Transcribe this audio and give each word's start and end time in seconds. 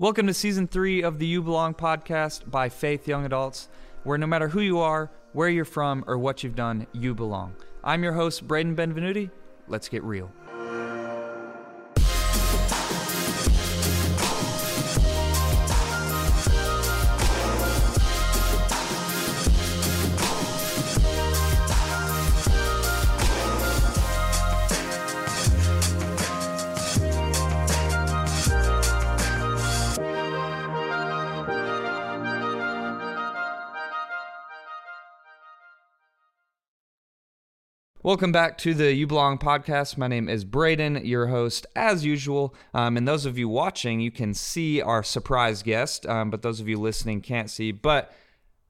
Welcome 0.00 0.28
to 0.28 0.32
season 0.32 0.66
three 0.66 1.02
of 1.02 1.18
the 1.18 1.26
You 1.26 1.42
Belong 1.42 1.74
podcast 1.74 2.50
by 2.50 2.70
Faith 2.70 3.06
Young 3.06 3.26
Adults, 3.26 3.68
where 4.02 4.16
no 4.16 4.26
matter 4.26 4.48
who 4.48 4.62
you 4.62 4.78
are, 4.78 5.10
where 5.34 5.50
you're 5.50 5.66
from, 5.66 6.04
or 6.06 6.16
what 6.16 6.42
you've 6.42 6.54
done, 6.54 6.86
you 6.94 7.14
belong. 7.14 7.54
I'm 7.84 8.02
your 8.02 8.14
host, 8.14 8.48
Braden 8.48 8.74
Benvenuti. 8.74 9.30
Let's 9.68 9.90
get 9.90 10.02
real. 10.02 10.32
Welcome 38.02 38.32
back 38.32 38.56
to 38.58 38.72
the 38.72 38.94
You 38.94 39.06
Belong 39.06 39.36
podcast. 39.36 39.98
My 39.98 40.08
name 40.08 40.26
is 40.26 40.46
Braden, 40.46 41.04
your 41.04 41.26
host, 41.26 41.66
as 41.76 42.02
usual. 42.02 42.54
Um, 42.72 42.96
and 42.96 43.06
those 43.06 43.26
of 43.26 43.36
you 43.36 43.46
watching, 43.46 44.00
you 44.00 44.10
can 44.10 44.32
see 44.32 44.80
our 44.80 45.02
surprise 45.02 45.62
guest, 45.62 46.06
um, 46.06 46.30
but 46.30 46.40
those 46.40 46.60
of 46.60 46.68
you 46.68 46.78
listening 46.80 47.20
can't 47.20 47.50
see. 47.50 47.72
But 47.72 48.10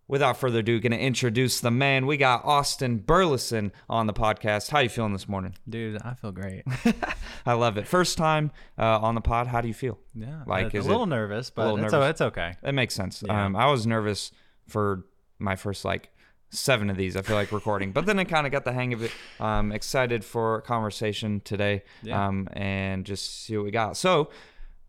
without 0.08 0.36
further 0.36 0.58
ado, 0.58 0.80
going 0.80 0.90
to 0.90 0.98
introduce 0.98 1.60
the 1.60 1.70
man. 1.70 2.06
We 2.06 2.16
got 2.16 2.44
Austin 2.44 2.98
Burleson 2.98 3.70
on 3.88 4.08
the 4.08 4.12
podcast. 4.12 4.70
How 4.70 4.80
you 4.80 4.88
feeling 4.88 5.12
this 5.12 5.28
morning? 5.28 5.54
Dude, 5.68 6.02
I 6.02 6.14
feel 6.14 6.32
great. 6.32 6.64
I 7.46 7.52
love 7.52 7.76
it. 7.78 7.86
First 7.86 8.18
time 8.18 8.50
uh, 8.76 8.98
on 8.98 9.14
the 9.14 9.20
pod. 9.20 9.46
How 9.46 9.60
do 9.60 9.68
you 9.68 9.74
feel? 9.74 9.96
Yeah, 10.12 10.42
Like, 10.44 10.74
a, 10.74 10.80
little 10.80 11.04
it 11.04 11.06
nervous, 11.06 11.50
but 11.50 11.66
little 11.66 11.84
it's, 11.84 11.92
nervous? 11.92 12.04
o- 12.06 12.10
it's 12.10 12.20
okay. 12.20 12.54
It 12.64 12.72
makes 12.72 12.94
sense. 12.94 13.22
Yeah. 13.24 13.44
Um, 13.46 13.54
I 13.54 13.70
was 13.70 13.86
nervous 13.86 14.32
for 14.66 15.04
my 15.38 15.54
first 15.54 15.84
like 15.84 16.10
seven 16.50 16.90
of 16.90 16.96
these. 16.96 17.16
I 17.16 17.22
feel 17.22 17.36
like 17.36 17.52
recording, 17.52 17.92
but 17.92 18.06
then 18.06 18.18
I 18.18 18.24
kind 18.24 18.46
of 18.46 18.52
got 18.52 18.64
the 18.64 18.72
hang 18.72 18.92
of 18.92 19.02
it. 19.02 19.12
Um, 19.38 19.72
excited 19.72 20.24
for 20.24 20.56
a 20.56 20.62
conversation 20.62 21.40
today, 21.40 21.84
Yeah. 22.02 22.26
um, 22.26 22.48
and 22.52 23.04
just 23.06 23.44
see 23.44 23.56
what 23.56 23.64
we 23.64 23.70
got. 23.70 23.96
So. 23.96 24.30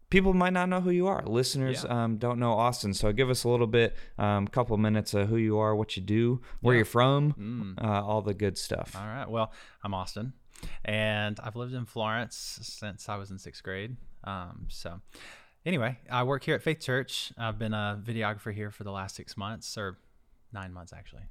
People 0.09 0.33
might 0.33 0.51
not 0.51 0.67
know 0.67 0.81
who 0.81 0.89
you 0.89 1.07
are. 1.07 1.23
Listeners 1.25 1.85
Yeah. 1.85 2.03
um, 2.03 2.17
don't 2.17 2.37
know 2.37 2.51
Austin, 2.51 2.93
so 2.93 3.13
give 3.13 3.29
us 3.29 3.45
a 3.45 3.47
little 3.47 3.65
bit, 3.65 3.95
um, 4.17 4.45
couple 4.45 4.75
minutes 4.75 5.13
of 5.13 5.29
who 5.29 5.37
you 5.37 5.57
are, 5.57 5.73
what 5.73 5.95
you 5.95 6.03
do, 6.03 6.41
where 6.59 6.75
Yeah. 6.75 6.79
you're 6.79 6.85
from, 6.85 7.31
Mm. 7.77 7.81
uh, 7.81 8.03
all 8.05 8.21
the 8.21 8.33
good 8.33 8.57
stuff. 8.57 8.93
All 8.93 9.07
right. 9.07 9.29
Well, 9.29 9.53
I'm 9.85 9.93
Austin, 9.93 10.33
and 10.83 11.39
I've 11.41 11.55
lived 11.55 11.73
in 11.73 11.85
Florence 11.85 12.35
since 12.61 13.07
I 13.07 13.15
was 13.15 13.31
in 13.31 13.37
sixth 13.39 13.63
grade. 13.63 13.95
Um, 14.25 14.65
so, 14.67 14.99
anyway, 15.65 15.97
I 16.09 16.23
work 16.23 16.43
here 16.43 16.55
at 16.55 16.61
Faith 16.61 16.81
Church. 16.81 17.31
I've 17.37 17.57
been 17.57 17.73
a 17.73 17.97
videographer 18.03 18.53
here 18.53 18.69
for 18.69 18.83
the 18.83 18.91
last 18.91 19.15
six 19.15 19.37
months, 19.37 19.77
or 19.77 19.97
nine 20.51 20.73
months 20.73 20.91
actually. 20.91 21.23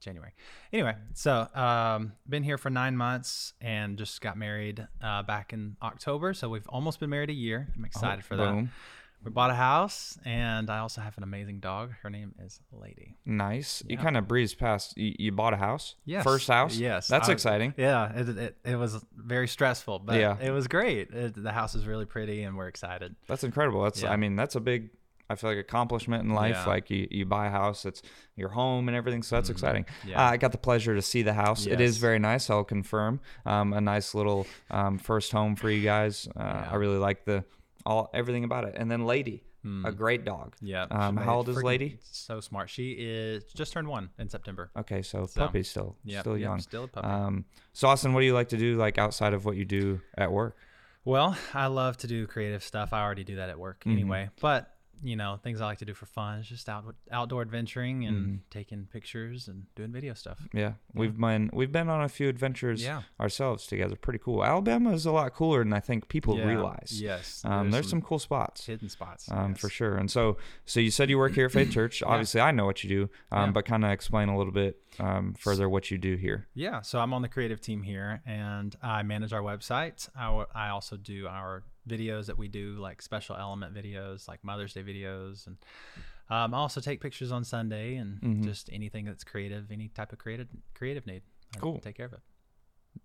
January. 0.00 0.32
Anyway, 0.72 0.94
so 1.14 1.48
um, 1.54 2.12
been 2.28 2.42
here 2.42 2.58
for 2.58 2.70
nine 2.70 2.96
months 2.96 3.52
and 3.60 3.98
just 3.98 4.20
got 4.20 4.36
married 4.36 4.86
uh, 5.02 5.22
back 5.22 5.52
in 5.52 5.76
October. 5.82 6.34
So 6.34 6.48
we've 6.48 6.66
almost 6.68 7.00
been 7.00 7.10
married 7.10 7.30
a 7.30 7.34
year. 7.34 7.68
I'm 7.76 7.84
excited 7.84 8.24
for 8.24 8.36
that. 8.36 8.46
Oh, 8.48 8.68
We 9.24 9.32
bought 9.32 9.50
a 9.50 9.54
house, 9.54 10.16
and 10.24 10.70
I 10.70 10.78
also 10.78 11.00
have 11.00 11.16
an 11.18 11.24
amazing 11.24 11.58
dog. 11.58 11.90
Her 12.02 12.10
name 12.10 12.34
is 12.40 12.60
Lady. 12.70 13.16
Nice. 13.26 13.82
You 13.88 13.98
kind 13.98 14.16
of 14.16 14.28
breezed 14.28 14.58
past. 14.60 14.96
You, 14.96 15.12
you 15.18 15.32
bought 15.32 15.52
a 15.54 15.56
house. 15.56 15.96
Yes. 16.04 16.22
First 16.22 16.46
house. 16.46 16.76
Yes. 16.76 17.08
That's 17.08 17.28
I- 17.28 17.32
exciting. 17.32 17.74
Yeah, 17.76 18.12
it, 18.16 18.28
it, 18.28 18.56
it 18.64 18.76
was 18.76 19.04
very 19.16 19.48
stressful, 19.48 19.98
but 20.00 20.20
Yeah. 20.20 20.36
it 20.40 20.52
was 20.52 20.68
great. 20.68 21.10
It, 21.10 21.34
the 21.42 21.50
house 21.50 21.74
is 21.74 21.84
really 21.84 22.04
pretty, 22.06 22.44
and 22.44 22.56
we're 22.56 22.68
excited. 22.68 23.16
That's 23.26 23.42
incredible. 23.42 23.82
That's 23.82 24.02
Yeah. 24.02 24.12
I 24.12 24.16
mean 24.16 24.36
that's 24.36 24.54
a 24.54 24.60
big 24.60 24.90
I 25.30 25.34
feel 25.34 25.50
like 25.50 25.58
accomplishment 25.58 26.24
in 26.24 26.30
life. 26.34 26.56
Yeah. 26.56 26.64
Like 26.66 26.90
you, 26.90 27.06
you 27.10 27.26
buy 27.26 27.46
a 27.46 27.50
house, 27.50 27.84
it's 27.84 28.02
your 28.36 28.48
home 28.48 28.88
and 28.88 28.96
everything. 28.96 29.22
So 29.22 29.36
that's 29.36 29.50
exciting. 29.50 29.84
Mm-hmm. 29.84 30.08
Yeah. 30.10 30.26
Uh, 30.26 30.30
I 30.30 30.36
got 30.38 30.52
the 30.52 30.58
pleasure 30.58 30.94
to 30.94 31.02
see 31.02 31.22
the 31.22 31.34
house. 31.34 31.66
It 31.66 31.80
is 31.80 31.98
very 31.98 32.18
nice. 32.18 32.48
I'll 32.50 32.64
confirm. 32.64 33.20
Um, 33.44 33.72
a 33.72 33.80
nice 33.80 34.14
little 34.14 34.46
um, 34.70 34.98
first 34.98 35.32
home 35.32 35.54
for 35.56 35.70
you 35.70 35.82
guys. 35.82 36.28
Uh, 36.36 36.40
Yeah. 36.42 36.68
I 36.72 36.74
really 36.76 36.98
like 36.98 37.24
the 37.24 37.44
all 37.86 38.10
everything 38.14 38.44
about 38.44 38.64
it. 38.64 38.74
And 38.76 38.90
then 38.90 39.04
Lady, 39.06 39.44
a 39.84 39.92
great 39.92 40.24
dog. 40.24 40.54
Yeah. 40.62 40.86
Um, 40.90 41.16
how 41.18 41.36
old 41.36 41.48
is 41.50 41.62
Lady? 41.62 41.98
So 42.10 42.40
smart. 42.40 42.70
She 42.70 42.92
is 42.92 43.44
just 43.52 43.72
turned 43.74 43.86
one 43.88 44.08
in 44.18 44.28
September. 44.30 44.70
Okay, 44.78 45.02
so, 45.02 45.26
So, 45.26 45.42
puppy 45.42 45.62
still, 45.62 45.94
Yep, 46.04 46.20
still 46.22 46.38
yep, 46.38 46.44
young. 46.48 46.60
still 46.60 46.84
a 46.84 46.88
puppy. 46.88 47.06
Um, 47.06 47.44
so 47.74 47.86
Austin, 47.88 48.14
what 48.14 48.20
do 48.20 48.26
you 48.26 48.32
like 48.32 48.48
to 48.50 48.56
do 48.56 48.76
like 48.78 48.96
outside 48.96 49.34
of 49.34 49.44
what 49.44 49.56
you 49.56 49.66
do 49.66 50.00
at 50.16 50.32
work? 50.32 50.56
Well, 51.04 51.36
I 51.52 51.66
love 51.66 51.98
to 51.98 52.06
do 52.06 52.26
creative 52.26 52.62
stuff. 52.64 52.94
I 52.94 53.02
already 53.02 53.24
do 53.24 53.36
that 53.36 53.50
at 53.50 53.58
work 53.58 53.80
Mm-hmm. 53.80 53.90
anyway. 53.90 54.30
But 54.40 54.74
you 55.02 55.16
know, 55.16 55.38
things 55.42 55.60
I 55.60 55.66
like 55.66 55.78
to 55.78 55.84
do 55.84 55.94
for 55.94 56.06
fun 56.06 56.38
is 56.40 56.46
just 56.48 56.68
out 56.68 56.84
outdoor 57.10 57.42
adventuring 57.42 58.04
and 58.06 58.16
Mm-hmm. 58.18 58.34
taking 58.50 58.86
pictures 58.92 59.46
and 59.48 59.66
doing 59.76 59.92
video 59.92 60.14
stuff. 60.14 60.38
Yeah, 60.52 60.72
we've 60.94 61.16
been 61.18 61.50
we've 61.52 61.70
been 61.72 61.88
on 61.88 62.02
a 62.02 62.08
few 62.08 62.28
adventures 62.28 62.82
Yeah. 62.82 63.02
ourselves 63.20 63.66
together. 63.66 63.96
Pretty 63.96 64.18
cool. 64.18 64.44
Alabama 64.44 64.92
is 64.92 65.06
a 65.06 65.12
lot 65.12 65.32
cooler 65.34 65.62
than 65.64 65.72
I 65.72 65.80
think 65.80 66.08
people 66.08 66.36
Yeah, 66.38 66.46
realize. 66.46 67.00
Yes. 67.00 67.42
Um, 67.44 67.70
there's 67.70 67.88
some 67.88 68.02
cool 68.02 68.18
spots. 68.18 68.66
hidden 68.66 68.88
spots. 68.88 69.30
Um, 69.30 69.50
yes. 69.52 69.60
for 69.60 69.68
sure. 69.68 69.96
And 69.96 70.10
so, 70.10 70.36
so 70.64 70.80
you 70.80 70.90
said 70.90 71.10
you 71.10 71.18
work 71.18 71.32
here 71.34 71.46
at 71.46 71.52
Faith 71.52 71.70
Church. 71.78 72.02
Obviously, 72.02 72.40
I 72.40 72.50
know 72.50 72.66
what 72.66 72.82
you 72.82 72.88
do, 72.90 73.02
um, 73.30 73.46
Yeah. 73.46 73.50
but 73.52 73.64
kind 73.64 73.84
of 73.84 73.90
explain 73.90 74.28
a 74.28 74.36
little 74.36 74.52
bit 74.52 74.80
um, 74.98 75.34
further 75.38 75.68
what 75.68 75.90
you 75.90 75.98
do 75.98 76.16
here. 76.16 76.48
Yeah, 76.54 76.80
so 76.80 76.98
I'm 76.98 77.12
on 77.12 77.22
the 77.22 77.28
creative 77.28 77.60
team 77.60 77.82
here, 77.82 78.20
and 78.26 78.74
I 78.82 79.02
manage 79.04 79.32
our 79.32 79.42
website. 79.42 80.08
I, 80.16 80.44
I 80.54 80.68
also 80.70 80.96
do 80.96 81.28
our 81.28 81.62
videos 81.88 82.26
that 82.26 82.38
we 82.38 82.48
do, 82.48 82.76
like 82.76 83.02
special 83.02 83.36
element 83.36 83.74
videos, 83.74 84.28
like 84.28 84.42
Mother's 84.44 84.74
Day 84.74 84.82
videos, 84.82 85.46
and 85.46 85.56
um, 86.30 86.52
I 86.54 86.58
also 86.58 86.80
take 86.80 87.00
pictures 87.00 87.32
on 87.32 87.44
Sunday 87.44 87.96
and 87.96 88.20
Mm-hmm. 88.20 88.42
just 88.44 88.68
anything 88.72 89.04
that's 89.06 89.24
creative, 89.24 89.70
any 89.72 89.88
type 89.88 90.12
of 90.12 90.18
creative 90.18 90.48
creative 90.74 91.06
need. 91.06 91.22
I 91.56 91.58
Cool. 91.60 91.78
Take 91.78 91.96
care 91.96 92.06
of 92.06 92.12
it. 92.12 92.20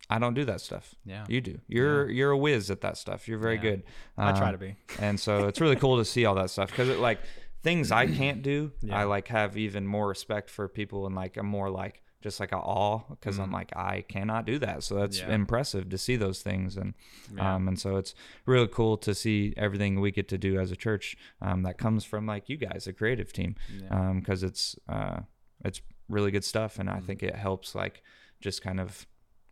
I 0.09 0.19
don't 0.19 0.33
do 0.33 0.43
that 0.45 0.59
stuff. 0.59 0.95
Yeah. 1.05 1.23
You 1.29 1.39
do. 1.39 1.59
You're 1.67 2.09
you're 2.09 2.31
a 2.31 2.37
whiz 2.37 2.69
at 2.69 2.81
that 2.81 2.97
stuff. 2.97 3.27
You're 3.27 3.37
very 3.39 3.55
Yeah. 3.55 3.61
good. 3.61 3.83
I 4.17 4.31
try 4.33 4.47
Um, 4.47 4.53
to 4.53 4.57
be. 4.57 4.75
and 4.99 5.19
so 5.19 5.47
it's 5.47 5.61
really 5.61 5.75
cool 5.77 5.97
to 5.97 6.05
see 6.05 6.25
all 6.25 6.35
that 6.35 6.49
stuff 6.49 6.69
because 6.69 6.89
it 6.89 6.99
like 6.99 7.19
things 7.61 7.91
I 7.91 8.07
can't 8.07 8.41
do. 8.41 8.73
Yeah. 8.81 8.97
I 8.99 9.03
like 9.05 9.29
have 9.29 9.55
even 9.55 9.87
more 9.87 10.07
respect 10.09 10.49
for 10.49 10.67
people 10.67 11.05
and 11.05 11.15
like 11.15 11.37
I'm 11.37 11.45
more 11.45 11.69
like 11.69 12.02
just 12.23 12.39
like 12.39 12.51
a 12.53 12.57
awe 12.57 13.01
because 13.09 13.37
I'm 13.37 13.51
like 13.51 13.71
I 13.75 14.01
cannot 14.07 14.45
do 14.45 14.57
that. 14.59 14.83
So 14.83 14.95
that's. 14.95 15.19
Yeah. 15.19 15.33
impressive 15.35 15.89
to 15.89 15.97
see 15.97 16.15
those 16.15 16.41
things 16.41 16.77
and 16.77 16.93
Yeah. 17.35 17.55
um 17.55 17.67
and 17.67 17.77
so 17.79 17.97
it's 17.97 18.15
really 18.45 18.67
cool 18.67 18.97
to 18.97 19.13
see 19.13 19.53
everything 19.57 19.99
we 19.99 20.11
get 20.11 20.27
to 20.29 20.37
do 20.37 20.59
as 20.59 20.71
a 20.71 20.75
church 20.75 21.15
um 21.41 21.63
that 21.63 21.77
comes 21.77 22.03
from 22.05 22.25
like 22.25 22.49
you 22.49 22.57
guys, 22.57 22.87
a 22.87 22.93
creative 22.93 23.31
team, 23.33 23.55
Yeah. 23.79 23.89
um 24.09 24.19
because 24.19 24.41
it's 24.43 24.75
uh 24.89 25.19
it's 25.65 25.81
really 26.09 26.31
good 26.31 26.43
stuff 26.43 26.79
and 26.79 26.89
I 26.89 26.93
Mm-hmm. 26.93 27.05
think 27.07 27.23
it 27.23 27.35
helps 27.35 27.75
like 27.75 28.01
just 28.41 28.61
kind 28.61 28.79
of 28.79 29.05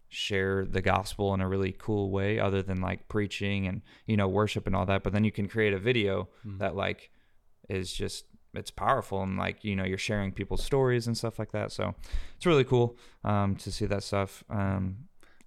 share 0.10 0.66
the 0.66 0.82
gospel 0.82 1.34
in 1.34 1.40
a 1.42 1.48
really 1.48 1.74
cool 1.78 2.12
way 2.12 2.38
other 2.38 2.62
than 2.62 2.82
like 2.82 3.08
preaching 3.08 3.66
and 3.68 3.82
you 4.06 4.18
know 4.18 4.28
worship 4.28 4.68
and 4.68 4.76
all 4.76 4.86
that 4.86 5.04
but 5.04 5.14
then 5.14 5.24
you 5.24 5.32
can 5.32 5.48
create 5.48 5.74
a 5.74 5.80
video 5.80 6.28
Mm-hmm. 6.46 6.58
that 6.58 6.76
like 6.76 7.12
is 7.70 7.94
just 7.94 8.26
it's 8.54 8.72
powerful 8.72 9.22
and 9.24 9.38
like 9.38 9.64
you 9.64 9.76
know 9.76 9.84
you're 9.86 9.98
sharing 9.98 10.32
people's 10.32 10.64
stories 10.64 11.08
and 11.08 11.18
stuff 11.18 11.40
like 11.40 11.52
that 11.52 11.72
so 11.72 11.96
it's 12.36 12.46
really 12.46 12.64
cool 12.66 12.98
um 13.24 13.56
to 13.56 13.72
see 13.72 13.86
that 13.86 14.04
stuff 14.04 14.44
um 14.50 14.98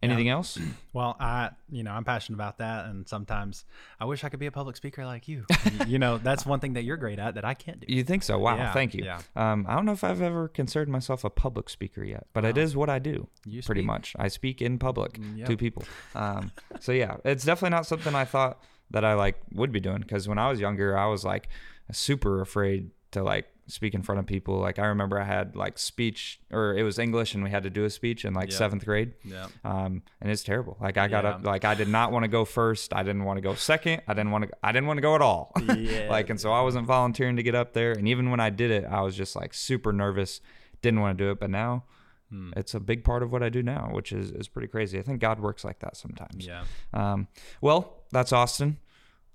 anything 0.02 0.28
else 0.28 0.58
Well, 0.92 1.16
I, 1.18 1.50
you 1.70 1.82
know, 1.82 1.90
I'm 1.90 2.04
passionate 2.04 2.36
about 2.36 2.58
that, 2.58 2.86
and 2.86 3.08
sometimes 3.08 3.64
I 3.98 4.04
wish 4.04 4.22
I 4.22 4.28
could 4.28 4.38
be 4.38 4.46
a 4.46 4.52
public 4.52 4.76
speaker 4.76 5.04
like 5.04 5.26
you. 5.26 5.44
you 5.88 5.98
know, 5.98 6.18
that's 6.18 6.46
one 6.46 6.60
thing 6.60 6.74
that 6.74 6.84
you're 6.84 6.96
great 6.98 7.18
at 7.18 7.34
that 7.34 7.44
I 7.44 7.54
can't 7.54 7.80
do. 7.80 7.86
you 7.92 8.04
think 8.04 8.22
so 8.22 8.38
wow 8.38 8.56
Yeah, 8.56 8.72
thank 8.72 8.94
you 8.94 9.02
yeah. 9.04 9.20
um 9.34 9.64
i 9.68 9.74
don't 9.74 9.84
know 9.86 9.92
if 9.92 10.04
i've 10.04 10.22
ever 10.22 10.46
considered 10.46 10.88
myself 10.88 11.24
a 11.24 11.30
public 11.30 11.68
speaker 11.68 12.04
yet 12.04 12.26
but 12.32 12.44
it 12.44 12.56
is 12.56 12.76
what 12.76 12.88
i 12.90 12.98
do 13.00 13.26
You 13.44 13.60
pretty 13.62 13.80
speak. 13.80 13.86
much 13.86 14.14
i 14.18 14.28
speak 14.28 14.62
in 14.62 14.78
public 14.78 15.18
yeah. 15.34 15.46
to 15.46 15.56
people 15.56 15.82
um 16.14 16.52
so 16.80 16.92
yeah 16.92 17.16
it's 17.24 17.44
definitely 17.44 17.74
not 17.74 17.86
something 17.86 18.14
i 18.14 18.24
thought 18.24 18.60
that 18.90 19.04
i 19.04 19.14
like 19.14 19.36
would 19.52 19.72
be 19.72 19.80
doing 19.80 19.98
because 20.00 20.28
when 20.28 20.38
i 20.38 20.48
was 20.48 20.60
younger 20.60 20.96
i 20.96 21.06
was 21.06 21.24
like 21.24 21.48
super 21.92 22.40
afraid 22.40 22.90
to 23.12 23.22
like 23.22 23.46
speak 23.66 23.94
in 23.94 24.02
front 24.02 24.18
of 24.18 24.26
people 24.26 24.58
like 24.58 24.78
i 24.78 24.84
remember 24.86 25.18
i 25.18 25.24
had 25.24 25.56
like 25.56 25.78
speech 25.78 26.38
or 26.52 26.76
it 26.76 26.82
was 26.82 26.98
english 26.98 27.34
and 27.34 27.42
we 27.42 27.48
had 27.48 27.62
to 27.62 27.70
do 27.70 27.84
a 27.84 27.90
speech 27.90 28.26
in 28.26 28.34
like 28.34 28.50
Yeah. 28.50 28.56
seventh 28.58 28.84
grade 28.84 29.14
Yeah. 29.24 29.46
um 29.64 30.02
and 30.20 30.30
it's 30.30 30.42
terrible 30.42 30.76
like 30.82 30.98
i 30.98 31.08
got 31.08 31.24
Yeah. 31.24 31.30
up 31.30 31.46
like 31.46 31.64
i 31.64 31.74
did 31.74 31.88
not 31.88 32.12
want 32.12 32.24
to 32.24 32.28
go 32.28 32.44
first 32.44 32.92
i 32.94 33.02
didn't 33.02 33.24
want 33.24 33.38
to 33.38 33.40
go 33.40 33.54
second 33.54 34.02
i 34.06 34.12
didn't 34.12 34.32
want 34.32 34.44
to 34.44 34.50
i 34.62 34.70
didn't 34.70 34.86
want 34.86 34.98
to 34.98 35.02
go 35.02 35.14
at 35.14 35.22
all 35.22 35.52
Yeah. 35.78 36.08
like 36.10 36.28
and 36.28 36.38
so 36.38 36.52
i 36.52 36.60
wasn't 36.60 36.86
volunteering 36.86 37.36
to 37.36 37.42
get 37.42 37.54
up 37.54 37.72
there 37.72 37.92
and 37.92 38.06
even 38.06 38.30
when 38.30 38.38
i 38.40 38.50
did 38.50 38.70
it 38.70 38.84
i 38.84 39.00
was 39.00 39.16
just 39.16 39.34
like 39.34 39.54
super 39.54 39.92
nervous 39.94 40.42
didn't 40.82 41.00
want 41.00 41.16
to 41.16 41.24
do 41.24 41.30
it 41.30 41.40
but 41.40 41.48
now 41.50 41.84
Hmm. 42.30 42.52
it's 42.56 42.72
a 42.74 42.80
big 42.80 43.04
part 43.04 43.22
of 43.22 43.30
what 43.32 43.42
i 43.42 43.50
do 43.50 43.62
now 43.62 43.90
which 43.92 44.10
is 44.10 44.30
is 44.30 44.48
pretty 44.48 44.66
crazy 44.66 44.98
i 44.98 45.02
think 45.02 45.20
god 45.20 45.38
works 45.40 45.62
like 45.62 45.78
that 45.80 45.94
sometimes 45.94 46.46
Yeah. 46.46 46.64
um 46.94 47.28
well 47.60 48.02
that's 48.12 48.32
austin 48.32 48.78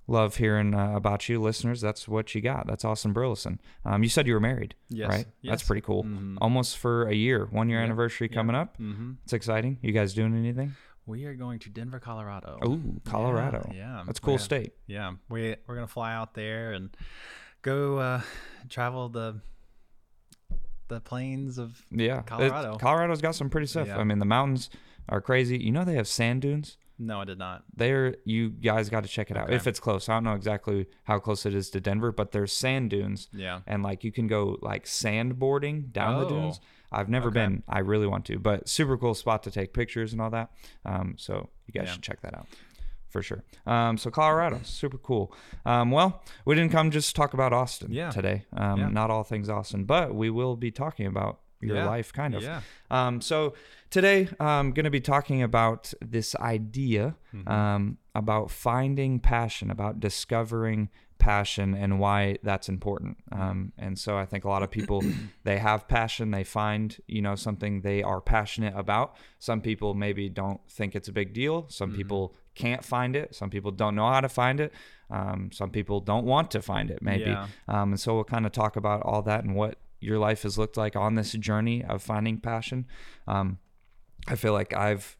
love 0.09 0.35
hearing 0.37 0.73
uh, 0.73 0.95
about 0.95 1.29
you 1.29 1.39
listeners 1.39 1.79
that's 1.81 2.07
what 2.07 2.33
you 2.33 2.41
got 2.41 2.65
that's 2.67 2.83
austin 2.83 3.13
burleson 3.13 3.61
um 3.85 4.01
you 4.03 4.09
said 4.09 4.25
you 4.27 4.33
were 4.33 4.39
married 4.39 4.73
Yes. 4.89 5.07
right 5.09 5.25
that's 5.43 5.63
pretty 5.63 5.81
cool 5.81 6.03
Mhm. 6.03 6.37
almost 6.41 6.77
for 6.77 7.07
a 7.07 7.13
year 7.13 7.45
one 7.51 7.69
year 7.69 7.79
anniversary 7.79 8.27
coming 8.27 8.55
up 8.55 8.77
Mm-hmm. 8.79 9.11
it's 9.23 9.33
exciting 9.33 9.77
you 9.81 9.91
guys 9.91 10.13
doing 10.13 10.35
anything 10.35 10.75
We 11.05 11.25
are 11.25 11.33
going 11.33 11.57
to 11.65 11.69
Denver, 11.71 11.99
Colorado. 11.99 12.59
Oh, 12.61 12.79
Colorado. 13.03 13.61
Yeah, 13.73 13.77
yeah. 13.97 14.03
That's 14.05 14.19
a 14.19 14.21
cool 14.21 14.35
gonna- 14.35 14.43
state. 14.43 14.73
Yeah, 14.85 15.13
we 15.27 15.55
we're 15.65 15.73
gonna 15.75 15.87
fly 15.87 16.13
out 16.13 16.35
there 16.35 16.71
and 16.73 16.95
go 17.63 17.97
uh, 17.97 18.21
travel 18.69 19.09
the 19.09 19.41
the 20.87 20.99
plains 21.01 21.57
of. 21.57 21.81
Yeah, 21.91 22.21
Colorado. 22.21 22.77
Colorado's 22.77 23.21
got 23.21 23.33
some 23.35 23.49
pretty 23.49 23.67
stuff. 23.67 23.89
I 23.89 24.03
mean, 24.03 24.19
the 24.19 24.25
mountains 24.25 24.69
are 25.07 25.21
crazy. 25.21 25.57
You 25.57 25.71
know, 25.71 25.83
they 25.83 25.95
have 25.95 26.07
sand 26.07 26.41
dunes. 26.43 26.77
No, 27.01 27.21
I 27.21 27.25
did 27.25 27.39
not. 27.39 27.63
There, 27.75 28.15
you 28.25 28.49
guys 28.49 28.89
got 28.89 29.03
to 29.03 29.09
check 29.09 29.31
it 29.31 29.37
out 29.37 29.45
Okay. 29.45 29.55
if 29.55 29.67
it's 29.67 29.79
close. 29.79 30.09
I 30.09 30.15
don't 30.15 30.25
know 30.25 30.33
exactly 30.33 30.85
how 31.05 31.17
close 31.19 31.45
it 31.45 31.53
is 31.53 31.69
to 31.71 31.79
Denver, 31.79 32.11
but 32.11 32.31
there's 32.33 32.51
sand 32.51 32.89
dunes, 32.89 33.29
Yeah. 33.31 33.61
and 33.65 33.81
like 33.83 34.03
you 34.03 34.11
can 34.11 34.27
go 34.27 34.57
like 34.61 34.83
sandboarding 34.85 35.91
down 35.93 36.19
the 36.19 36.25
Oh, 36.25 36.29
dunes. 36.29 36.59
I've 36.91 37.07
never 37.09 37.29
okay. 37.29 37.35
been. 37.39 37.63
I 37.69 37.79
really 37.79 38.07
want 38.07 38.25
to, 38.25 38.39
but 38.39 38.67
super 38.67 38.97
cool 38.97 39.13
spot 39.13 39.43
to 39.43 39.51
take 39.51 39.73
pictures 39.73 40.11
and 40.11 40.21
all 40.21 40.29
that. 40.31 40.51
Um, 40.85 41.15
so 41.17 41.49
you 41.67 41.73
guys 41.73 41.87
Yeah. 41.87 41.93
should 41.93 42.03
check 42.03 42.21
that 42.21 42.33
out 42.33 42.47
for 43.09 43.21
sure. 43.21 43.43
Um, 43.65 43.97
so 43.97 44.09
Colorado, 44.11 44.59
super 44.63 44.97
cool. 44.97 45.33
Um, 45.65 45.91
well, 45.91 46.21
we 46.45 46.55
didn't 46.55 46.71
come 46.71 46.91
just 46.91 47.09
to 47.09 47.13
talk 47.13 47.33
about 47.33 47.53
Austin 47.53 47.91
Yeah. 47.93 48.09
today. 48.09 48.45
Um, 48.53 48.79
Yeah. 48.79 48.89
Not 48.89 49.09
all 49.11 49.23
things 49.23 49.49
Austin, 49.49 49.85
but 49.85 50.13
we 50.15 50.29
will 50.29 50.55
be 50.57 50.71
talking 50.71 51.05
about 51.05 51.39
your 51.61 51.77
Yeah. 51.77 51.85
life, 51.87 52.11
kind 52.13 52.35
of. 52.35 52.41
Yeah. 52.43 52.61
Um, 52.91 53.21
so 53.21 53.53
today 53.89 54.29
I'm 54.39 54.71
going 54.71 54.85
to 54.85 54.89
be 54.91 55.01
talking 55.01 55.41
about 55.43 55.93
this 56.01 56.35
idea 56.35 57.15
Mm-hmm. 57.33 57.47
um, 57.47 57.97
about 58.15 58.49
finding 58.49 59.19
passion, 59.19 59.69
about 59.69 59.99
discovering 59.99 60.89
passion, 61.19 61.75
and 61.75 61.99
why 61.99 62.37
that's 62.43 62.67
important. 62.69 63.17
Um, 63.31 63.71
and 63.77 63.99
so 63.99 64.17
I 64.17 64.25
think 64.25 64.45
a 64.45 64.49
lot 64.49 64.63
of 64.63 64.71
people 64.71 65.03
they 65.43 65.59
have 65.59 65.87
passion, 65.87 66.31
they 66.31 66.43
find 66.43 66.97
you 67.07 67.21
know 67.21 67.35
something 67.35 67.81
they 67.81 68.01
are 68.03 68.19
passionate 68.21 68.73
about. 68.75 69.15
Some 69.37 69.61
people 69.61 69.93
maybe 69.93 70.27
don't 70.29 70.59
think 70.69 70.95
it's 70.95 71.07
a 71.07 71.11
big 71.13 71.33
deal. 71.33 71.65
Some 71.69 71.89
Mm-hmm. 71.89 71.97
people 71.97 72.35
can't 72.55 72.83
find 72.83 73.15
it. 73.15 73.35
Some 73.35 73.49
people 73.49 73.71
don't 73.71 73.95
know 73.95 74.09
how 74.09 74.21
to 74.21 74.29
find 74.29 74.59
it. 74.59 74.73
Um, 75.11 75.49
some 75.53 75.69
people 75.71 75.99
don't 76.01 76.25
want 76.25 76.51
to 76.51 76.61
find 76.61 76.89
it, 76.91 77.01
maybe. 77.01 77.29
Yeah. 77.31 77.47
Um, 77.67 77.91
and 77.93 77.99
so 77.99 78.15
we'll 78.15 78.23
kind 78.25 78.45
of 78.45 78.51
talk 78.51 78.75
about 78.75 79.01
all 79.03 79.21
that 79.23 79.43
and 79.43 79.55
what 79.55 79.77
your 79.99 80.17
life 80.19 80.43
has 80.43 80.57
looked 80.57 80.77
like 80.77 80.95
on 80.95 81.15
this 81.15 81.31
journey 81.33 81.83
of 81.83 82.01
finding 82.01 82.39
passion. 82.39 82.85
Um, 83.27 83.57
I 84.27 84.35
feel 84.35 84.53
like 84.53 84.73
I've 84.73 85.17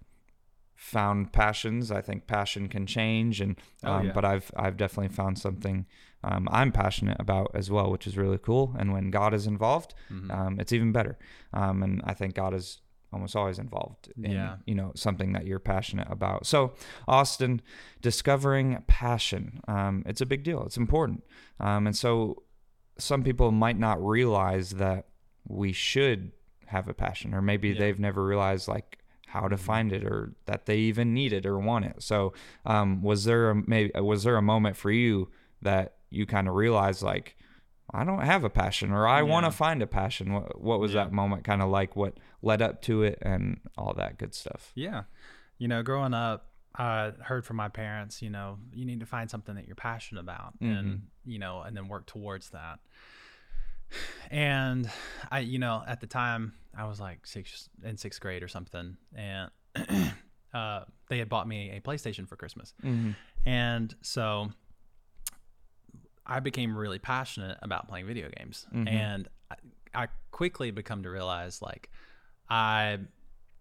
found 0.76 1.34
passions. 1.34 1.92
I 1.92 2.02
think 2.02 2.28
passion 2.28 2.70
can 2.70 2.86
change, 2.86 3.42
and 3.42 3.58
Oh, 3.84 3.94
um, 3.94 4.06
yeah. 4.08 4.12
but 4.14 4.26
I've 4.26 4.52
I've 4.56 4.78
definitely 4.78 5.14
found 5.16 5.38
something 5.38 5.86
um, 6.24 6.48
I'm 6.52 6.72
passionate 6.72 7.18
about 7.20 7.52
as 7.54 7.70
well, 7.72 7.92
which 7.92 8.06
is 8.08 8.18
really 8.18 8.38
cool. 8.38 8.76
And 8.78 8.92
when 8.94 9.10
God 9.10 9.34
is 9.34 9.48
involved, 9.48 9.94
Mm-hmm. 10.12 10.32
um, 10.32 10.60
it's 10.60 10.74
even 10.74 10.92
better. 10.92 11.18
Um, 11.54 11.82
and 11.84 12.02
I 12.06 12.14
think 12.14 12.34
God 12.36 12.54
is 12.54 12.82
almost 13.12 13.36
always 13.36 13.58
involved 13.58 14.12
in 14.22 14.32
Yeah. 14.32 14.58
you 14.68 14.76
know 14.76 14.92
something 14.96 15.34
that 15.34 15.46
you're 15.48 15.60
passionate 15.60 16.08
about. 16.12 16.46
So 16.46 16.74
Austin, 17.08 17.62
discovering 18.02 18.84
passion, 18.88 19.62
um, 19.68 20.04
it's 20.06 20.22
a 20.22 20.26
big 20.26 20.44
deal. 20.44 20.64
It's 20.66 20.78
important, 20.78 21.24
um, 21.60 21.88
and 21.88 21.96
so 21.98 22.44
some 23.02 23.24
people 23.24 23.52
might 23.52 23.78
not 23.80 24.04
realize 24.06 24.72
that 24.72 25.06
we 25.48 25.72
should 25.72 26.32
have 26.68 26.88
a 26.88 26.94
passion, 26.94 27.34
or 27.34 27.42
maybe 27.42 27.70
Yeah. 27.70 27.74
Mm-hmm. 27.76 27.82
they've 27.84 28.00
never 28.00 28.24
realized 28.26 28.68
like 28.68 28.98
how 29.28 29.48
to 29.48 29.58
find 29.58 29.92
it 29.94 30.04
or 30.04 30.34
that 30.46 30.66
they 30.66 30.78
even 30.78 31.14
need 31.14 31.34
it 31.34 31.46
or 31.46 31.58
want 31.60 31.86
it. 31.86 32.02
So, 32.02 32.34
um, 32.66 33.02
was 33.04 33.26
there 33.26 33.52
a, 33.52 33.56
maybe 33.56 33.92
was 34.00 34.24
there 34.24 34.38
a 34.38 34.42
moment 34.42 34.76
for 34.76 34.92
you 34.92 35.30
that 35.62 35.96
you 36.10 36.26
kind 36.26 36.48
of 36.48 36.56
realized 36.56 37.02
like 37.04 37.36
I 37.92 38.04
don't 38.04 38.22
have 38.22 38.44
a 38.44 38.50
passion 38.50 38.92
or 38.92 39.08
I 39.08 39.22
want 39.24 39.46
to 39.46 39.52
find 39.52 39.82
a 39.82 39.88
passion? 39.88 40.34
What, 40.34 40.62
what 40.62 40.80
was 40.80 40.94
Yeah. 40.94 41.06
that 41.06 41.12
moment 41.14 41.44
kind 41.44 41.62
of 41.62 41.70
like? 41.70 41.96
What 41.96 42.18
led 42.42 42.62
up 42.62 42.82
to 42.84 43.04
it 43.04 43.18
and 43.24 43.60
all 43.78 43.94
that 43.96 44.18
good 44.20 44.34
stuff? 44.36 44.72
Yeah. 44.76 45.04
You 45.58 45.68
know, 45.68 45.82
growing 45.84 46.14
up, 46.14 46.48
I 46.76 47.12
heard 47.22 47.46
from 47.46 47.58
my 47.58 47.68
parents, 47.68 48.22
you 48.22 48.30
know, 48.30 48.58
you 48.74 48.86
need 48.86 49.00
to 49.00 49.06
find 49.06 49.30
something 49.30 49.56
that 49.56 49.66
you're 49.66 49.76
passionate 49.76 50.22
about 50.22 50.54
and, 50.62 51.08
you 51.26 51.40
know, 51.40 51.62
and 51.62 51.76
then 51.76 51.88
work 51.88 52.06
towards 52.06 52.52
that. 52.52 52.80
And 54.30 54.90
I, 55.32 55.40
you 55.40 55.60
know, 55.60 55.84
at 55.88 56.00
the 56.00 56.08
time 56.08 56.54
I 56.78 56.86
was 56.86 57.00
like 57.00 57.26
six 57.26 57.70
in 57.84 57.98
sixth 57.98 58.22
grade 58.22 58.44
or 58.44 58.48
something. 58.48 58.98
And 59.16 59.50
uh, 60.54 60.82
they 61.10 61.18
had 61.18 61.28
bought 61.28 61.48
me 61.48 61.72
a 61.72 61.82
PlayStation 61.82 62.28
for 62.28 62.36
Christmas. 62.36 62.74
Mm-hmm. 62.84 63.12
And 63.50 63.96
so 64.02 64.52
I 66.26 66.40
became 66.40 66.78
really 66.78 67.00
passionate 67.00 67.58
about 67.62 67.88
playing 67.88 68.06
video 68.06 68.30
games. 68.38 68.68
Mhm. 68.74 68.88
And 68.88 69.28
I, 69.50 69.56
I 70.04 70.08
quickly 70.30 70.70
become 70.70 71.04
to 71.04 71.10
realize 71.10 71.62
like 71.62 71.90
I 72.50 73.00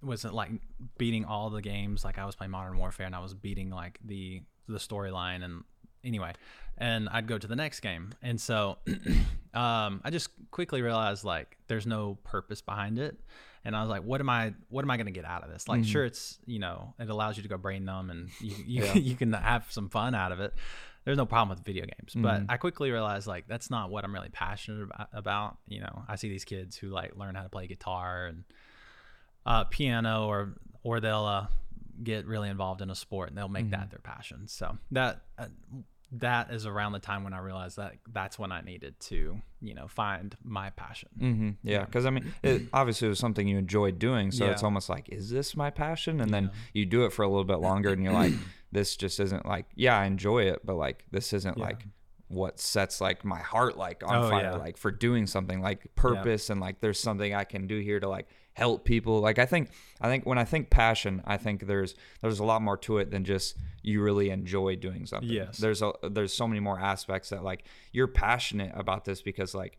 wasn't 0.03 0.35
like 0.35 0.51
beating 0.99 1.25
all 1.25 1.51
the 1.51 1.63
games? 1.63 2.05
Like 2.05 2.19
I 2.19 2.25
was 2.27 2.35
playing 2.37 2.51
Modern 2.51 2.77
Warfare 2.79 3.07
and 3.07 3.15
I 3.15 3.21
was 3.21 3.35
beating 3.35 3.71
like 3.71 3.99
the 4.05 4.43
the 4.69 4.79
storyline 4.79 5.43
and 5.45 5.65
anyway 6.05 6.33
and 6.77 7.09
I'd 7.09 7.27
go 7.27 7.39
to 7.39 7.47
the 7.47 7.57
next 7.57 7.81
game. 7.81 8.13
And 8.23 8.41
so 8.41 8.79
um, 9.55 10.01
I 10.05 10.11
just 10.11 10.31
quickly 10.51 10.83
realized 10.83 11.25
like 11.25 11.57
there's 11.69 11.87
no 11.87 12.19
purpose 12.25 12.61
behind 12.61 12.99
it. 12.99 13.19
And 13.65 13.75
I 13.77 13.81
was 13.83 13.91
like 13.91 14.03
what 14.05 14.21
am 14.21 14.31
I 14.31 14.55
what 14.69 14.85
am 14.85 14.91
I 14.91 14.97
going 14.97 15.07
to 15.07 15.13
get 15.13 15.25
out 15.25 15.43
of 15.43 15.51
this? 15.51 15.69
Like 15.69 15.85
sure 15.85 16.05
it's 16.05 16.39
you 16.47 16.59
know 16.59 16.95
it 16.99 17.09
allows 17.11 17.37
you 17.37 17.43
to 17.43 17.49
go 17.49 17.57
brain 17.59 17.85
numb 17.85 18.11
and 18.11 18.29
you 18.41 18.55
you, 18.67 18.85
Yeah. 18.85 18.95
you 18.95 19.17
can 19.17 19.33
have 19.33 19.67
some 19.71 19.89
fun 19.89 20.15
out 20.15 20.33
of 20.33 20.41
it. 20.41 20.55
There's 21.05 21.17
no 21.17 21.27
problem 21.27 21.57
with 21.57 21.65
video 21.65 21.85
games. 21.85 22.13
But 22.15 22.43
I 22.49 22.57
quickly 22.59 22.91
realized 22.91 23.27
like 23.27 23.49
that's 23.49 23.71
not 23.71 23.91
what 23.91 24.05
I'm 24.05 24.13
really 24.13 24.29
passionate 24.29 24.83
about, 24.85 25.09
about. 25.13 25.57
You 25.67 25.81
know 25.81 26.05
I 26.09 26.17
see 26.17 26.29
these 26.29 26.45
kids 26.45 26.77
who 26.77 26.89
like 26.89 27.17
learn 27.17 27.35
how 27.35 27.43
to 27.43 27.49
play 27.49 27.67
guitar 27.67 28.27
and 28.27 28.45
uh, 29.49 29.65
piano 29.65 30.27
or 30.27 30.55
or 30.85 31.01
they'll 31.01 31.25
uh, 31.25 31.47
get 32.05 32.27
really 32.27 32.49
involved 32.49 32.81
in 32.83 32.91
a 32.91 32.95
sport 32.95 33.31
and 33.31 33.37
they'll 33.37 33.49
make 33.49 33.71
that 33.71 33.91
their 33.91 33.99
passion. 33.99 34.47
So 34.47 34.77
that 34.93 35.23
uh, 35.39 35.47
that 36.13 36.51
is 36.51 36.65
around 36.65 36.93
the 36.93 36.99
time 37.01 37.23
when 37.25 37.35
I 37.35 37.39
realized 37.41 37.77
that 37.77 37.97
that's 38.13 38.39
when 38.39 38.51
I 38.53 38.61
needed 38.63 38.99
to 39.01 39.41
you 39.61 39.75
know 39.75 39.89
find 39.89 40.37
my 40.45 40.71
passion. 40.71 41.09
Mm-hmm. 41.21 41.51
Yeah, 41.63 41.85
because 41.85 42.07
I 42.07 42.11
mean, 42.11 42.33
it, 42.43 42.63
obviously 42.73 43.07
it 43.07 43.11
was 43.11 43.19
something 43.19 43.49
you 43.49 43.59
enjoyed 43.59 43.99
doing, 43.99 44.31
so 44.31 44.47
it's 44.51 44.63
almost 44.63 44.89
like, 44.89 45.09
is 45.09 45.31
this 45.31 45.57
my 45.57 45.71
passion? 45.71 46.21
And 46.21 46.33
then 46.33 46.51
you 46.73 46.87
do 46.87 47.05
it 47.05 47.13
for 47.13 47.23
a 47.23 47.29
little 47.29 47.45
bit 47.45 47.59
longer, 47.59 47.91
and 47.93 48.03
you're 48.03 48.13
like, 48.13 48.33
this 48.71 48.97
just 48.97 49.19
isn't 49.19 49.45
like, 49.47 49.67
yeah, 49.75 49.99
I 49.99 50.05
enjoy 50.05 50.45
it, 50.45 50.61
but 50.65 50.77
like 50.77 51.05
this 51.11 51.33
isn't 51.33 51.59
Yeah. 51.59 51.65
like 51.65 51.85
what 52.29 52.61
sets 52.61 53.01
like 53.01 53.25
my 53.25 53.39
heart 53.41 53.77
like 53.79 54.03
on 54.05 54.25
Oh, 54.25 54.31
fire, 54.31 54.43
yeah. 54.45 54.57
like 54.57 54.77
for 54.77 54.91
doing 54.91 55.27
something 55.27 55.61
like 55.63 55.95
purpose 55.95 56.51
and 56.51 56.61
like 56.61 56.81
there's 56.81 57.01
something 57.01 57.35
I 57.35 57.45
can 57.45 57.67
do 57.67 57.79
here 57.79 57.99
to 58.01 58.09
like 58.09 58.29
help 58.53 58.85
people. 58.85 59.21
Like 59.21 59.39
I 59.39 59.47
think, 59.47 59.71
I 60.01 60.09
think 60.09 60.27
when 60.27 60.37
I 60.37 60.45
think 60.45 60.69
passion, 60.69 61.23
I 61.27 61.37
think 61.39 61.67
there's 61.67 61.95
there's 62.21 62.39
a 62.41 62.45
lot 62.45 62.61
more 62.61 62.77
to 62.79 62.99
it 62.99 63.11
than 63.11 63.25
just 63.25 63.57
you 63.83 64.03
really 64.03 64.29
enjoy 64.31 64.77
doing 64.77 65.07
something. 65.07 65.31
Yes. 65.31 65.57
There's 65.59 65.81
a 65.81 65.93
there's 66.11 66.33
so 66.35 66.47
many 66.47 66.61
more 66.61 66.79
aspects 66.79 67.31
that 67.31 67.43
like 67.45 67.65
you're 67.93 68.09
passionate 68.09 68.73
about 68.75 69.05
this 69.07 69.23
because 69.23 69.55
like 69.55 69.79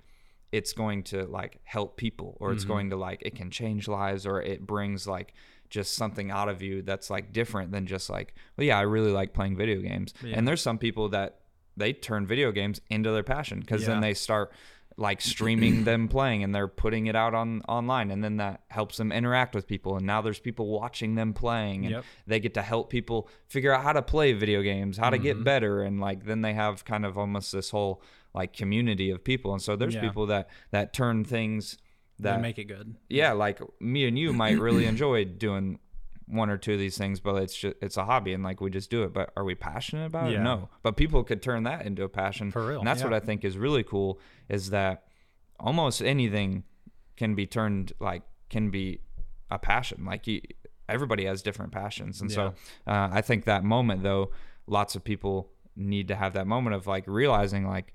it's 0.51 0.73
going 0.73 1.03
to 1.03 1.25
like 1.27 1.59
help 1.63 1.97
people 1.97 2.35
or 2.39 2.47
Mm-hmm. 2.49 2.55
it's 2.55 2.65
going 2.65 2.89
to 2.89 2.95
like 2.95 3.21
it 3.23 3.35
can 3.35 3.51
change 3.51 3.87
lives 3.87 4.25
or 4.25 4.41
it 4.41 4.65
brings 4.65 5.05
like 5.07 5.33
just 5.69 5.93
something 5.93 6.31
out 6.31 6.49
of 6.49 6.63
you 6.63 6.81
that's 6.81 7.11
like 7.11 7.31
different 7.31 7.71
than 7.71 7.85
just 7.85 8.09
like 8.09 8.33
well 8.57 8.65
yeah 8.65 8.75
i 8.75 8.81
really 8.81 9.11
like 9.11 9.33
playing 9.35 9.55
video 9.55 9.79
games 9.79 10.15
Yeah. 10.23 10.33
and 10.35 10.47
there's 10.47 10.63
some 10.63 10.79
people 10.79 11.09
that 11.09 11.38
they 11.79 11.93
turn 11.93 12.25
video 12.27 12.51
games 12.51 12.79
into 12.89 13.11
their 13.11 13.23
passion 13.23 13.59
because 13.59 13.85
then 13.85 14.01
they 14.01 14.13
start 14.13 14.51
like 14.97 15.21
streaming 15.21 15.83
them 15.89 16.07
playing 16.09 16.43
and 16.43 16.53
they're 16.53 16.67
putting 16.67 17.07
it 17.07 17.15
out 17.15 17.33
on 17.33 17.61
online 17.69 18.11
and 18.11 18.21
then 18.23 18.35
that 18.37 18.61
helps 18.67 18.97
them 18.97 19.11
interact 19.13 19.55
with 19.55 19.65
people 19.65 19.95
and 19.95 20.05
now 20.05 20.21
there's 20.21 20.39
people 20.39 20.67
watching 20.67 21.15
them 21.15 21.33
playing 21.33 21.85
and 21.85 21.91
Yep. 21.95 22.03
they 22.27 22.39
get 22.41 22.53
to 22.55 22.61
help 22.61 22.89
people 22.89 23.29
figure 23.47 23.71
out 23.73 23.81
how 23.83 23.93
to 23.93 24.01
play 24.01 24.33
video 24.33 24.61
games 24.61 24.97
how 24.97 25.09
to 25.09 25.15
Mm-hmm. 25.17 25.23
get 25.23 25.43
better 25.45 25.81
and 25.83 25.99
like 26.01 26.25
then 26.25 26.41
they 26.41 26.53
have 26.53 26.83
kind 26.83 27.05
of 27.05 27.17
almost 27.17 27.51
this 27.53 27.69
whole 27.69 28.01
like 28.33 28.51
community 28.51 29.09
of 29.09 29.23
people 29.23 29.53
and 29.53 29.61
so 29.61 29.75
there's 29.77 29.95
Yeah. 29.95 30.01
people 30.01 30.25
that 30.27 30.49
that 30.71 30.91
turn 30.93 31.23
things 31.23 31.77
That 32.19 32.33
that 32.33 32.41
make 32.41 32.57
it 32.59 32.65
good. 32.65 32.95
yeah 33.07 33.31
like 33.31 33.61
me 33.79 34.05
and 34.05 34.19
you 34.19 34.33
might 34.33 34.59
really 34.59 34.85
enjoy 34.93 35.23
doing 35.23 35.79
one 36.29 36.49
or 36.49 36.57
two 36.57 36.73
of 36.73 36.79
these 36.79 36.95
things 36.95 37.19
but 37.19 37.35
it's 37.41 37.55
just 37.55 37.75
it's 37.81 37.97
a 37.97 38.05
hobby 38.05 38.33
and 38.33 38.43
like 38.43 38.61
we 38.61 38.69
just 38.69 38.89
do 38.89 39.03
it. 39.03 39.13
But 39.13 39.31
are 39.35 39.43
we 39.43 39.55
passionate 39.55 40.05
about 40.05 40.31
it? 40.31 40.39
No. 40.39 40.69
But 40.83 40.95
people 40.95 41.23
could 41.23 41.41
turn 41.41 41.63
that 41.63 41.85
into 41.85 42.03
a 42.03 42.09
passion. 42.09 42.51
For 42.51 42.65
real, 42.65 42.79
and 42.79 42.87
that's 42.87 43.03
what 43.03 43.13
i 43.13 43.19
think 43.19 43.43
is 43.43 43.57
really 43.57 43.83
cool 43.83 44.19
is 44.47 44.69
that 44.69 45.03
almost 45.59 46.01
anything 46.01 46.63
can 47.17 47.35
be 47.35 47.45
turned 47.45 47.93
like 47.99 48.23
can 48.49 48.69
be 48.69 48.99
a 49.51 49.59
passion. 49.59 50.05
Like 50.05 50.27
you 50.27 50.41
everybody 50.87 51.25
has 51.25 51.41
different 51.41 51.71
passions. 51.71 52.21
And 52.21 52.31
so 52.31 52.53
uh, 52.87 53.09
i 53.11 53.21
think 53.21 53.45
that 53.45 53.63
moment 53.63 54.03
though 54.03 54.31
lots 54.67 54.95
of 54.95 55.03
people 55.03 55.51
need 55.75 56.07
to 56.09 56.15
have 56.15 56.33
that 56.33 56.45
moment 56.45 56.75
of 56.75 56.85
like 56.87 57.05
realizing 57.07 57.65
like 57.65 57.93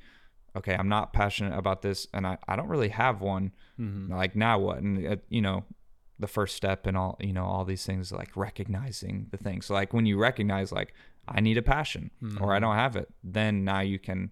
okay 0.56 0.74
i'm 0.74 0.88
not 0.88 1.12
passionate 1.12 1.56
about 1.56 1.82
this 1.82 2.06
and 2.14 2.26
i, 2.26 2.38
I 2.48 2.56
don't 2.56 2.68
really 2.68 2.88
have 2.88 3.20
one. 3.20 3.52
Mm-hmm. 3.78 4.12
like 4.12 4.34
now 4.36 4.58
what? 4.58 4.78
And 4.78 5.06
uh, 5.06 5.16
you 5.28 5.42
know 5.42 5.64
the 6.18 6.26
first 6.26 6.56
step 6.56 6.86
and 6.86 6.96
all 6.96 7.16
you 7.20 7.32
know 7.32 7.44
all 7.44 7.64
these 7.64 7.84
things 7.84 8.12
like 8.12 8.36
recognizing 8.36 9.26
the 9.30 9.36
things 9.36 9.66
so 9.66 9.74
like 9.74 9.92
when 9.92 10.06
you 10.06 10.16
recognize 10.16 10.70
like 10.70 10.94
i 11.26 11.40
need 11.40 11.58
a 11.58 11.62
passion 11.62 12.10
or 12.40 12.52
i 12.52 12.56
mm-hmm. 12.56 12.64
don't 12.64 12.76
have 12.76 12.96
it 12.96 13.08
then 13.22 13.64
now 13.64 13.80
you 13.80 13.98
can 13.98 14.30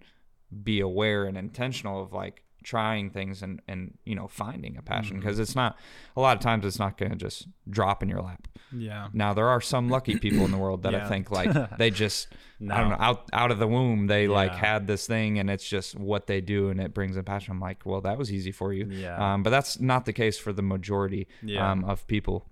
be 0.63 0.79
aware 0.79 1.25
and 1.25 1.37
intentional 1.37 2.01
of 2.01 2.13
like 2.13 2.43
trying 2.63 3.09
things 3.09 3.41
and 3.43 3.61
and 3.67 3.97
you 4.05 4.15
know 4.15 4.27
finding 4.27 4.77
a 4.77 4.81
passion 4.81 5.19
because 5.19 5.37
it's 5.39 5.55
not 5.55 5.77
a 6.15 6.21
lot 6.21 6.35
of 6.37 6.41
times 6.43 6.65
it's 6.65 6.79
not 6.79 6.97
going 6.97 7.11
to 7.11 7.17
just 7.17 7.47
drop 7.69 8.01
in 8.03 8.09
your 8.09 8.21
lap. 8.21 8.47
Yeah. 8.71 9.09
Now 9.13 9.33
there 9.33 9.47
are 9.49 9.61
some 9.61 9.89
lucky 9.89 10.17
people 10.17 10.45
in 10.45 10.51
the 10.51 10.57
world 10.57 10.83
that 10.83 10.95
I 10.95 11.07
think 11.07 11.29
like 11.31 11.51
they 11.77 11.89
just 11.91 12.27
No. 12.59 12.73
I 12.75 12.77
don't 12.81 12.89
know 12.91 12.97
out 12.99 13.29
out 13.33 13.51
of 13.51 13.59
the 13.59 13.67
womb 13.67 14.07
they 14.07 14.27
like 14.27 14.53
had 14.55 14.87
this 14.87 15.05
thing 15.07 15.39
and 15.39 15.49
it's 15.49 15.67
just 15.67 15.95
what 15.97 16.27
they 16.27 16.41
do 16.41 16.69
and 16.69 16.79
it 16.79 16.93
brings 16.93 17.17
a 17.17 17.23
passion. 17.23 17.51
I'm 17.51 17.59
like, 17.59 17.85
well, 17.85 18.01
that 18.01 18.17
was 18.17 18.31
easy 18.31 18.51
for 18.51 18.73
you. 18.73 18.87
Yeah. 18.89 19.33
Um, 19.33 19.43
but 19.43 19.49
that's 19.51 19.79
not 19.79 20.05
the 20.05 20.13
case 20.13 20.37
for 20.39 20.53
the 20.53 20.61
majority 20.63 21.27
Yeah. 21.41 21.69
um, 21.71 21.83
of 21.85 22.07
people. 22.07 22.45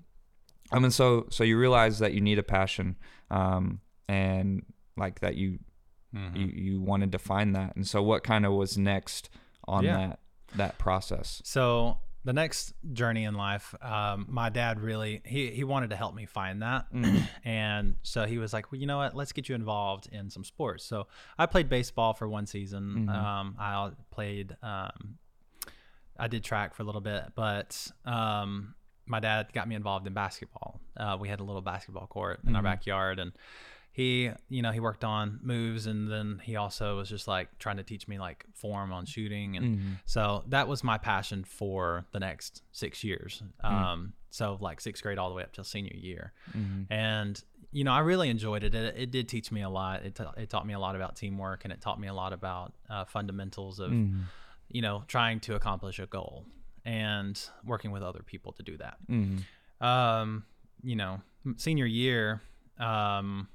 I 0.71 0.79
mean, 0.79 0.91
so 0.91 1.27
so 1.29 1.43
you 1.43 1.57
realize 1.57 1.99
that 1.99 2.13
you 2.13 2.21
need 2.21 2.39
a 2.39 2.43
passion, 2.43 2.95
um, 3.29 3.81
and 4.07 4.63
like 4.95 5.19
that 5.21 5.35
you 5.35 5.59
Mhm. 6.15 6.35
you 6.37 6.45
you 6.47 6.81
wanted 6.81 7.11
to 7.13 7.19
find 7.19 7.55
that, 7.55 7.75
and 7.75 7.87
so 7.87 8.01
what 8.03 8.23
kind 8.23 8.45
of 8.45 8.51
was 8.53 8.77
next 8.77 9.29
on 9.67 9.83
Yeah. 9.83 9.97
that 9.97 10.19
that 10.55 10.77
process? 10.77 11.41
So 11.45 11.99
the 12.23 12.33
next 12.33 12.73
journey 12.93 13.23
in 13.23 13.33
life, 13.33 13.73
um, 13.81 14.25
my 14.29 14.49
dad 14.49 14.79
really 14.79 15.21
he 15.25 15.49
he 15.51 15.63
wanted 15.63 15.89
to 15.91 15.95
help 15.95 16.13
me 16.13 16.25
find 16.25 16.61
that, 16.61 16.91
Mm. 16.93 17.23
and 17.45 17.95
so 18.03 18.25
he 18.25 18.37
was 18.37 18.53
like, 18.53 18.71
well, 18.71 18.79
you 18.79 18.85
know 18.87 18.97
what, 18.97 19.15
let's 19.15 19.31
get 19.31 19.49
you 19.49 19.55
involved 19.55 20.07
in 20.11 20.29
some 20.29 20.43
sports. 20.43 20.83
So 20.85 21.07
I 21.37 21.45
played 21.45 21.69
baseball 21.69 22.13
for 22.13 22.27
one 22.27 22.45
season. 22.45 23.07
Mhm. 23.07 23.09
Um, 23.09 23.55
I 23.59 23.91
played. 24.11 24.55
Um, 24.61 25.17
I 26.19 26.27
did 26.27 26.43
track 26.43 26.75
for 26.75 26.83
a 26.83 26.85
little 26.85 27.01
bit, 27.01 27.31
but 27.35 27.87
um, 28.05 28.75
my 29.07 29.19
dad 29.19 29.47
got 29.53 29.67
me 29.67 29.73
involved 29.75 30.05
in 30.05 30.13
basketball. 30.13 30.79
Uh, 30.95 31.17
we 31.19 31.27
had 31.29 31.39
a 31.39 31.43
little 31.43 31.61
basketball 31.63 32.05
court 32.05 32.41
in 32.45 32.55
our 32.55 32.61
Mhm. 32.61 32.65
backyard, 32.65 33.17
and 33.19 33.31
he, 33.93 34.31
you 34.49 34.61
know, 34.61 34.71
he 34.71 34.79
worked 34.79 35.03
on 35.03 35.39
moves, 35.43 35.85
and 35.85 36.09
then 36.09 36.39
he 36.43 36.55
also 36.55 36.97
was 36.97 37.09
just 37.09 37.27
like 37.27 37.57
trying 37.59 37.77
to 37.77 37.83
teach 37.83 38.07
me 38.07 38.19
like 38.19 38.45
form 38.53 38.93
on 38.93 39.05
shooting, 39.05 39.57
and 39.57 39.77
Mhm. 39.77 39.95
so 40.05 40.43
that 40.47 40.67
was 40.67 40.83
my 40.83 40.97
passion 40.97 41.43
for 41.43 42.05
the 42.11 42.19
next 42.19 42.61
six 42.71 43.03
years. 43.03 43.43
Um, 43.61 44.13
so 44.29 44.57
like 44.61 44.79
sixth 44.79 45.03
grade 45.03 45.17
all 45.17 45.27
the 45.29 45.35
way 45.35 45.43
up 45.43 45.51
till 45.51 45.63
senior 45.65 45.95
year, 45.95 46.31
Mhm. 46.57 46.87
and 46.89 47.43
you 47.73 47.85
know, 47.85 47.93
I 47.93 47.99
really 47.99 48.29
enjoyed 48.29 48.63
it. 48.65 48.75
It, 48.75 48.95
it 48.97 49.11
did 49.11 49.29
teach 49.29 49.49
me 49.49 49.61
a 49.61 49.69
lot. 49.69 50.03
It, 50.03 50.15
ta- 50.15 50.33
it 50.35 50.49
taught 50.49 50.67
me 50.67 50.73
a 50.73 50.79
lot 50.79 50.95
about 50.97 51.15
teamwork, 51.15 51.63
and 51.63 51.71
it 51.71 51.79
taught 51.79 51.99
me 52.01 52.07
a 52.09 52.13
lot 52.13 52.33
about 52.33 52.73
uh, 52.89 53.05
fundamentals 53.05 53.79
of 53.79 53.91
Mhm. 53.91 54.23
you 54.69 54.81
know 54.81 55.03
trying 55.07 55.39
to 55.41 55.55
accomplish 55.55 55.99
a 55.99 56.05
goal 56.05 56.45
and 56.85 57.49
working 57.65 57.91
with 57.91 58.03
other 58.03 58.23
people 58.23 58.51
to 58.53 58.63
do 58.63 58.77
that. 58.77 58.97
Mhm. 59.09 59.43
Um, 59.81 60.45
you 60.83 60.95
know, 60.95 61.21
senior 61.57 61.85
year, 61.85 62.41
um, 62.77 63.47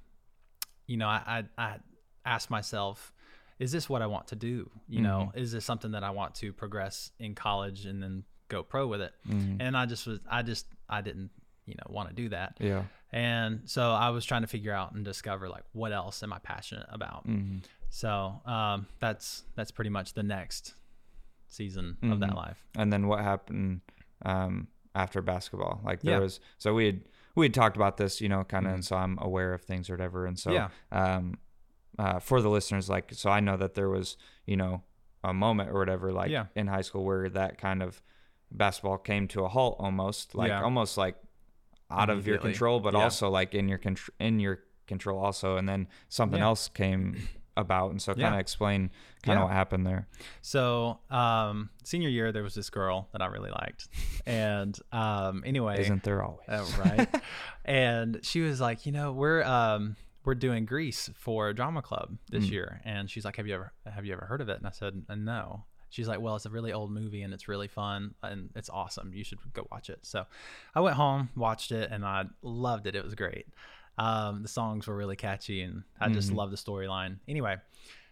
you 0.87 0.97
know, 0.97 1.09
I, 1.09 1.45
I, 1.59 1.63
I 1.67 1.77
asked 2.25 2.51
myself, 2.51 3.13
is 3.59 3.73
this 3.73 3.89
what 3.89 4.03
I 4.03 4.07
want 4.07 4.29
to 4.29 4.37
do? 4.37 4.71
You 4.89 5.01
know, 5.01 5.33
is 5.35 5.53
this 5.53 5.65
something 5.65 5.93
that 5.93 6.05
I 6.05 6.11
want 6.11 6.35
to 6.37 6.53
progress 6.53 7.11
in 7.19 7.35
college 7.35 7.87
and 7.87 8.03
then 8.03 8.25
go 8.49 8.63
pro 8.63 8.87
with 8.87 9.01
it? 9.01 9.13
Mhm. 9.29 9.57
And 9.61 9.77
I 9.77 9.87
just 9.87 10.07
was, 10.07 10.21
I 10.31 10.43
just, 10.43 10.67
I 10.89 11.01
didn't, 11.01 11.31
you 11.65 11.75
know, 11.75 11.87
want 11.95 12.09
to 12.11 12.15
do 12.15 12.29
that. 12.31 12.59
Yeah. 12.61 12.85
And 13.13 13.63
so 13.65 13.93
I 13.93 14.11
was 14.11 14.25
trying 14.25 14.43
to 14.43 14.47
figure 14.49 14.73
out 14.73 14.93
and 14.93 15.05
discover 15.05 15.49
like 15.49 15.65
what 15.73 15.93
else 15.93 16.23
am 16.23 16.33
I 16.33 16.39
passionate 16.39 16.87
about. 16.91 17.27
Mhm. 17.27 17.65
So 17.89 18.41
um, 18.45 18.87
that's 19.01 19.45
that's 19.55 19.71
pretty 19.71 19.91
much 19.91 20.13
the 20.13 20.23
next 20.23 20.75
season 21.49 21.97
of 22.03 22.21
that 22.21 22.31
Mhm. 22.31 22.37
life. 22.37 22.67
And 22.77 22.93
then 22.93 23.07
what 23.09 23.21
happened 23.21 23.81
um, 24.25 24.69
after 24.95 25.23
basketball? 25.23 25.81
Like 25.85 26.03
there 26.03 26.15
Yeah. 26.15 26.21
was 26.21 26.41
so 26.59 26.75
we 26.75 26.87
had 26.87 27.01
we 27.37 27.45
had 27.47 27.55
talked 27.55 27.77
about 27.77 27.97
this, 27.99 28.21
you 28.21 28.29
know, 28.29 28.43
kind 28.45 28.67
of, 28.67 28.73
Mhm. 28.73 28.75
and 28.77 28.85
so 28.85 28.97
I'm 28.97 29.19
aware 29.21 29.53
of 29.55 29.63
things 29.63 29.89
or 29.89 29.93
whatever, 29.93 30.27
and 30.27 30.39
so 30.39 30.51
Yeah. 30.53 30.69
um, 30.91 31.39
uh, 31.99 32.19
for 32.19 32.41
the 32.43 32.49
listeners, 32.51 32.91
like, 32.91 33.13
so 33.15 33.31
I 33.31 33.41
know 33.41 33.57
that 33.57 33.75
there 33.75 33.89
was, 33.89 34.17
you 34.45 34.57
know, 34.57 34.83
a 35.25 35.33
moment 35.33 35.71
or 35.71 35.79
whatever, 35.79 36.13
like 36.13 36.31
Yeah. 36.31 36.47
in 36.55 36.67
high 36.67 36.83
school 36.83 37.05
where 37.05 37.29
that 37.31 37.59
kind 37.59 37.83
of 37.83 38.03
basketball 38.51 38.99
came 38.99 39.27
to 39.29 39.45
a 39.45 39.49
halt, 39.49 39.77
almost 39.79 40.35
like 40.35 40.49
Yeah. 40.49 40.63
almost 40.63 40.97
like 40.99 41.17
out 41.91 42.11
of 42.11 42.27
your 42.27 42.39
control, 42.39 42.81
but 42.81 42.95
also 42.95 43.29
like 43.31 43.55
in 43.55 43.69
your 43.69 43.79
contr- 43.79 44.11
in 44.19 44.41
your 44.41 44.61
control 44.87 45.19
also, 45.19 45.57
and 45.57 45.69
then 45.69 45.89
something 46.09 46.41
else 46.41 46.69
came 46.69 47.17
about, 47.57 47.91
and 47.91 48.01
so 48.03 48.13
kind 48.15 48.27
of 48.29 48.33
Yeah. 48.35 48.39
explain 48.41 48.91
kind 49.23 49.39
of 49.39 49.43
Yeah. 49.43 49.45
what 49.45 49.53
happened 49.53 49.87
there. 49.87 50.07
So 50.43 50.99
um, 51.11 51.71
senior 51.85 52.09
year, 52.09 52.33
there 52.33 52.43
was 52.43 52.55
this 52.55 52.71
girl 52.71 53.09
that 53.13 53.23
I 53.23 53.27
really 53.27 53.51
liked, 53.51 53.89
and 54.27 54.79
um, 54.93 55.43
anyway, 55.47 55.81
Isn't 55.81 56.03
there 56.03 56.23
always? 56.23 56.47
Oh, 56.49 56.77
right. 56.85 57.09
and 57.65 58.21
she 58.23 58.41
was 58.41 58.61
like, 58.61 58.87
you 58.87 58.93
know, 58.93 59.13
we're 59.13 59.43
um 59.43 59.97
we're 60.25 60.35
doing 60.35 60.65
Grease 60.67 61.09
for 61.15 61.53
drama 61.53 61.83
club 61.83 62.19
this 62.31 62.47
Mm. 62.47 62.51
year, 62.51 62.81
and 62.85 63.11
she's 63.11 63.25
like, 63.25 63.37
have 63.37 63.47
you 63.47 63.55
ever 63.55 63.73
have 63.87 64.05
you 64.05 64.13
ever 64.13 64.27
heard 64.27 64.41
of 64.41 64.49
it? 64.49 64.59
And 64.59 64.67
I 64.67 64.71
said, 64.71 65.05
"Uh, 65.09 65.15
no. 65.15 65.65
She's 65.89 66.09
like, 66.09 66.21
well, 66.21 66.35
it's 66.35 66.45
a 66.45 66.51
really 66.51 66.73
old 66.73 66.91
movie 66.91 67.23
and 67.23 67.33
it's 67.33 67.47
really 67.49 67.69
fun 67.69 68.17
and 68.23 68.51
it's 68.57 68.69
awesome. 68.69 69.13
You 69.15 69.23
should 69.25 69.39
go 69.55 69.67
watch 69.71 69.89
it. 69.89 70.01
So 70.03 70.27
I 70.75 70.81
went 70.81 70.97
home, 70.97 71.31
watched 71.37 71.71
it, 71.71 71.91
and 71.93 72.05
I 72.05 72.25
loved 72.43 72.87
it. 72.89 72.97
It 72.97 73.05
was 73.05 73.15
great. 73.15 73.47
Um, 73.99 74.43
the 74.43 74.49
songs 74.49 74.87
were 74.87 74.97
really 74.97 75.17
catchy, 75.17 75.63
and 75.63 75.83
I 76.01 76.09
just 76.11 76.31
Mhm. 76.31 76.37
loved 76.37 76.53
the 76.53 76.57
storyline. 76.57 77.19
Anyway, 77.27 77.57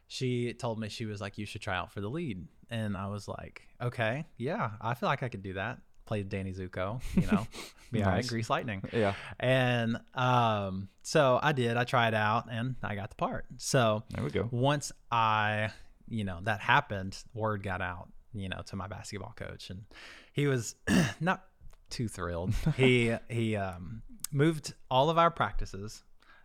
she 0.06 0.52
told 0.54 0.78
me 0.78 0.88
she 0.88 1.06
was 1.06 1.20
like, 1.20 1.38
you 1.38 1.46
should 1.46 1.60
try 1.62 1.76
out 1.76 1.92
for 1.92 2.00
the 2.00 2.08
lead, 2.10 2.46
and 2.70 2.96
I 2.96 3.08
was 3.08 3.28
like, 3.28 3.62
okay, 3.80 4.26
yeah, 4.36 4.72
I 4.80 4.94
feel 4.94 5.08
like 5.08 5.22
I 5.22 5.28
could 5.28 5.42
do 5.42 5.54
that. 5.54 5.80
Played 6.06 6.28
Danny 6.28 6.52
Zuko, 6.52 7.00
you 7.16 7.26
know, 7.26 7.46
be 7.92 8.02
all 8.02 8.10
right, 8.10 8.26
Grease 8.26 8.50
Lightning. 8.50 8.82
yeah, 8.92 9.14
And 9.40 9.98
um, 10.14 10.88
so 11.02 11.38
I 11.42 11.52
did. 11.52 11.76
I 11.78 11.84
tried 11.84 12.12
out 12.12 12.46
and 12.50 12.76
I 12.82 12.94
got 12.94 13.08
the 13.10 13.16
part. 13.16 13.46
So 13.56 14.04
there 14.10 14.22
we 14.22 14.30
go. 14.30 14.48
once 14.52 14.92
I, 15.10 15.70
you 16.06 16.24
know, 16.24 16.40
that 16.42 16.60
happened, 16.60 17.16
word 17.32 17.62
got 17.62 17.80
out, 17.80 18.10
you 18.34 18.50
know, 18.50 18.60
to 18.66 18.76
my 18.76 18.86
basketball 18.86 19.32
coach, 19.34 19.70
and 19.70 19.84
he 20.34 20.46
was 20.46 20.74
not 21.20 21.44
too 21.88 22.06
thrilled. 22.08 22.52
he 22.76 23.14
he 23.30 23.56
um, 23.56 24.02
moved 24.34 24.74
all 24.90 25.08
of 25.10 25.16
our 25.18 25.30
practices. 25.30 26.02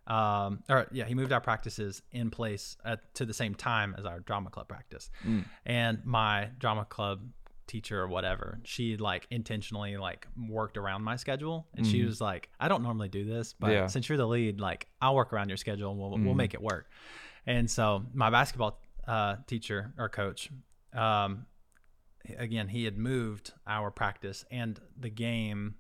Um, 0.08 0.64
or 0.70 0.88
yeah, 0.92 1.06
he 1.06 1.14
moved 1.14 1.32
our 1.32 1.42
practices 1.42 2.02
in 2.12 2.32
place 2.32 2.78
at, 2.84 3.14
to 3.16 3.26
the 3.26 3.34
same 3.34 3.54
time 3.54 3.94
as 3.98 4.06
our 4.06 4.20
drama 4.22 4.50
club 4.50 4.68
practice. 4.68 5.12
Mm. 5.26 5.46
And 5.66 6.06
my 6.06 6.50
drama 6.58 6.86
club 6.86 7.22
teacher 7.68 8.02
or 8.02 8.08
whatever, 8.08 8.60
she 8.64 8.98
like 8.98 9.28
intentionally 9.30 9.98
like 9.98 10.28
worked 10.50 10.78
around 10.78 11.04
my 11.04 11.16
schedule, 11.16 11.68
and 11.76 11.86
she 11.86 12.02
Mhm. 12.02 12.08
was 12.08 12.20
like, 12.22 12.50
"I 12.60 12.68
don't 12.68 12.82
normally 12.82 13.10
do 13.10 13.24
this, 13.24 13.54
but 13.54 13.72
Yeah. 13.72 13.86
since 13.88 14.10
you're 14.10 14.18
the 14.18 14.28
lead, 14.28 14.60
like 14.60 14.88
I'll 15.02 15.14
work 15.14 15.32
around 15.32 15.50
your 15.50 15.58
schedule 15.58 15.92
and 15.92 16.00
we'll 16.00 16.10
we'll 16.12 16.34
Mhm. 16.34 16.38
make 16.38 16.54
it 16.56 16.62
work." 16.62 16.90
And 17.46 17.70
so 17.70 18.06
my 18.14 18.30
basketball 18.32 18.82
uh, 19.08 19.38
teacher 19.48 19.94
or 19.98 20.08
coach, 20.10 20.50
um, 20.94 21.46
again, 22.38 22.68
he 22.68 22.84
had 22.86 22.98
moved 22.98 23.54
our 23.68 23.90
practice 23.92 24.46
and 24.52 24.80
the 24.98 25.10
game 25.10 25.76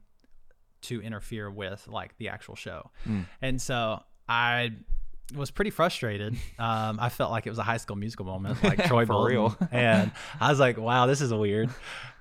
to 0.83 1.01
interfere 1.01 1.50
with 1.51 1.88
like 1.88 2.17
the 2.17 2.29
actual 2.29 2.55
show. 2.55 2.89
Mm. 3.07 3.25
And 3.41 3.62
so 3.62 4.01
I 4.27 4.71
was 5.36 5.51
pretty 5.51 5.71
frustrated. 5.71 6.36
Um, 6.59 7.00
I 7.00 7.07
felt 7.09 7.31
like 7.31 7.48
it 7.48 7.50
was 7.50 7.59
a 7.59 7.63
high 7.63 7.77
school 7.77 7.95
musical 7.95 8.25
moment, 8.25 8.62
like 8.63 8.83
Troy 8.86 9.05
For 9.05 9.13
Bolton. 9.13 9.31
real. 9.36 9.57
and 9.71 10.12
I 10.41 10.50
was 10.50 10.59
like, 10.59 10.77
wow, 10.77 11.05
this 11.05 11.21
is 11.21 11.33
weird. 11.33 11.69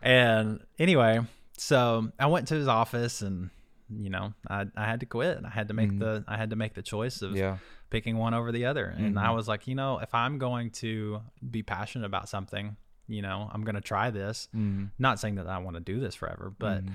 And 0.03 0.61
anyway, 0.79 1.21
so 1.57 2.11
I 2.19 2.27
went 2.27 2.49
to 2.49 2.55
his 2.55 2.69
office 2.69 3.21
and 3.23 3.50
you 3.91 4.11
know, 4.11 4.35
I, 4.49 4.67
I 4.77 4.85
had 4.85 5.00
to 5.00 5.07
quit. 5.07 5.41
I 5.45 5.49
had 5.49 5.69
to 5.69 5.75
make 5.75 5.91
Mhm. 5.91 5.99
the 6.00 6.25
I 6.29 6.37
had 6.37 6.50
to 6.50 6.57
make 6.57 6.75
the 6.75 6.83
choice 6.83 7.23
of 7.23 7.35
Yeah, 7.35 7.57
picking 7.91 8.19
one 8.19 8.35
over 8.35 8.53
the 8.53 8.67
other. 8.67 8.85
And 8.85 9.19
I 9.19 9.29
Mhm. 9.29 9.35
was 9.37 9.49
like, 9.49 9.67
you 9.67 9.75
know, 9.75 9.99
if 9.99 10.15
I'm 10.15 10.38
going 10.38 10.71
to 10.73 11.23
be 11.50 11.62
passionate 11.62 12.05
about 12.05 12.29
something, 12.29 12.77
you 13.09 13.23
know, 13.23 13.49
I'm 13.50 13.65
going 13.65 13.77
to 13.77 13.81
try 13.81 14.11
this. 14.11 14.49
mm. 14.55 14.91
Not 14.99 15.19
saying 15.19 15.37
that 15.37 15.47
I 15.47 15.57
want 15.59 15.77
to 15.77 15.81
do 15.81 15.99
this 16.00 16.15
forever, 16.15 16.53
but 16.59 16.85
Mhm. 16.85 16.93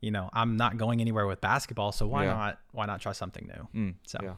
You 0.00 0.10
know, 0.10 0.30
I'm 0.32 0.56
not 0.56 0.76
going 0.76 1.00
anywhere 1.00 1.26
with 1.26 1.40
basketball, 1.40 1.92
so 1.92 2.06
why 2.06 2.24
Yeah. 2.24 2.34
not 2.34 2.60
why 2.72 2.86
not 2.86 3.00
try 3.00 3.12
something 3.12 3.46
new? 3.46 3.80
Mm, 3.80 3.94
So- 4.06 4.18
yeah, 4.22 4.34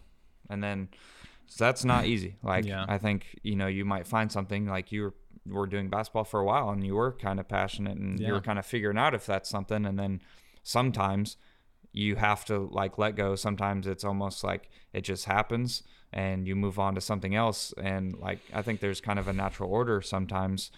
and 0.49 0.63
then 0.63 0.89
so 1.47 1.65
that's 1.65 1.85
not 1.85 2.07
easy. 2.07 2.37
Like 2.43 2.65
Yeah. 2.65 2.85
I 2.89 2.99
think 2.99 3.39
you 3.43 3.57
know 3.57 3.67
you 3.67 3.85
might 3.85 4.07
find 4.07 4.31
something 4.33 4.67
like 4.67 4.93
you 4.93 5.03
were, 5.03 5.15
were 5.47 5.67
doing 5.67 5.89
basketball 5.91 6.25
for 6.25 6.41
a 6.41 6.45
while 6.45 6.71
and 6.71 6.85
you 6.85 6.95
were 6.95 7.13
kind 7.13 7.41
of 7.41 7.49
passionate 7.49 7.99
and 7.99 8.21
you 8.21 8.33
were 8.33 8.41
kind 8.41 8.59
of 8.59 8.65
figuring 8.67 8.99
out 8.99 9.15
if 9.15 9.27
that's 9.27 9.49
something, 9.51 9.85
and 9.87 9.99
then 9.99 10.21
sometimes 10.63 11.37
you 11.93 12.17
have 12.17 12.45
to 12.45 12.69
like 12.73 12.99
let 12.99 13.17
go. 13.17 13.35
Sometimes 13.35 13.87
it's 13.87 14.05
almost 14.05 14.45
like 14.45 14.69
it 14.93 15.01
just 15.03 15.25
happens 15.25 15.83
and 16.13 16.47
you 16.47 16.55
move 16.55 16.79
on 16.79 16.95
to 16.95 17.01
something 17.01 17.35
else. 17.35 17.75
And 17.83 18.17
like 18.19 18.39
I 18.55 18.63
think 18.63 18.81
there's 18.81 19.01
kind 19.01 19.19
of 19.19 19.27
a 19.29 19.33
natural 19.33 19.71
order 19.71 20.01
sometimes 20.01 20.71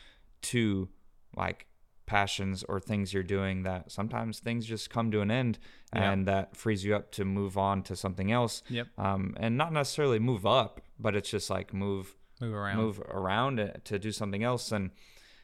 to 0.43 0.89
like 1.37 1.67
passions 2.07 2.65
or 2.69 2.79
things 2.81 3.13
you're 3.15 3.23
doing 3.23 3.63
that 3.63 3.91
sometimes 3.91 4.41
things 4.41 4.67
just 4.67 4.91
come 4.91 5.11
to 5.11 5.21
an 5.21 5.31
end 5.31 5.59
and 5.93 6.27
that 6.27 6.57
frees 6.57 6.85
you 6.85 6.95
up 6.97 7.11
to 7.13 7.25
move 7.25 7.57
on 7.57 7.83
to 7.83 7.95
something 7.97 8.33
else 8.33 8.63
Yep. 8.69 8.89
um, 8.99 9.35
and 9.39 9.57
not 9.57 9.73
necessarily 9.73 10.19
move 10.19 10.45
up 10.45 10.81
but 10.99 11.15
it's 11.17 11.31
just 11.31 11.49
like 11.51 11.73
move 11.73 12.17
Move 12.41 12.55
around. 12.55 12.77
move 12.77 13.01
around 13.09 13.73
to 13.85 13.99
do 13.99 14.11
something 14.11 14.43
else 14.43 14.73
and 14.73 14.91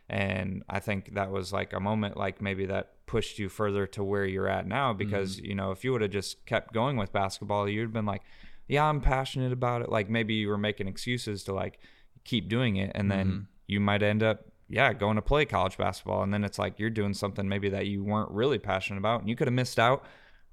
and 0.08 0.62
i 0.68 0.78
think 0.80 1.14
that 1.14 1.30
was 1.30 1.52
like 1.52 1.72
a 1.72 1.80
moment 1.80 2.16
like 2.16 2.40
maybe 2.40 2.66
that 2.66 2.92
pushed 3.06 3.38
you 3.38 3.48
further 3.48 3.86
to 3.86 4.02
where 4.02 4.24
you're 4.24 4.48
at 4.48 4.66
now 4.66 4.92
because 4.92 5.36
Mm-hmm. 5.36 5.44
you 5.46 5.54
know 5.54 5.70
if 5.70 5.84
you 5.84 5.92
would 5.92 6.02
have 6.02 6.10
just 6.10 6.44
kept 6.46 6.72
going 6.74 6.96
with 6.96 7.12
basketball 7.12 7.68
you'd 7.68 7.82
have 7.82 7.92
been 7.92 8.06
like 8.06 8.22
yeah 8.66 8.84
i'm 8.84 9.00
passionate 9.00 9.52
about 9.52 9.82
it 9.82 9.90
like 9.90 10.10
maybe 10.10 10.34
you 10.34 10.48
were 10.48 10.58
making 10.58 10.88
excuses 10.88 11.44
to 11.44 11.54
like 11.54 11.78
keep 12.24 12.48
doing 12.48 12.76
it 12.76 12.90
and 12.94 13.10
then 13.10 13.26
Mhm. 13.28 13.46
you 13.66 13.80
might 13.80 14.02
end 14.02 14.22
up 14.22 14.47
yeah, 14.68 14.92
going 14.92 15.16
to 15.16 15.22
play 15.22 15.44
college 15.44 15.76
basketball. 15.78 16.22
And 16.22 16.32
then 16.32 16.44
it's 16.44 16.58
like 16.58 16.78
you're 16.78 16.90
doing 16.90 17.14
something 17.14 17.48
maybe 17.48 17.68
that 17.70 17.86
you 17.86 18.04
weren't 18.04 18.30
really 18.30 18.58
passionate 18.58 18.98
about 18.98 19.20
and 19.20 19.28
you 19.28 19.36
could 19.36 19.46
have 19.46 19.54
missed 19.54 19.78
out 19.78 20.04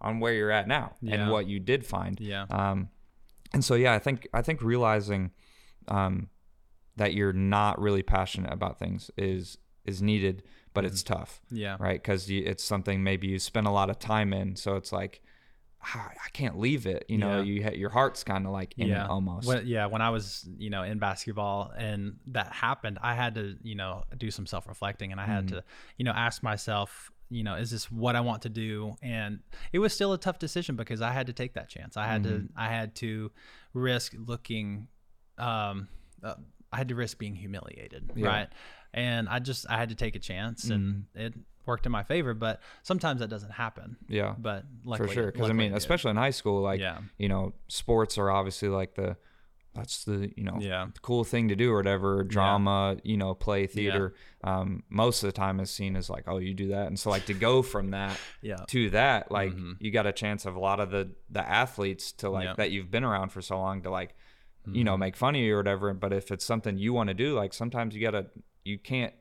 on 0.01 0.19
where 0.19 0.33
you're 0.33 0.51
at 0.51 0.67
now 0.67 0.93
Yeah. 1.01 1.15
and 1.15 1.31
what 1.31 1.47
you 1.47 1.59
did 1.59 1.85
find. 1.85 2.19
Yeah. 2.19 2.45
Um, 2.49 2.89
and 3.53 3.63
so, 3.63 3.75
yeah, 3.75 3.93
I 3.93 3.99
think, 3.99 4.27
I 4.33 4.41
think 4.41 4.61
realizing, 4.61 5.31
um, 5.87 6.29
that 6.97 7.13
you're 7.13 7.33
not 7.33 7.79
really 7.81 8.03
passionate 8.03 8.51
about 8.53 8.79
things 8.79 9.11
is, 9.17 9.57
is 9.85 10.01
needed, 10.01 10.43
but 10.73 10.85
it's 10.85 11.03
tough, 11.03 11.41
Yeah. 11.51 11.75
right? 11.79 12.01
Cause 12.03 12.29
you, 12.29 12.43
it's 12.45 12.63
something 12.63 13.03
maybe 13.03 13.27
you 13.27 13.39
spend 13.39 13.67
a 13.67 13.71
lot 13.71 13.89
of 13.89 13.99
time 13.99 14.33
in. 14.33 14.55
So 14.55 14.75
it's 14.75 14.91
like, 14.93 15.21
"Ah, 15.93 16.09
I 16.25 16.29
can't 16.31 16.57
leave 16.57 16.85
it. 16.87 17.05
You 17.09 17.17
know, 17.17 17.37
Yeah. 17.37 17.43
you 17.43 17.63
ha- 17.63 17.75
your 17.75 17.89
heart's 17.89 18.23
kind 18.23 18.45
of 18.45 18.51
like 18.51 18.73
in 18.77 18.87
yeah 18.87 19.05
it 19.05 19.09
almost. 19.09 19.47
When, 19.47 19.65
yeah 19.67 19.85
when 19.85 20.01
i 20.01 20.09
was 20.09 20.47
you 20.57 20.69
know 20.69 20.83
in 20.83 20.99
basketball 20.99 21.71
and 21.77 22.17
that 22.27 22.51
happened 22.53 22.97
i 23.01 23.13
had 23.15 23.35
to 23.35 23.55
you 23.63 23.75
know 23.75 24.03
do 24.17 24.31
some 24.31 24.45
self-reflecting 24.45 25.11
and 25.11 25.19
i 25.21 25.25
had 25.25 25.45
Mm-hmm. 25.45 25.57
to 25.57 25.63
you 25.97 26.05
know 26.05 26.11
ask 26.11 26.41
myself 26.43 27.11
you 27.29 27.43
know 27.43 27.55
is 27.55 27.71
this 27.71 27.91
what 27.91 28.15
i 28.15 28.21
want 28.21 28.41
to 28.43 28.49
do 28.49 28.95
and 29.01 29.39
it 29.73 29.79
was 29.79 29.93
still 29.93 30.13
a 30.13 30.17
tough 30.17 30.39
decision 30.39 30.75
because 30.75 31.01
i 31.01 31.11
had 31.11 31.27
to 31.27 31.33
take 31.33 31.53
that 31.53 31.67
chance 31.69 31.97
i 31.97 32.05
had 32.05 32.23
Mm-hmm. 32.23 32.47
to 32.47 32.53
i 32.55 32.67
had 32.69 32.95
to 32.95 33.31
risk 33.73 34.13
looking 34.17 34.87
um 35.37 35.87
uh, 36.23 36.35
i 36.71 36.77
had 36.77 36.87
to 36.89 36.95
risk 36.95 37.17
being 37.17 37.35
humiliated 37.35 38.11
Yeah. 38.15 38.27
right 38.27 38.49
and 38.93 39.27
i 39.29 39.39
just 39.39 39.65
i 39.69 39.77
had 39.77 39.89
to 39.89 39.95
take 39.95 40.15
a 40.15 40.19
chance 40.19 40.69
and 40.69 41.05
Mm-hmm. 41.15 41.19
it 41.25 41.33
worked 41.65 41.85
in 41.85 41.91
my 41.91 42.03
favor 42.03 42.33
but 42.33 42.61
sometimes 42.83 43.19
that 43.19 43.27
doesn't 43.29 43.51
happen 43.51 43.97
yeah. 44.07 44.33
but 44.37 44.63
like 44.83 44.97
for 44.99 45.07
sure 45.07 45.31
because 45.31 45.49
i 45.49 45.53
mean 45.53 45.73
especially 45.73 46.11
in 46.11 46.17
high 46.17 46.29
school 46.31 46.61
like 46.61 46.79
Yeah. 46.79 46.99
you 47.17 47.27
know 47.29 47.53
sports 47.67 48.17
are 48.17 48.29
obviously 48.31 48.69
like 48.69 48.95
the 48.95 49.17
that's 49.73 50.05
the 50.05 50.31
you 50.37 50.43
know 50.45 50.57
Yeah. 50.59 50.87
cool 51.01 51.23
thing 51.25 51.49
to 51.49 51.55
do 51.55 51.71
or 51.73 51.75
whatever 51.77 52.23
drama 52.23 52.95
you 53.03 53.17
know 53.17 53.33
play 53.33 53.67
theater 53.67 54.13
um 54.43 54.83
most 54.89 55.21
of 55.23 55.27
the 55.27 55.33
time 55.33 55.59
is 55.59 55.69
seen 55.69 55.95
as 55.97 56.09
like 56.09 56.23
oh 56.27 56.37
you 56.37 56.53
do 56.53 56.69
that 56.69 56.87
and 56.87 56.97
so 56.97 57.09
like 57.09 57.25
to 57.25 57.33
go 57.33 57.61
from 57.61 57.91
that 57.91 58.17
yeah 58.41 58.57
to 58.67 58.89
that 58.91 59.31
like 59.31 59.51
Mhm. 59.51 59.75
you 59.79 59.91
got 59.91 60.05
a 60.05 60.13
chance 60.13 60.45
of 60.45 60.55
a 60.55 60.59
lot 60.59 60.79
of 60.79 60.91
the 60.91 61.11
the 61.29 61.45
athletes 61.45 62.13
to 62.13 62.29
like 62.29 62.45
Yeah. 62.45 62.53
that 62.55 62.71
you've 62.71 62.89
been 62.89 63.03
around 63.03 63.29
for 63.33 63.41
so 63.41 63.57
long 63.59 63.81
to 63.81 63.89
like 63.89 64.15
you 64.65 64.71
Mm-hmm. 64.71 64.83
know 64.83 64.97
make 64.97 65.15
fun 65.17 65.35
of 65.35 65.41
you 65.41 65.53
or 65.53 65.57
whatever 65.57 65.93
but 65.93 66.11
if 66.13 66.31
it's 66.31 66.45
something 66.45 66.77
you 66.77 66.93
want 66.93 67.09
to 67.09 67.13
do 67.13 67.35
like 67.35 67.53
sometimes 67.53 67.93
you 67.93 68.01
gotta 68.01 68.27
you 68.63 68.79
can't 68.79 69.13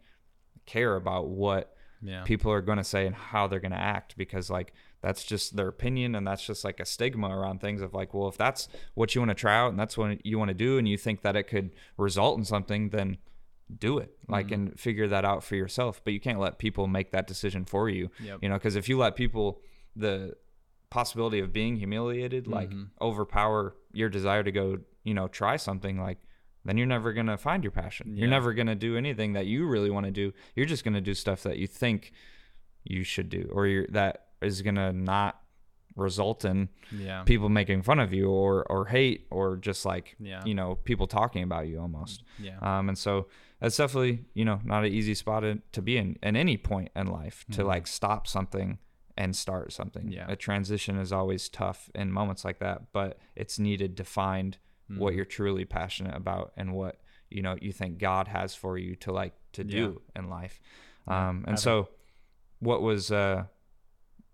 care 0.67 0.95
about 0.97 1.29
what 1.29 1.74
yeah 2.05 2.23
people 2.25 2.53
are 2.53 2.61
going 2.61 2.79
to 2.79 2.85
say 2.85 3.07
and 3.07 3.15
how 3.17 3.47
they're 3.49 3.61
going 3.61 3.73
to 3.73 3.87
act 3.97 4.17
because 4.17 4.51
like 4.51 4.73
that's 5.01 5.25
just 5.25 5.57
their 5.57 5.69
opinion 5.69 6.15
and 6.15 6.27
that's 6.27 6.45
just 6.47 6.65
like 6.65 6.79
a 6.81 6.85
stigma 6.85 7.29
around 7.37 7.61
things 7.61 7.81
of 7.83 7.95
like 7.95 8.15
well 8.15 8.29
if 8.29 8.37
that's 8.37 8.69
what 8.95 9.15
you 9.15 9.21
want 9.21 9.31
to 9.31 9.35
try 9.35 9.57
out 9.57 9.71
and 9.71 9.79
that's 9.79 9.97
what 9.99 10.25
you 10.25 10.39
want 10.39 10.49
to 10.49 10.55
do 10.55 10.79
and 10.79 10.87
you 10.89 10.97
think 10.99 11.23
that 11.23 11.35
it 11.37 11.45
could 11.45 11.71
result 11.97 12.39
in 12.39 12.45
something 12.45 12.91
then 12.91 13.17
do 13.79 13.99
it 13.99 14.11
like 14.29 14.47
Mm-hmm. 14.47 14.55
and 14.55 14.81
figure 14.81 15.09
that 15.09 15.25
out 15.25 15.43
for 15.43 15.57
yourself 15.57 16.01
but 16.05 16.13
you 16.13 16.21
can't 16.21 16.39
let 16.39 16.59
people 16.59 16.87
make 16.87 17.11
that 17.13 17.27
decision 17.27 17.65
for 17.65 17.89
you 17.89 18.11
Yep. 18.21 18.39
you 18.43 18.49
know 18.49 18.57
because 18.57 18.77
if 18.77 18.89
you 18.89 18.99
let 18.99 19.17
people 19.17 19.61
the 19.97 20.35
possibility 20.91 21.41
of 21.41 21.53
being 21.53 21.77
humiliated 21.77 22.47
like 22.47 22.71
Mm-hmm. 22.71 22.85
overpower 23.01 23.75
your 23.93 24.09
desire 24.09 24.43
to 24.43 24.53
go 24.53 24.79
you 25.03 25.15
know 25.15 25.29
try 25.29 25.57
something 25.57 25.99
like 26.01 26.19
then 26.65 26.77
you're 26.79 26.87
never 26.87 27.13
going 27.13 27.27
to 27.27 27.37
find 27.37 27.63
your 27.63 27.71
passion. 27.71 28.17
You're 28.17 28.29
never 28.29 28.53
going 28.55 28.67
to 28.69 28.75
do 28.75 28.97
anything 28.97 29.35
that 29.35 29.47
you 29.47 29.67
really 29.67 29.91
want 29.91 30.07
to 30.07 30.13
do. 30.13 30.33
You're 30.57 30.67
just 30.67 30.85
going 30.85 30.95
to 30.95 31.01
do 31.01 31.15
stuff 31.15 31.43
that 31.43 31.59
you 31.59 31.67
think 31.67 32.13
you 32.85 33.05
should 33.05 33.29
do 33.29 33.51
or 33.53 33.67
you're, 33.67 33.87
that 33.89 34.27
is 34.43 34.63
going 34.63 34.77
to 34.77 34.93
not 34.93 35.41
result 35.97 36.45
in 36.45 36.69
yeah. 36.91 37.23
people 37.23 37.49
making 37.49 37.81
fun 37.83 38.01
of 38.01 38.13
you 38.13 38.29
or 38.29 38.65
or 38.69 38.87
hate 38.87 39.27
or 39.31 39.57
just 39.57 39.85
like 39.85 40.17
Yeah. 40.19 40.43
you 40.45 40.53
know 40.55 40.75
people 40.75 41.07
talking 41.07 41.43
about 41.45 41.69
you 41.69 41.81
almost. 41.81 42.25
Yeah. 42.39 42.59
Um 42.61 42.89
and 42.89 42.99
so 42.99 43.29
that's 43.61 43.77
definitely 43.77 44.25
you 44.35 44.45
know 44.45 44.61
not 44.65 44.85
an 44.85 44.93
easy 44.93 45.15
spot 45.15 45.43
to, 45.43 45.61
to 45.71 45.81
be 45.83 45.97
in 45.97 46.19
at 46.23 46.35
any 46.35 46.57
point 46.57 46.91
in 46.97 47.07
life 47.07 47.45
to 47.53 47.63
like 47.63 47.87
stop 47.87 48.27
something 48.27 48.79
and 49.17 49.37
start 49.37 49.73
something. 49.73 50.11
Yeah. 50.11 50.27
a 50.29 50.35
transition 50.35 50.99
is 50.99 51.13
always 51.13 51.49
tough 51.49 51.89
in 51.95 52.11
moments 52.11 52.45
like 52.45 52.59
that 52.59 52.93
but 52.93 53.19
it's 53.37 53.61
needed 53.61 53.97
to 53.99 54.05
find 54.05 54.59
what 54.89 55.15
you're 55.15 55.25
truly 55.25 55.65
passionate 55.65 56.17
about 56.17 56.53
and 56.57 56.73
what 56.75 57.01
you 57.31 57.43
know 57.43 57.57
you 57.61 57.73
think 57.73 57.99
god 57.99 58.29
has 58.29 58.55
for 58.55 58.79
you 58.79 58.95
to 58.97 59.13
like 59.13 59.35
to 59.53 59.65
do 59.65 60.01
in 60.15 60.29
life. 60.29 60.61
Um 61.07 61.45
and 61.49 61.59
so 61.59 61.89
what 62.61 62.83
was 62.83 63.11
uh 63.11 63.45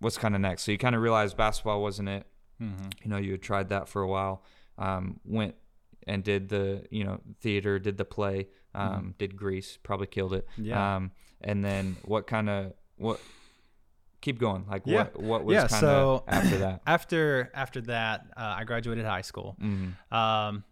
what's 0.00 0.18
kind 0.18 0.34
of 0.34 0.40
next? 0.40 0.62
So 0.64 0.72
you 0.72 0.78
kind 0.78 0.94
of 0.94 1.02
realized 1.02 1.36
basketball 1.36 1.82
wasn't 1.82 2.08
it. 2.08 2.26
Hmm 2.58 2.72
you 3.02 3.10
know 3.10 3.16
you 3.16 3.32
had 3.32 3.42
tried 3.42 3.68
that 3.70 3.88
for 3.88 4.02
a 4.02 4.08
while 4.08 4.42
um, 4.78 5.20
went 5.24 5.54
and 6.06 6.24
did 6.24 6.48
the 6.48 6.84
you 6.90 7.04
know 7.04 7.20
theater 7.40 7.78
did 7.78 7.96
the 7.98 8.04
play 8.04 8.48
um, 8.74 9.14
did 9.18 9.36
grease 9.36 9.78
probably 9.82 10.06
killed 10.06 10.32
it. 10.32 10.46
Mm-hmm. 10.52 10.64
Yeah. 10.64 10.96
um, 10.96 11.12
and 11.40 11.64
then 11.64 11.96
what 12.04 12.26
kind 12.26 12.48
of 12.48 12.72
what 12.96 13.20
keep 14.20 14.38
going 14.38 14.66
like 14.68 14.82
Yeah. 14.84 15.04
what 15.04 15.22
what 15.22 15.44
was 15.44 15.54
Yeah, 15.54 15.66
kind 15.68 15.74
of 15.74 15.78
so- 15.80 16.24
after 16.28 16.58
that 16.58 16.82
after 16.86 17.50
after 17.54 17.80
that 17.82 18.26
uh, 18.36 18.54
i 18.58 18.64
graduated 18.64 19.04
high 19.04 19.22
school 19.22 19.56
Mhm. 19.60 19.94
um, 20.12 20.64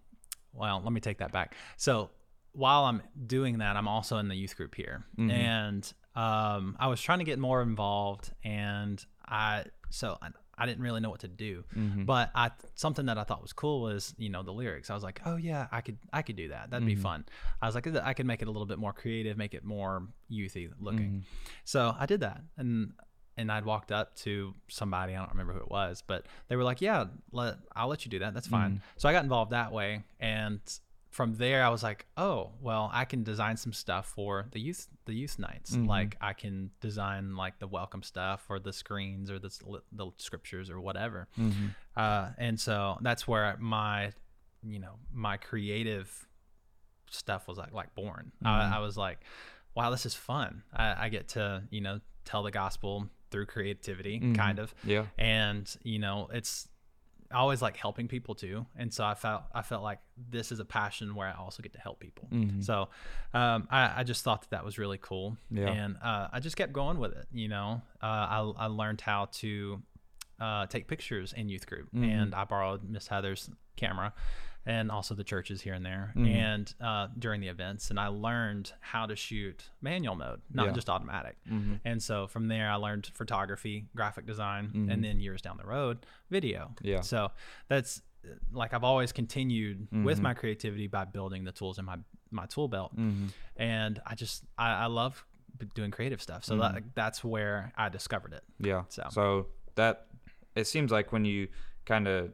well 0.52 0.80
let 0.84 0.92
me 0.92 1.00
take 1.00 1.18
that 1.18 1.32
back 1.32 1.54
so 1.76 2.10
while 2.52 2.84
i'm 2.84 3.02
doing 3.26 3.58
that 3.58 3.76
i'm 3.76 3.88
also 3.88 4.18
in 4.18 4.28
the 4.28 4.34
youth 4.34 4.56
group 4.56 4.74
here 4.74 5.04
Mhm. 5.18 5.30
and 5.32 5.92
um, 6.14 6.76
i 6.78 6.88
was 6.88 7.00
trying 7.00 7.18
to 7.20 7.24
get 7.24 7.38
more 7.38 7.62
involved 7.62 8.32
and 8.44 9.04
i 9.26 9.64
so 9.90 10.18
I, 10.20 10.28
I 10.60 10.66
didn't 10.66 10.82
really 10.82 11.00
know 11.00 11.08
what 11.10 11.20
to 11.20 11.28
do 11.28 11.64
Mhm. 11.76 12.04
but 12.04 12.30
i 12.34 12.50
something 12.74 13.06
that 13.06 13.16
i 13.16 13.24
thought 13.24 13.40
was 13.40 13.52
cool 13.52 13.80
was 13.82 14.14
you 14.18 14.28
know 14.28 14.42
the 14.42 14.52
lyrics 14.52 14.90
i 14.90 14.94
was 14.94 15.04
like 15.04 15.20
oh 15.24 15.36
yeah 15.36 15.68
i 15.70 15.80
could 15.80 15.98
i 16.12 16.20
could 16.22 16.36
do 16.36 16.48
that 16.48 16.70
that'd 16.70 16.84
be 16.86 16.96
Mhm. 16.96 17.02
fun 17.02 17.24
i 17.62 17.66
was 17.66 17.74
like 17.76 17.86
i 17.86 18.12
could 18.12 18.26
make 18.26 18.42
it 18.42 18.48
a 18.48 18.50
little 18.50 18.66
bit 18.66 18.78
more 18.78 18.92
creative 18.92 19.36
make 19.38 19.54
it 19.54 19.64
more 19.64 20.08
youthy 20.30 20.70
looking 20.80 21.10
Mhm. 21.10 21.22
so 21.64 21.94
I 21.98 22.06
did 22.06 22.20
that, 22.20 22.42
and 22.56 22.92
and 23.38 23.50
I'd 23.50 23.64
walked 23.64 23.90
up 23.92 24.14
to 24.16 24.54
somebody 24.68 25.14
I 25.14 25.18
don't 25.20 25.30
remember 25.30 25.54
who 25.54 25.60
it 25.60 25.70
was, 25.70 26.02
but 26.06 26.26
they 26.48 26.56
were 26.56 26.64
like, 26.64 26.80
"Yeah, 26.82 27.06
let 27.32 27.56
I'll 27.74 27.88
let 27.88 28.04
you 28.04 28.10
do 28.10 28.18
that. 28.18 28.34
That's 28.34 28.46
fine." 28.48 28.82
So 28.98 29.08
I 29.08 29.12
got 29.12 29.22
involved 29.24 29.52
that 29.52 29.72
way, 29.72 30.02
and 30.20 30.60
from 31.10 31.36
there 31.36 31.64
I 31.64 31.70
was 31.70 31.82
like, 31.82 32.04
"Oh, 32.18 32.52
well, 32.60 32.90
I 32.92 33.04
can 33.06 33.22
design 33.24 33.56
some 33.56 33.72
stuff 33.72 34.06
for 34.08 34.46
the 34.52 34.60
youth 34.60 34.88
the 35.06 35.14
youth 35.14 35.38
nights. 35.38 35.74
Mhm. 35.74 35.86
Like 35.88 36.16
I 36.20 36.32
can 36.34 36.70
design 36.80 37.34
like 37.36 37.58
the 37.58 37.66
welcome 37.66 38.02
stuff 38.02 38.44
or 38.50 38.58
the 38.58 38.72
screens 38.72 39.30
or 39.30 39.38
the 39.38 39.50
the 39.92 40.10
scriptures 40.18 40.68
or 40.68 40.80
whatever." 40.80 41.28
Mhm. 41.38 41.74
Uh, 41.96 42.30
and 42.36 42.60
so 42.60 42.98
that's 43.00 43.26
where 43.26 43.56
my 43.58 44.12
you 44.62 44.78
know 44.80 44.98
my 45.12 45.36
creative 45.38 46.26
stuff 47.10 47.48
was 47.48 47.56
like 47.56 47.72
like 47.72 47.94
born 47.94 48.32
Mhm. 48.44 48.48
I, 48.48 48.76
I 48.76 48.78
was 48.80 48.96
like 48.98 49.20
wow 49.74 49.90
this 49.90 50.04
is 50.04 50.14
fun 50.14 50.62
I, 50.72 51.06
I 51.06 51.08
get 51.08 51.28
to 51.28 51.62
you 51.70 51.80
know 51.80 52.00
tell 52.24 52.42
the 52.42 52.50
gospel 52.50 53.08
through 53.30 53.46
creativity 53.46 54.20
Mhm. 54.20 54.34
kind 54.36 54.58
of 54.58 54.74
yeah 54.84 55.06
and 55.18 55.76
you 55.82 55.98
know 55.98 56.28
it's 56.32 56.68
I 57.30 57.36
always 57.36 57.60
like 57.60 57.76
helping 57.76 58.08
people 58.08 58.34
too 58.34 58.64
and 58.74 58.92
so 58.92 59.04
i 59.04 59.12
felt 59.14 59.42
i 59.54 59.60
felt 59.60 59.82
like 59.82 59.98
this 60.30 60.50
is 60.50 60.60
a 60.60 60.64
passion 60.64 61.14
where 61.14 61.28
i 61.28 61.34
also 61.34 61.62
get 61.62 61.74
to 61.74 61.78
help 61.78 62.00
people 62.00 62.26
Mhm. 62.32 62.64
so 62.64 62.88
um, 63.34 63.68
I, 63.70 64.00
I 64.00 64.02
just 64.04 64.24
thought 64.24 64.40
that 64.42 64.50
that 64.50 64.64
was 64.64 64.78
really 64.78 64.96
cool 64.96 65.36
Yeah. 65.50 65.68
and 65.70 65.98
uh, 66.02 66.28
i 66.32 66.40
just 66.40 66.56
kept 66.56 66.72
going 66.72 66.98
with 66.98 67.12
it 67.12 67.26
you 67.30 67.48
know 67.48 67.82
uh, 68.02 68.06
I, 68.06 68.52
I 68.64 68.66
learned 68.66 69.02
how 69.02 69.26
to 69.42 69.82
uh, 70.40 70.66
take 70.66 70.86
pictures 70.88 71.34
in 71.34 71.48
youth 71.50 71.66
group 71.66 71.88
Mhm. 71.92 72.04
and 72.10 72.34
i 72.34 72.44
borrowed 72.44 72.82
miss 72.88 73.08
heather's 73.08 73.50
camera 73.76 74.14
and 74.68 74.90
also 74.90 75.14
the 75.14 75.24
churches 75.24 75.60
here 75.62 75.74
and 75.74 75.84
there 75.84 76.12
Mhm. 76.14 76.28
and 76.46 76.74
uh, 76.80 77.08
during 77.18 77.40
the 77.40 77.48
events 77.48 77.90
and 77.90 77.98
i 77.98 78.08
learned 78.08 78.66
how 78.80 79.06
to 79.06 79.16
shoot 79.16 79.58
manual 79.80 80.14
mode 80.14 80.40
not 80.52 80.66
Yeah. 80.66 80.72
just 80.72 80.88
automatic 80.90 81.36
Mhm. 81.50 81.80
and 81.84 82.02
so 82.02 82.26
from 82.28 82.48
there, 82.48 82.70
I 82.70 82.74
learned 82.76 83.06
photography, 83.14 83.76
graphic 83.96 84.26
design, 84.26 84.64
Mhm. 84.74 84.92
and 84.92 84.98
then 85.04 85.18
years 85.20 85.40
down 85.42 85.56
the 85.56 85.64
road, 85.76 86.04
video. 86.30 86.74
Yeah. 86.82 87.00
So 87.00 87.30
that's 87.68 88.02
uh, 88.24 88.30
like 88.52 88.74
I've 88.74 88.84
always 88.84 89.10
continued 89.12 89.88
with 90.08 90.18
Mhm. 90.18 90.22
my 90.28 90.34
creativity 90.34 90.86
by 90.88 91.04
building 91.06 91.44
the 91.44 91.52
tools 91.52 91.78
in 91.78 91.84
my 91.84 91.98
my 92.30 92.46
tool 92.46 92.68
belt, 92.68 92.94
Mhm. 92.96 93.28
and 93.56 93.94
I 94.04 94.14
just 94.14 94.44
I, 94.58 94.68
I 94.84 94.86
love 94.86 95.24
doing 95.74 95.90
creative 95.90 96.20
stuff. 96.20 96.44
So 96.44 96.56
that 96.58 96.82
that's 96.94 97.24
where 97.24 97.72
I 97.76 97.88
discovered 97.88 98.32
it. 98.34 98.44
Yeah. 98.58 98.84
So. 98.88 99.02
So 99.10 99.46
that 99.76 100.08
it 100.54 100.66
seems 100.66 100.90
like 100.90 101.12
when 101.12 101.24
you 101.24 101.48
kind 101.86 102.06
of 102.08 102.32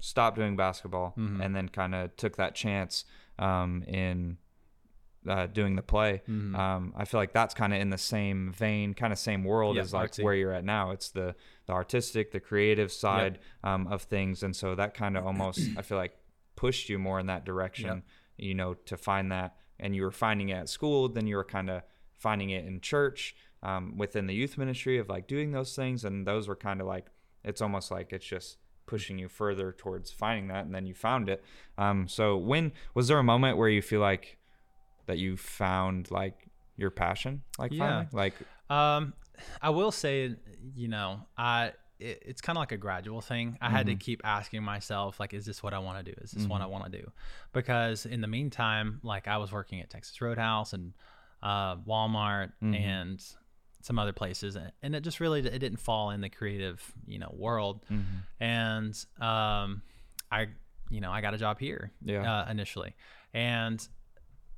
stopped 0.00 0.36
doing 0.36 0.56
basketball 0.56 1.14
Mhm. 1.16 1.44
and 1.44 1.54
then 1.56 1.68
kind 1.68 1.94
of 1.94 2.16
took 2.16 2.36
that 2.36 2.54
chance 2.54 3.04
um, 3.38 3.82
in 3.84 4.38
uh, 5.26 5.46
doing 5.46 5.74
the 5.76 5.82
play, 5.82 6.22
Mhm. 6.28 6.56
um, 6.56 6.92
I 6.96 7.04
feel 7.04 7.20
like 7.20 7.32
that's 7.32 7.52
kind 7.52 7.74
of 7.74 7.80
in 7.80 7.90
the 7.90 7.98
same 7.98 8.50
vein, 8.52 8.94
kind 8.94 9.12
of 9.12 9.18
same 9.18 9.44
world 9.44 9.76
Yeah, 9.76 9.82
as 9.82 9.92
like 9.92 10.12
artsy. 10.12 10.22
where 10.24 10.32
you're 10.34 10.52
at 10.52 10.64
now. 10.64 10.92
It's 10.92 11.10
the 11.10 11.34
the 11.66 11.72
artistic, 11.74 12.30
the 12.30 12.40
creative 12.40 12.90
side 12.90 13.38
um, 13.62 13.88
of 13.88 14.02
things, 14.02 14.42
and 14.42 14.56
so 14.56 14.74
that 14.76 14.94
kind 14.94 15.16
of 15.18 15.26
almost 15.26 15.60
I 15.76 15.82
feel 15.82 15.98
like 15.98 16.16
pushed 16.56 16.88
you 16.88 16.98
more 16.98 17.20
in 17.20 17.26
that 17.26 17.44
direction. 17.44 18.04
You 18.38 18.54
know, 18.54 18.74
to 18.74 18.96
find 18.96 19.30
that, 19.32 19.56
and 19.78 19.94
you 19.94 20.02
were 20.04 20.12
finding 20.12 20.48
it 20.50 20.54
at 20.54 20.68
school, 20.68 21.08
then 21.08 21.26
you 21.26 21.36
were 21.36 21.44
kind 21.44 21.68
of 21.68 21.82
finding 22.16 22.50
it 22.50 22.64
in 22.64 22.80
church, 22.80 23.34
um, 23.62 23.98
within 23.98 24.26
the 24.28 24.34
youth 24.34 24.56
ministry 24.56 24.96
of 24.98 25.08
like 25.08 25.26
doing 25.26 25.50
those 25.50 25.74
things, 25.76 26.04
and 26.04 26.26
those 26.26 26.48
were 26.48 26.56
kind 26.56 26.80
of 26.80 26.86
like 26.86 27.06
it's 27.44 27.60
almost 27.60 27.90
like 27.90 28.12
it's 28.12 28.24
just 28.26 28.56
pushing 28.88 29.18
you 29.18 29.28
further 29.28 29.70
towards 29.72 30.10
finding 30.10 30.48
that, 30.48 30.64
and 30.66 30.74
then 30.74 30.84
you 30.86 30.94
found 30.94 31.28
it. 31.28 31.44
Um, 31.76 32.08
so 32.08 32.36
when 32.36 32.72
was 32.94 33.06
there 33.06 33.18
a 33.18 33.22
moment 33.22 33.56
where 33.58 33.68
you 33.68 33.82
feel 33.82 34.00
like 34.00 34.38
that 35.06 35.18
you 35.18 35.36
found 35.36 36.10
like 36.10 36.48
your 36.76 36.90
passion 36.90 37.42
like 37.58 37.72
Yeah. 37.72 37.78
finally 37.78 38.08
like 38.12 38.34
Um, 38.70 39.14
I 39.62 39.70
will 39.70 39.92
say, 39.92 40.34
you 40.74 40.88
know, 40.88 41.20
I 41.36 41.72
it, 42.00 42.22
it's 42.26 42.40
kind 42.40 42.56
of 42.56 42.60
like 42.60 42.72
a 42.72 42.76
gradual 42.76 43.20
thing. 43.20 43.58
I 43.60 43.70
had 43.70 43.86
to 43.86 43.94
keep 43.96 44.20
asking 44.24 44.62
myself, 44.62 45.18
like, 45.18 45.34
is 45.34 45.44
this 45.44 45.62
what 45.64 45.74
I 45.74 45.80
want 45.80 46.04
to 46.04 46.12
do? 46.12 46.16
Is 46.22 46.30
this 46.30 46.46
what 46.46 46.60
I 46.62 46.66
want 46.66 46.84
to 46.84 46.98
do? 47.00 47.10
Because 47.52 48.06
in 48.06 48.20
the 48.20 48.28
meantime, 48.28 49.00
like, 49.02 49.26
I 49.26 49.38
was 49.38 49.50
working 49.50 49.80
at 49.80 49.90
Texas 49.90 50.20
Roadhouse 50.20 50.72
and 50.74 50.92
uh, 51.42 51.74
Walmart 51.76 52.52
and 52.60 53.20
some 53.82 53.98
other 53.98 54.12
places, 54.12 54.56
and- 54.82 54.94
it 54.94 55.00
just 55.02 55.20
really 55.20 55.40
it 55.40 55.58
didn't 55.58 55.78
fall 55.80 56.10
in 56.10 56.20
the 56.20 56.28
creative, 56.28 56.82
you 57.06 57.18
know, 57.18 57.32
world. 57.36 57.84
And 58.40 58.94
um, 59.20 59.82
I, 60.30 60.48
you 60.90 61.00
know, 61.00 61.10
I 61.10 61.20
got 61.20 61.34
a 61.34 61.38
job 61.38 61.58
here 61.58 61.90
Yeah. 62.04 62.40
uh, 62.42 62.50
initially, 62.50 62.94
and 63.34 63.86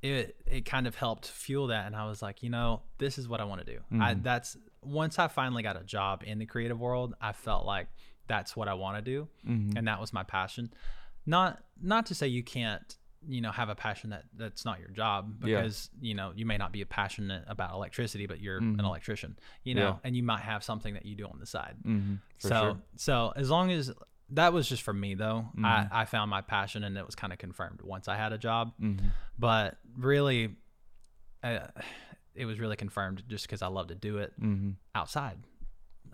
it 0.01 0.35
it 0.47 0.65
kind 0.65 0.87
of 0.87 0.95
helped 0.95 1.27
fuel 1.27 1.67
that 1.67 1.85
and 1.85 1.95
i 1.95 2.07
was 2.07 2.23
like 2.23 2.41
you 2.41 2.49
know 2.49 2.81
this 2.97 3.19
is 3.19 3.29
what 3.29 3.39
i 3.39 3.43
want 3.43 3.63
to 3.63 3.71
do 3.71 3.79
Mm-hmm. 3.93 4.23
that's 4.23 4.57
once 4.81 5.19
i 5.19 5.27
finally 5.27 5.61
got 5.61 5.79
a 5.79 5.83
job 5.83 6.23
in 6.25 6.39
the 6.39 6.47
creative 6.47 6.79
world 6.79 7.13
i 7.21 7.33
felt 7.33 7.67
like 7.67 7.85
that's 8.25 8.55
what 8.55 8.67
i 8.67 8.73
want 8.73 8.97
to 8.97 9.03
do 9.03 9.27
Mm-hmm. 9.47 9.77
and 9.77 9.87
that 9.87 10.01
was 10.01 10.11
my 10.11 10.23
passion 10.23 10.73
not 11.27 11.61
not 11.79 12.07
to 12.07 12.15
say 12.15 12.27
you 12.27 12.41
can't 12.41 12.97
you 13.27 13.39
know 13.41 13.51
have 13.51 13.69
a 13.69 13.75
passion 13.75 14.09
that 14.09 14.23
that's 14.35 14.65
not 14.65 14.79
your 14.79 14.89
job 14.89 15.35
Yeah. 15.45 15.61
because 15.61 15.89
you 15.99 16.15
know 16.15 16.31
you 16.35 16.45
may 16.45 16.57
not 16.57 16.71
be 16.71 16.83
passionate 16.85 17.43
about 17.47 17.73
electricity 17.73 18.25
but 18.25 18.39
you're 18.41 18.57
an 18.57 18.79
electrician 18.79 19.37
you 19.63 19.75
know 19.75 19.81
Mm-hmm. 19.81 19.93
Yeah. 19.97 20.07
and 20.07 20.15
you 20.15 20.23
might 20.23 20.41
have 20.41 20.63
something 20.63 20.93
that 20.95 21.05
you 21.05 21.15
do 21.15 21.25
on 21.25 21.37
the 21.39 21.45
side 21.45 21.75
mm-hmm, 21.85 22.15
so 22.39 22.49
sure. 22.49 22.77
so 22.95 23.33
as 23.35 23.49
long 23.49 23.71
as 23.71 23.91
that 24.29 24.53
was 24.53 24.67
just 24.67 24.81
for 24.81 24.93
me 24.93 25.13
though 25.15 25.45
Mm-hmm. 25.55 25.65
I, 25.65 25.87
I 25.91 26.05
found 26.05 26.31
my 26.31 26.41
passion 26.41 26.83
and 26.83 26.97
it 26.97 27.05
was 27.05 27.15
kind 27.15 27.31
of 27.31 27.37
confirmed 27.39 27.81
once 27.83 28.07
i 28.07 28.15
had 28.15 28.33
a 28.33 28.37
job 28.37 28.73
Mm-hmm. 28.81 29.05
but 29.37 29.77
really 29.97 30.55
uh, 31.43 31.67
it 32.33 32.45
was 32.45 32.59
really 32.59 32.75
confirmed 32.75 33.23
just 33.27 33.45
because 33.45 33.61
i 33.61 33.67
love 33.67 33.87
to 33.87 33.95
do 33.95 34.17
it 34.17 34.33
Mm-hmm. 34.41 34.71
outside 34.95 35.37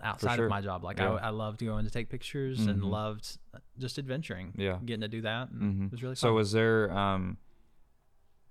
outside 0.02 0.36
sure. 0.36 0.44
of 0.44 0.50
my 0.50 0.60
job 0.60 0.84
like 0.84 0.98
Yeah. 0.98 1.14
I, 1.14 1.26
I 1.26 1.30
loved 1.30 1.60
going 1.64 1.84
to 1.84 1.90
take 1.90 2.08
pictures 2.08 2.66
and 2.66 2.80
Mhm. 2.82 2.88
loved 2.90 3.38
just 3.78 3.98
adventuring 3.98 4.54
Yeah. 4.56 4.78
getting 4.84 5.00
to 5.00 5.08
do 5.08 5.22
that 5.22 5.50
and 5.50 5.62
Mhm. 5.62 5.86
it 5.86 5.90
was 5.92 6.02
really 6.02 6.14
fun 6.14 6.16
So 6.16 6.34
was 6.34 6.52
there 6.52 6.90
um 6.96 7.38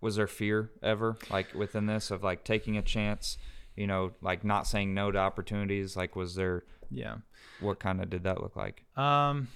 was 0.02 0.18
there 0.18 0.28
fear 0.28 0.72
ever 0.84 1.18
like 1.30 1.54
within 1.56 1.86
this 1.86 2.12
of 2.12 2.24
like 2.24 2.44
taking 2.44 2.78
a 2.78 2.82
chance, 2.82 3.38
you 3.76 3.88
know, 3.88 4.14
like 4.22 4.44
not 4.44 4.68
saying 4.68 4.94
no 4.94 5.12
to 5.12 5.18
opportunities? 5.18 5.96
Like 5.96 6.16
was 6.16 6.36
there 6.36 6.64
yeah 6.92 7.18
what 7.60 7.80
kind 7.80 8.02
of 8.02 8.10
did 8.10 8.24
that 8.24 8.42
look 8.42 8.56
like? 8.56 8.84
Um, 8.98 9.48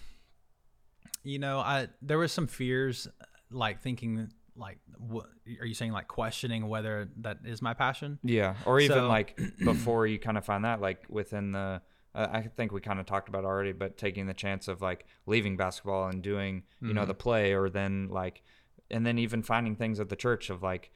you 1.24 1.38
know, 1.40 1.60
I 1.60 1.90
there 2.02 2.18
was 2.18 2.32
some 2.32 2.48
fears, 2.48 3.08
like 3.52 3.82
thinking, 3.82 4.32
like, 4.62 4.78
what 4.98 5.26
are 5.60 5.66
you 5.66 5.74
saying? 5.74 5.92
Like 5.92 6.08
questioning 6.08 6.68
whether 6.70 7.10
that 7.22 7.40
is 7.44 7.62
my 7.62 7.74
passion? 7.74 8.20
Yeah, 8.24 8.56
or 8.66 8.80
even 8.80 8.96
So- 8.98 9.08
like 9.08 9.38
before 9.66 10.08
you 10.08 10.20
kind 10.20 10.38
of 10.38 10.46
find 10.46 10.64
that 10.66 10.80
like 10.80 11.04
within 11.10 11.52
the 11.52 11.82
uh, 12.14 12.28
I 12.32 12.42
think 12.42 12.72
we 12.74 12.82
kind 12.82 13.00
of 13.00 13.06
talked 13.06 13.30
about 13.30 13.46
already, 13.46 13.72
but 13.72 13.98
taking 13.98 14.26
the 14.28 14.34
chance 14.34 14.68
of 14.68 14.82
like 14.82 15.06
leaving 15.26 15.56
basketball 15.56 16.10
and 16.10 16.22
doing, 16.22 16.64
you 16.82 16.94
know, 16.94 17.06
the 17.06 17.14
play 17.14 17.54
or 17.54 17.70
then 17.70 18.10
like 18.10 18.44
and 18.90 19.06
then 19.06 19.18
even 19.18 19.42
finding 19.44 19.76
things 19.78 20.00
at 20.00 20.10
the 20.10 20.16
church 20.18 20.50
of 20.50 20.62
like 20.62 20.92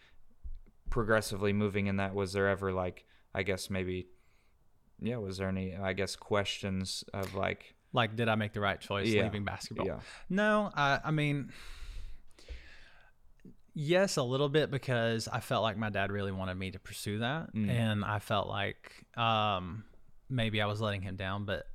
progressively 0.89 1.53
moving 1.53 1.87
in 1.87 1.97
that 1.97 2.13
was 2.13 2.33
there 2.33 2.47
ever 2.47 2.71
like 2.71 3.05
I 3.33 3.43
guess 3.43 3.69
maybe 3.69 4.07
yeah, 5.01 5.17
was 5.17 5.37
there 5.37 5.49
any 5.49 5.75
I 5.75 5.93
guess 5.93 6.15
questions 6.15 7.03
of 7.13 7.33
like 7.35 7.75
Like, 7.93 8.15
did 8.15 8.27
I 8.29 8.35
make 8.35 8.53
the 8.53 8.59
right 8.61 8.79
choice 8.79 9.07
Yeah. 9.07 9.23
leaving 9.23 9.43
basketball? 9.45 9.85
yeah. 9.87 9.99
No, 10.29 10.69
I, 10.75 10.99
I 11.05 11.11
mean, 11.11 11.51
yes, 13.75 14.17
a 14.17 14.23
little 14.23 14.49
bit 14.49 14.71
because 14.71 15.27
I 15.27 15.39
felt 15.41 15.61
like 15.61 15.77
my 15.77 15.89
dad 15.91 16.11
really 16.11 16.31
wanted 16.31 16.55
me 16.55 16.71
to 16.71 16.79
pursue 16.79 17.19
that, 17.19 17.53
Mm. 17.53 17.69
and 17.69 18.03
I 18.05 18.17
felt 18.19 18.47
like 18.47 19.05
um, 19.15 19.83
maybe 20.29 20.61
I 20.61 20.65
was 20.65 20.81
letting 20.81 21.01
him 21.03 21.15
down, 21.15 21.45
but 21.45 21.67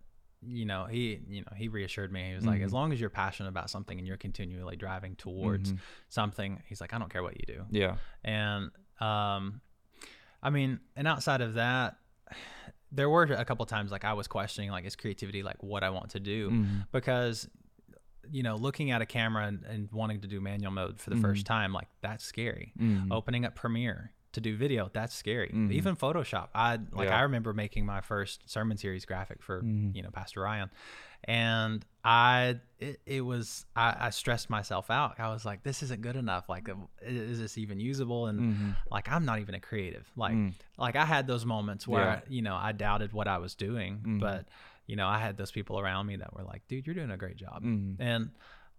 you 0.43 0.65
know, 0.65 0.87
he, 0.87 1.21
you 1.29 1.43
know, 1.43 1.53
he 1.55 1.69
reassured 1.69 2.11
me. 2.11 2.31
He 2.31 2.35
was 2.35 2.47
like, 2.47 2.63
Mhm. 2.63 2.65
as 2.65 2.73
long 2.73 2.93
as 2.95 3.01
you're 3.01 3.11
passionate 3.11 3.51
about 3.51 3.69
something 3.69 3.99
and 3.99 4.09
you're 4.09 4.17
continually 4.17 4.75
driving 4.75 5.15
towards 5.15 5.75
Mhm. 5.75 5.79
something, 6.09 6.63
he's 6.67 6.81
like, 6.81 6.95
I 6.95 6.99
don't 6.99 7.13
care 7.13 7.23
what 7.23 7.37
you 7.37 7.45
do. 7.47 7.67
Yeah. 7.71 7.97
And 8.25 8.71
um, 9.01 9.61
I 10.43 10.49
mean, 10.49 10.81
and 10.97 11.07
outside 11.07 11.43
of 11.43 11.55
that, 11.55 11.99
there 12.91 13.11
were 13.11 13.25
a 13.25 13.45
couple 13.45 13.65
times 13.67 13.91
like 13.93 14.05
I 14.07 14.15
was 14.15 14.27
questioning 14.29 14.71
like 14.71 14.85
is 14.87 14.97
creativity 14.97 15.43
like 15.43 15.63
what 15.63 15.85
I 15.85 15.91
want 15.91 16.11
to 16.13 16.21
do 16.21 16.51
Mhm. 16.51 16.87
because 16.91 17.49
you 18.31 18.43
know 18.43 18.57
looking 18.57 18.91
at 18.91 19.01
a 19.03 19.07
camera 19.07 19.47
and, 19.47 19.65
and 19.65 19.91
wanting 19.93 20.21
to 20.21 20.29
do 20.29 20.41
manual 20.41 20.73
mode 20.73 21.01
for 21.01 21.11
the 21.11 21.17
first 21.17 21.47
time 21.47 21.73
like 21.73 21.89
that's 22.01 22.25
scary. 22.25 22.73
Mhm. 22.79 23.09
Opening 23.11 23.45
up 23.45 23.55
Premiere 23.55 24.13
to 24.33 24.41
do 24.41 24.57
video 24.57 24.89
that's 24.93 25.15
scary. 25.15 25.51
Mhm. 25.53 25.73
Even 25.73 25.97
Photoshop. 25.97 26.49
I 26.55 26.79
like 26.93 27.09
Yeah. 27.09 27.19
I 27.19 27.23
remember 27.23 27.53
making 27.53 27.85
my 27.87 28.01
first 28.01 28.49
sermon 28.49 28.77
series 28.77 29.05
graphic 29.05 29.43
for 29.43 29.63
Mhm. 29.63 29.95
you 29.97 30.03
know 30.03 30.11
Pastor 30.11 30.41
Ryan, 30.43 30.71
and 31.25 31.85
I 32.05 32.61
it, 32.79 33.01
it 33.05 33.21
was 33.23 33.67
I, 33.77 33.97
I 34.07 34.11
stressed 34.11 34.49
myself 34.49 34.91
out. 34.91 35.19
I 35.21 35.29
was 35.33 35.45
like, 35.45 35.63
this 35.63 35.83
isn't 35.83 36.01
good 36.01 36.17
enough. 36.17 36.49
Like, 36.49 36.69
uh, 36.69 36.75
is 37.03 37.39
this 37.39 37.59
even 37.59 37.79
usable? 37.81 38.27
And 38.29 38.41
Mhm. 38.55 38.77
like 38.91 39.11
I'm 39.11 39.25
not 39.25 39.39
even 39.41 39.55
a 39.55 39.61
creative. 39.61 40.11
Like 40.17 40.35
Mm. 40.35 40.55
like 40.79 40.97
I 40.97 41.05
had 41.05 41.27
those 41.27 41.45
moments 41.45 41.87
where 41.89 42.05
Yeah. 42.05 42.21
you 42.29 42.43
know 42.43 42.55
I 42.55 42.73
doubted 42.73 43.13
what 43.13 43.29
I 43.29 43.39
was 43.39 43.55
doing, 43.55 43.99
Mhm. 43.99 44.21
but 44.21 44.47
you 44.91 44.97
know 44.97 45.09
I 45.17 45.19
had 45.27 45.37
those 45.37 45.53
people 45.59 45.79
around 45.79 46.05
me 46.11 46.17
that 46.17 46.31
were 46.35 46.43
like, 46.53 46.63
dude, 46.69 46.85
you're 46.87 46.95
doing 47.01 47.11
a 47.13 47.17
great 47.25 47.37
job, 47.37 47.63
Mhm. 47.63 47.97
and 48.01 48.31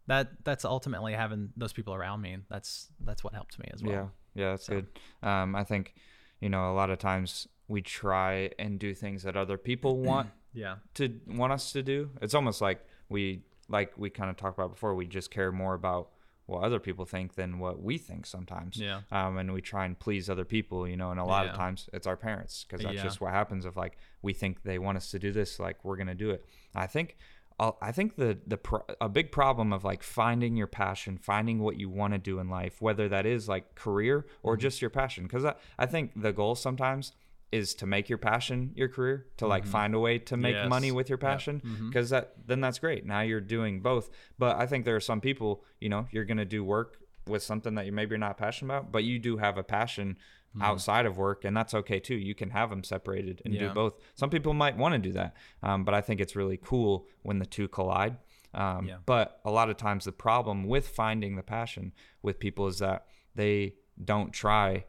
that 0.08 0.26
that's 0.43 0.65
ultimately 0.65 1.13
having 1.13 1.41
those 1.56 1.74
people 1.74 1.93
around 1.93 2.19
me. 2.21 2.38
That's 2.50 2.91
that's 3.08 3.24
what 3.24 3.34
helped 3.34 3.58
me 3.60 3.67
as 3.74 3.82
well. 3.84 3.93
Yeah, 3.93 4.41
yeah, 4.41 4.50
that's 4.52 4.65
So- 4.65 4.74
good. 4.82 4.88
Um, 5.24 5.56
I 5.56 5.63
think, 5.63 5.95
you 6.39 6.50
know, 6.50 6.71
a 6.71 6.76
lot 6.82 6.89
of 6.89 7.00
times 7.00 7.47
we 7.67 7.82
try 7.82 8.52
and 8.60 8.78
do 8.80 8.93
things 8.93 9.24
that 9.24 9.36
other 9.38 9.58
people 9.58 9.93
want 10.12 10.30
Yeah. 10.54 10.76
to 10.95 11.19
want 11.28 11.54
us 11.54 11.71
to 11.74 11.82
do. 11.84 12.10
It's 12.21 12.34
almost 12.34 12.60
like 12.62 12.80
we, 13.10 13.43
like 13.69 13.97
we 13.97 14.10
kind 14.10 14.30
of 14.30 14.36
talked 14.38 14.58
about 14.60 14.71
before, 14.71 14.93
we 14.95 15.06
just 15.08 15.32
care 15.32 15.52
more 15.52 15.74
about 15.76 16.10
what 16.47 16.63
other 16.63 16.80
people 16.80 17.06
think 17.06 17.36
than 17.36 17.60
what 17.60 17.82
we 17.82 17.97
think 17.97 18.25
sometimes. 18.25 18.77
Yeah. 18.77 19.01
Um, 19.12 19.38
and 19.38 19.54
we 19.54 19.62
try 19.62 19.86
and 19.86 19.97
please 19.97 20.30
other 20.30 20.45
people, 20.45 20.88
you 20.88 20.97
know, 20.97 21.12
and 21.12 21.19
a 21.19 21.23
lot 21.23 21.45
Yeah. 21.45 21.51
of 21.51 21.58
times 21.58 21.89
it's 21.93 22.08
our 22.08 22.17
parents 22.17 22.65
because 22.65 22.84
that's 22.84 22.95
Yeah. 22.97 23.04
just 23.04 23.21
what 23.21 23.32
happens. 23.32 23.63
Of 23.65 23.77
like 23.77 23.97
we 24.21 24.34
think 24.34 24.63
they 24.63 24.77
want 24.80 24.97
us 24.97 25.12
to 25.12 25.19
do 25.19 25.32
this, 25.32 25.60
like 25.60 25.84
we're 25.86 25.97
gonna 25.97 26.15
do 26.15 26.32
it. 26.32 26.45
I 26.75 26.88
think. 26.88 27.17
I'll- 27.60 27.77
I 27.80 27.91
think 27.91 28.15
the 28.15 28.39
the 28.47 28.58
pro- 28.58 28.86
a 28.99 29.08
big 29.08 29.32
problem 29.32 29.71
of 29.71 29.84
like 29.84 30.01
finding 30.01 30.56
your 30.56 30.65
passion, 30.67 31.17
finding 31.17 31.60
what 31.60 31.77
you 31.77 31.89
want 31.89 32.13
to 32.13 32.17
do 32.17 32.39
in 32.39 32.49
life, 32.49 32.82
whether 32.82 33.08
that 33.10 33.27
is 33.27 33.47
like 33.47 33.75
career 33.75 34.25
or 34.41 34.56
Mm-hmm. 34.56 34.62
just 34.62 34.82
your 34.82 34.89
passion, 34.89 35.25
because 35.25 35.45
I, 35.45 35.54
I 35.77 35.86
think 35.86 36.19
the 36.19 36.34
goal 36.34 36.56
sometimes 36.56 37.12
is 37.51 37.75
to 37.75 37.85
make 37.85 38.07
your 38.09 38.17
passion 38.17 38.71
your 38.75 38.87
career, 38.87 39.27
to 39.37 39.45
like 39.47 39.65
find 39.65 39.93
a 39.93 39.99
way 39.99 40.17
to 40.19 40.37
make 40.37 40.55
Mm-hmm. 40.55 40.63
Yes. 40.63 40.69
money 40.69 40.91
with 40.91 41.09
your 41.09 41.17
passion, 41.17 41.61
because 41.87 42.09
that 42.11 42.33
then 42.47 42.61
that's 42.61 42.79
great. 42.79 43.05
Now 43.05 43.21
you're 43.21 43.41
doing 43.41 43.81
both. 43.81 44.09
But 44.39 44.57
I 44.57 44.65
think 44.65 44.85
there 44.85 44.95
are 44.95 45.01
some 45.01 45.21
people, 45.21 45.63
you 45.79 45.89
know, 45.89 46.07
you're 46.11 46.25
gonna 46.25 46.45
do 46.45 46.63
work 46.63 46.97
with 47.27 47.43
something 47.43 47.75
that 47.75 47.85
you 47.85 47.91
maybe 47.91 48.11
you're 48.11 48.17
not 48.19 48.37
passionate 48.37 48.71
about, 48.73 48.91
but 48.91 49.03
you 49.03 49.19
do 49.19 49.37
have 49.37 49.57
a 49.57 49.63
passion 49.63 50.17
outside 50.61 51.05
of 51.05 51.17
work, 51.17 51.45
and 51.45 51.55
that's 51.55 51.73
okay 51.73 51.99
too. 51.99 52.15
You 52.15 52.35
can 52.35 52.49
have 52.49 52.69
them 52.69 52.83
separated 52.83 53.41
and 53.45 53.53
do 53.53 53.73
both. 53.73 53.93
Some 54.15 54.29
people 54.29 54.53
might 54.53 54.75
want 54.75 54.93
to 54.93 54.99
do 54.99 55.13
that, 55.13 55.33
um, 55.63 55.85
but 55.85 55.93
I 55.93 56.01
think 56.01 56.19
it's 56.19 56.35
really 56.35 56.59
cool 56.61 57.07
when 57.23 57.39
the 57.39 57.45
two 57.45 57.67
collide. 57.69 58.17
Um, 58.53 58.85
Yeah. 58.87 58.97
But 59.05 59.39
a 59.45 59.51
lot 59.51 59.69
of 59.69 59.77
times, 59.77 60.03
the 60.05 60.11
problem 60.11 60.65
with 60.67 60.89
finding 60.89 61.37
the 61.37 61.43
passion 61.43 61.93
with 62.21 62.37
people 62.39 62.67
is 62.67 62.79
that 62.79 63.05
they 63.33 63.75
don't 64.03 64.33
try 64.33 64.83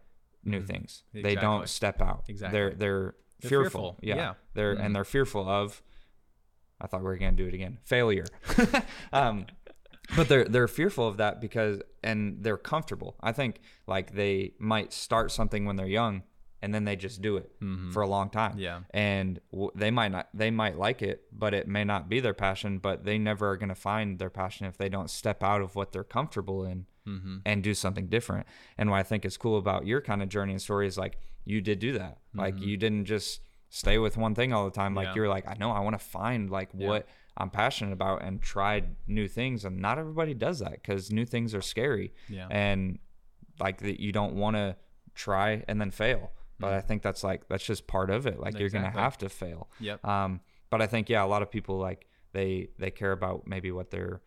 new 0.44 0.62
things. 0.62 1.05
They 1.12 1.35
don't 1.35 1.68
step 1.68 2.00
out. 2.02 2.24
Exactly. 2.28 2.59
They're 2.59 2.70
they're, 2.74 3.14
They're 3.40 3.48
fearful. 3.48 3.81
fearful. 3.92 3.98
Yeah. 4.02 4.16
Yeah. 4.16 4.35
They're 4.55 4.76
Mhm. 4.76 4.85
and 4.87 4.96
they're 4.96 5.05
fearful 5.05 5.48
of. 5.48 5.83
I 6.81 6.87
thought 6.88 7.00
we 7.00 7.07
were 7.07 7.16
gonna 7.16 7.33
do 7.33 7.46
it 7.46 7.55
again. 7.55 7.78
Failure. 7.85 8.26
um, 9.12 9.46
but 10.16 10.28
they're 10.28 10.44
they're 10.44 10.68
fearful 10.68 11.07
of 11.07 11.16
that 11.18 11.40
because 11.40 11.81
and 12.02 12.42
they're 12.42 12.57
comfortable. 12.57 13.16
I 13.20 13.33
think 13.33 13.61
like 13.87 14.14
they 14.14 14.55
might 14.59 14.92
start 14.92 15.31
something 15.31 15.64
when 15.64 15.76
they're 15.76 15.87
young 15.87 16.24
and 16.61 16.72
then 16.74 16.85
they 16.85 16.96
just 16.96 17.20
do 17.22 17.37
it 17.37 17.50
for 17.92 18.02
a 18.02 18.07
long 18.09 18.31
time. 18.31 18.52
Mm-hmm. 18.52 18.61
Yeah. 18.61 18.81
And 18.90 19.40
w- 19.52 19.70
they 19.74 19.90
might 19.90 20.11
not 20.12 20.28
they 20.35 20.50
might 20.50 20.76
like 20.76 21.02
it, 21.02 21.22
but 21.33 21.55
it 21.55 21.66
may 21.68 21.85
not 21.85 22.09
be 22.09 22.20
their 22.20 22.35
passion, 22.35 22.78
but 22.78 23.05
they 23.05 23.16
never 23.18 23.50
are 23.50 23.57
going 23.57 23.68
to 23.68 23.74
find 23.74 24.18
their 24.18 24.31
passion 24.31 24.66
if 24.66 24.76
they 24.76 24.88
don't 24.88 25.11
step 25.11 25.42
out 25.42 25.61
of 25.61 25.74
what 25.76 25.92
they're 25.92 26.05
comfortable 26.05 26.64
in 26.64 26.87
Mm-hmm. 27.07 27.38
and 27.45 27.62
do 27.65 27.75
something 27.75 28.07
different. 28.07 28.47
And 28.79 28.91
what 28.91 28.99
I 28.99 29.03
think 29.03 29.25
is 29.25 29.37
cool 29.37 29.59
about 29.59 29.87
your 29.87 30.01
kind 30.01 30.23
of 30.23 30.29
journey 30.29 30.53
and 30.53 30.62
story 30.62 30.87
is 30.87 30.97
like 30.97 31.19
you 31.45 31.61
did 31.61 31.79
do 31.81 31.93
that. 31.99 32.19
Like 32.33 32.61
you 32.61 32.77
didn't 32.77 33.07
just 33.07 33.41
stay 33.71 33.99
with 33.99 34.17
one 34.17 34.35
thing 34.35 34.53
all 34.53 34.65
the 34.65 34.71
time. 34.71 34.95
Like 34.95 35.09
Mm-hmm. 35.09 35.17
Yeah. 35.17 35.21
you're 35.23 35.29
like, 35.29 35.49
I 35.49 35.55
know 35.59 35.71
I 35.73 35.81
want 35.81 35.99
to 35.99 36.05
find 36.05 36.49
like 36.51 36.71
what 36.73 37.09
I'm 37.37 37.51
passionate 37.51 37.93
about 37.93 38.23
and 38.23 38.41
try 38.41 38.83
new 39.09 39.27
things. 39.27 39.65
And 39.65 39.81
not 39.81 39.99
everybody 39.99 40.35
does 40.35 40.61
that 40.61 40.73
because 40.75 41.11
new 41.11 41.25
things 41.27 41.55
are 41.55 41.62
scary. 41.62 42.12
Yeah. 42.29 42.47
And 42.51 42.99
like 43.59 43.79
that 43.79 44.01
you 44.01 44.12
don't 44.12 44.35
want 44.35 44.57
to 44.57 44.77
try 45.15 45.65
and 45.69 45.81
then 45.81 45.91
fail. 45.91 46.31
But 46.61 46.75
I 46.75 46.81
think 46.81 47.03
that's 47.03 47.25
like 47.25 47.49
that's 47.49 47.65
just 47.65 47.88
part 47.88 48.11
of 48.11 48.27
it. 48.27 48.38
Like 48.38 48.59
you're 48.61 48.69
gonna 48.69 48.88
Mm-hmm. 48.91 48.99
Have 48.99 49.19
to 49.19 49.29
fail. 49.29 49.69
Yep. 49.81 50.05
Um, 50.07 50.41
but 50.71 50.81
I 50.81 50.87
think 50.87 51.09
yeah, 51.09 51.25
a 51.25 51.27
lot 51.27 51.43
of 51.43 51.51
people 51.51 51.79
like 51.79 52.07
they 52.33 52.69
they 52.79 52.91
care 52.93 53.11
about 53.12 53.47
maybe 53.49 53.73
what 53.73 53.91
their 53.91 54.21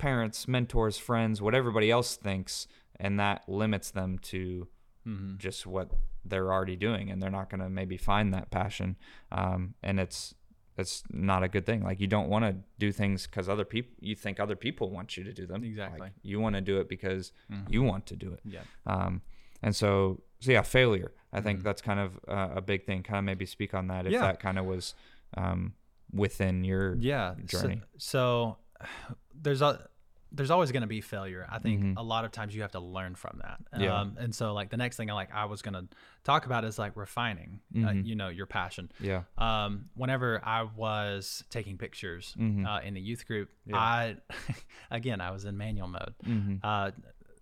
parents, 0.00 0.48
mentors, 0.48 0.96
friends, 0.98 1.40
what 1.42 1.54
everybody 1.54 1.90
else 1.90 2.16
thinks, 2.16 2.66
and 2.98 3.18
that 3.20 3.48
limits 3.48 3.90
them 3.90 4.18
to 4.32 4.66
Mhm. 5.06 5.38
just 5.38 5.66
what 5.66 5.88
they're 6.24 6.52
already 6.52 6.76
doing 6.76 7.10
and 7.10 7.22
they're 7.22 7.30
not 7.40 7.48
going 7.48 7.60
to 7.60 7.70
maybe 7.70 7.96
find 7.96 8.34
that 8.34 8.50
passion 8.50 8.96
um, 9.32 9.74
and 9.82 9.98
it's 9.98 10.34
it's 10.76 11.02
not 11.10 11.42
a 11.42 11.48
good 11.48 11.64
thing 11.64 11.82
like 11.82 11.98
you 12.00 12.06
don't 12.06 12.28
want 12.28 12.44
to 12.44 12.54
do 12.78 12.92
things 12.92 13.26
because 13.26 13.48
other 13.48 13.64
people 13.64 13.92
you 14.00 14.14
think 14.14 14.38
other 14.38 14.54
people 14.56 14.90
want 14.90 15.16
you 15.16 15.24
to 15.24 15.32
do 15.32 15.46
them 15.46 15.64
Exactly. 15.64 16.00
Like, 16.00 16.12
you 16.22 16.38
want 16.40 16.54
to 16.56 16.60
do 16.60 16.78
it 16.80 16.88
because 16.88 17.32
Mhm. 17.50 17.70
you 17.72 17.82
want 17.82 18.04
to 18.06 18.16
do 18.16 18.32
it 18.32 18.40
Yeah. 18.44 18.60
um, 18.86 19.22
and 19.62 19.74
so 19.74 20.22
so 20.40 20.52
yeah 20.52 20.60
failure 20.62 21.12
i 21.32 21.40
think 21.40 21.60
Mhm. 21.60 21.62
that's 21.64 21.80
kind 21.82 22.00
of 22.00 22.20
uh, 22.28 22.50
a 22.56 22.60
big 22.60 22.84
thing 22.84 23.02
kind 23.02 23.18
of 23.18 23.24
maybe 23.24 23.46
speak 23.46 23.72
on 23.74 23.86
that 23.88 24.04
if 24.06 24.12
Yeah. 24.12 24.20
that 24.22 24.38
kind 24.40 24.58
of 24.58 24.66
was 24.66 24.94
um, 25.34 25.74
within 26.12 26.64
your 26.64 26.96
yeah 26.96 27.34
journey. 27.46 27.80
So, 27.96 27.98
so 27.98 28.56
there's 29.34 29.62
a 29.62 29.88
there's 30.32 30.50
always 30.52 30.70
going 30.70 30.82
to 30.82 30.86
be 30.86 31.00
failure. 31.00 31.44
I 31.50 31.58
think 31.58 31.82
Mhm. 31.82 31.94
a 31.96 32.02
lot 32.04 32.24
of 32.24 32.30
times 32.30 32.54
you 32.54 32.62
have 32.62 32.70
to 32.72 32.78
learn 32.78 33.16
from 33.16 33.40
that. 33.42 33.60
Yeah. 33.80 33.98
Um, 33.98 34.16
and 34.16 34.32
so 34.32 34.54
like 34.54 34.70
the 34.70 34.76
next 34.76 34.96
thing 34.96 35.10
I 35.10 35.14
like 35.14 35.34
I 35.34 35.46
was 35.46 35.60
going 35.60 35.74
to 35.74 35.88
talk 36.22 36.46
about 36.46 36.64
is 36.64 36.78
like 36.78 36.94
refining, 36.96 37.58
uh, 37.74 37.78
Mhm. 37.78 38.06
you 38.06 38.14
know, 38.14 38.28
your 38.28 38.46
passion. 38.46 38.92
yeah 39.00 39.24
Um, 39.38 39.90
whenever 39.94 40.40
I 40.44 40.62
was 40.62 41.42
taking 41.50 41.78
pictures 41.78 42.36
Mhm. 42.38 42.64
uh, 42.64 42.80
in 42.86 42.94
the 42.94 43.00
youth 43.00 43.26
group, 43.26 43.50
Yeah. 43.66 43.76
I 43.78 44.16
again 44.92 45.20
I 45.20 45.32
was 45.32 45.44
in 45.46 45.56
manual 45.56 45.88
mode. 45.88 46.14
hmm 46.22 46.56
Uh, 46.62 46.92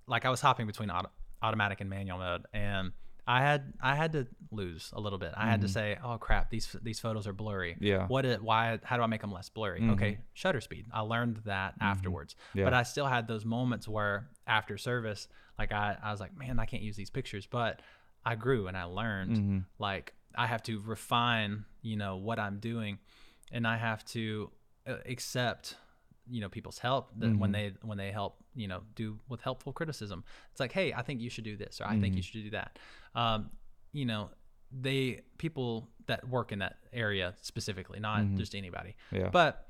like 0.07 0.25
I 0.25 0.31
was 0.31 0.41
hopping 0.41 0.67
between 0.67 0.91
auto- 0.91 1.11
automatic 1.43 1.83
and 1.83 1.91
manual 1.91 2.17
mode, 2.19 2.47
and 2.55 2.93
I 3.31 3.43
had 3.43 3.75
I 3.81 3.95
had 3.95 4.13
to 4.13 4.27
lose 4.51 4.91
a 4.95 5.01
little 5.01 5.19
bit. 5.19 5.33
I 5.37 5.49
had 5.51 5.61
to 5.61 5.67
Mhm. 5.67 5.71
say, 5.79 5.99
"Oh 6.03 6.17
crap, 6.17 6.49
these 6.49 6.75
these 6.83 6.99
photos 6.99 7.27
are 7.27 7.35
blurry. 7.35 7.77
yeah 7.79 8.07
What? 8.07 8.25
Why? 8.43 8.79
How 8.83 8.97
do 8.97 9.03
I 9.03 9.07
make 9.07 9.21
them 9.21 9.31
less 9.33 9.51
blurry? 9.51 9.81
Mhm. 9.83 9.91
Okay, 9.93 10.21
shutter 10.33 10.63
speed. 10.63 10.87
I 10.91 11.01
learned 11.01 11.37
that 11.45 11.75
afterwards, 11.81 12.35
Yeah. 12.55 12.65
but 12.65 12.73
I 12.73 12.85
still 12.85 13.07
had 13.07 13.29
those 13.29 13.45
moments 13.45 13.87
where 13.87 14.31
after 14.47 14.79
service, 14.79 15.29
like 15.59 15.73
I 15.73 15.99
I 16.03 16.11
was 16.11 16.21
like, 16.21 16.35
man, 16.37 16.59
I 16.59 16.65
can't 16.65 16.83
use 16.83 16.97
these 16.97 17.11
pictures, 17.11 17.47
but 17.47 17.83
I 18.25 18.35
grew 18.35 18.67
and 18.67 18.77
I 18.77 18.85
learned. 18.85 19.37
Mhm. 19.37 19.65
Like 19.79 20.15
I 20.35 20.47
have 20.47 20.63
to 20.65 20.81
refine, 20.81 21.67
you 21.83 21.97
know, 21.97 22.17
what 22.17 22.39
I'm 22.39 22.61
doing, 22.61 22.99
and 23.53 23.67
I 23.67 23.77
have 23.77 24.05
to 24.07 24.51
uh, 24.87 24.97
accept 25.05 25.77
you 26.31 26.41
know 26.41 26.49
people's 26.49 26.79
help 26.79 27.11
that 27.19 27.37
when 27.39 27.53
they 27.53 27.73
when 27.83 27.99
they 27.99 28.11
help 28.13 28.37
you 28.55 28.69
know 28.69 28.83
do 28.95 29.19
with 29.29 29.41
helpful 29.41 29.73
criticism 29.73 30.25
it's 30.51 30.61
like 30.61 30.73
hey 30.73 30.93
i 30.93 31.03
think 31.03 31.21
you 31.21 31.31
should 31.31 31.45
do 31.45 31.57
this 31.57 31.81
or 31.81 31.87
i 31.87 31.99
think 31.99 32.15
you 32.15 32.21
Mhm. 32.23 32.25
should 32.25 32.43
do 32.45 32.51
that 32.51 32.79
um, 33.15 33.51
you 33.93 34.05
know 34.05 34.31
they 34.71 35.23
people 35.39 35.89
that 36.07 36.29
work 36.29 36.53
in 36.53 36.59
that 36.59 36.77
area 36.93 37.35
specifically 37.41 38.01
not 38.01 38.23
Mhm. 38.25 38.37
just 38.37 38.55
anybody 38.55 38.97
yeah 39.13 39.31
but 39.31 39.69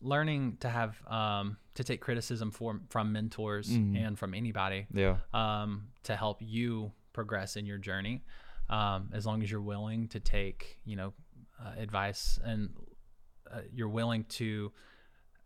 learning 0.00 0.56
to 0.60 0.68
have 0.68 0.96
um, 1.08 1.56
to 1.74 1.82
take 1.84 2.00
criticism 2.00 2.50
from 2.50 2.86
from 2.88 3.12
mentors 3.12 3.68
Mhm. 3.70 3.96
and 4.06 4.18
from 4.18 4.32
anybody 4.34 4.86
yeah 4.92 5.18
um, 5.34 5.88
to 6.04 6.14
help 6.16 6.40
you 6.40 6.92
progress 7.12 7.56
in 7.56 7.66
your 7.66 7.78
journey 7.78 8.24
um, 8.70 9.10
as 9.12 9.26
long 9.26 9.42
as 9.42 9.50
you're 9.50 9.60
willing 9.74 10.08
to 10.08 10.20
take 10.20 10.78
you 10.84 10.96
know 10.96 11.12
uh, 11.60 11.74
advice 11.76 12.38
and 12.44 12.72
uh, 13.50 13.62
you're 13.72 13.88
willing 13.88 14.24
to 14.24 14.72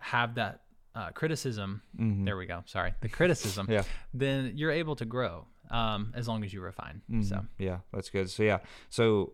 have 0.03 0.35
that 0.35 0.63
uh, 0.95 1.11
criticism 1.11 1.81
Mhm. 1.99 2.25
there 2.27 2.37
we 2.37 2.45
go 2.47 2.63
sorry 2.67 2.93
the 3.01 3.09
criticism 3.09 3.67
yeah 3.71 3.85
then 4.13 4.53
you're 4.57 4.71
able 4.71 4.95
to 4.97 5.05
grow 5.07 5.47
um, 5.71 6.13
as 6.15 6.29
long 6.29 6.45
as 6.45 6.53
you 6.53 6.61
refine 6.61 7.01
so 7.23 7.37
Mhm. 7.37 7.49
yeah 7.59 7.79
that's 7.93 8.11
good 8.11 8.29
so 8.29 8.43
yeah 8.43 8.59
so 8.91 9.33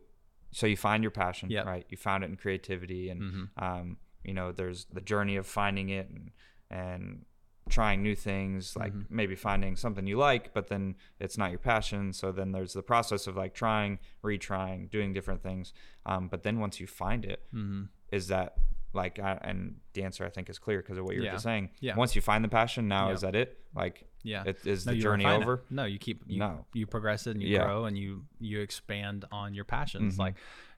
so 0.53 0.67
you 0.67 0.77
find 0.77 1.03
your 1.03 1.11
passion 1.11 1.51
Yep. 1.51 1.67
right 1.67 1.87
you 1.91 1.97
found 1.97 2.23
it 2.25 2.31
in 2.31 2.37
creativity 2.37 3.11
and 3.11 3.21
mhm. 3.23 3.49
um, 3.57 3.97
you 4.25 4.35
know 4.35 4.53
there's 4.53 4.85
the 4.93 5.01
journey 5.01 5.37
of 5.37 5.47
finding 5.47 5.89
it 5.89 6.09
and 6.11 6.31
and 6.71 7.25
trying 7.69 8.03
new 8.03 8.15
things 8.15 8.77
like 8.77 8.95
Mhm. 8.95 9.07
maybe 9.11 9.35
finding 9.35 9.75
something 9.77 10.07
you 10.07 10.17
like 10.17 10.55
but 10.55 10.69
then 10.69 10.95
it's 11.19 11.37
not 11.37 11.51
your 11.51 11.59
passion 11.59 12.13
so 12.13 12.31
then 12.33 12.53
there's 12.53 12.73
the 12.73 12.83
process 12.83 13.27
of 13.27 13.37
like 13.37 13.53
trying 13.53 13.99
retrying 14.23 14.89
doing 14.91 15.13
different 15.13 15.43
things 15.43 15.73
um, 16.07 16.29
but 16.29 16.45
then 16.45 16.61
once 16.61 16.79
you 16.81 16.87
find 16.87 17.25
it 17.25 17.43
Mhm. 17.53 17.89
is 18.13 18.29
that 18.29 18.57
like 18.93 19.19
uh, 19.19 19.37
and 19.43 19.77
the 19.93 20.03
answer 20.03 20.25
i 20.25 20.31
think 20.31 20.49
is 20.49 20.59
clear 20.59 20.79
because 20.81 20.97
of 20.99 21.05
what 21.05 21.15
you 21.15 21.21
were 21.21 21.27
Yeah. 21.27 21.33
just 21.33 21.45
saying 21.45 21.71
Yeah. 21.81 21.97
once 21.97 22.17
you 22.17 22.23
find 22.23 22.43
the 22.45 22.49
passion 22.49 22.89
now 22.89 23.09
Yeah. 23.09 23.15
is 23.15 23.21
that 23.21 23.35
it 23.37 23.59
like 23.75 24.05
yeah 24.23 24.45
it, 24.47 24.67
is 24.67 24.87
No, 24.87 24.93
the 24.93 24.99
journey 24.99 25.25
refine 25.25 25.41
it. 25.41 25.45
over 25.45 25.63
No, 25.71 25.85
you 25.85 25.99
keep 25.99 26.23
you, 26.27 26.39
No. 26.39 26.65
you 26.73 26.87
progress 26.87 27.27
it 27.27 27.33
and 27.33 27.43
you 27.43 27.49
Yeah. 27.49 27.65
grow 27.65 27.85
and 27.85 27.97
you 27.99 28.25
you 28.41 28.61
expand 28.61 29.25
on 29.31 29.55
your 29.55 29.65
passions. 29.65 30.15
Mhm. 30.17 30.19
Like, 30.19 30.35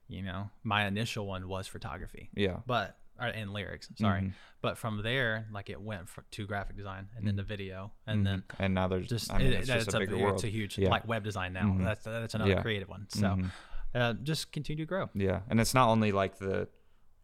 you 0.08 0.22
know, 0.22 0.50
my 0.64 0.86
initial 0.86 1.26
one 1.26 1.46
was 1.48 1.66
photography, 1.68 2.30
yeah 2.34 2.58
but 2.66 2.96
or, 3.18 3.26
and 3.26 3.52
lyrics. 3.52 3.88
Sorry, 3.96 4.22
Mhm. 4.22 4.32
but 4.62 4.76
from 4.78 5.02
there, 5.02 5.46
like 5.52 5.68
it 5.70 5.80
went 5.80 6.08
for, 6.08 6.24
to 6.30 6.46
graphic 6.46 6.76
design 6.76 7.08
and 7.16 7.26
then 7.26 7.34
Mhm. 7.34 7.38
to 7.38 7.42
video 7.44 7.92
and 8.06 8.20
Mhm. 8.22 8.24
then 8.24 8.42
and 8.58 8.74
now 8.74 8.88
there's 8.88 9.06
just 9.08 9.32
i 9.32 9.38
mean 9.38 9.48
it- 9.48 9.54
it's 9.60 9.66
just 9.68 9.86
that's 9.86 9.94
a 9.94 9.98
bigger 10.00 10.28
it's 10.30 10.42
a 10.44 10.48
huge 10.48 10.78
like 10.78 11.06
web 11.06 11.22
design 11.22 11.52
now. 11.52 11.64
Mhm. 11.66 11.84
That's 11.84 12.04
that's 12.04 12.34
another 12.34 12.60
creative 12.60 12.88
one. 12.88 13.08
So 13.10 13.26
Mhm. 13.28 13.50
uh, 13.94 14.12
just 14.14 14.52
continue 14.52 14.84
to 14.84 14.88
grow. 14.88 15.10
Yeah, 15.14 15.42
and 15.48 15.60
it's 15.60 15.74
not 15.74 15.88
only 15.88 16.12
like 16.12 16.38
the 16.38 16.68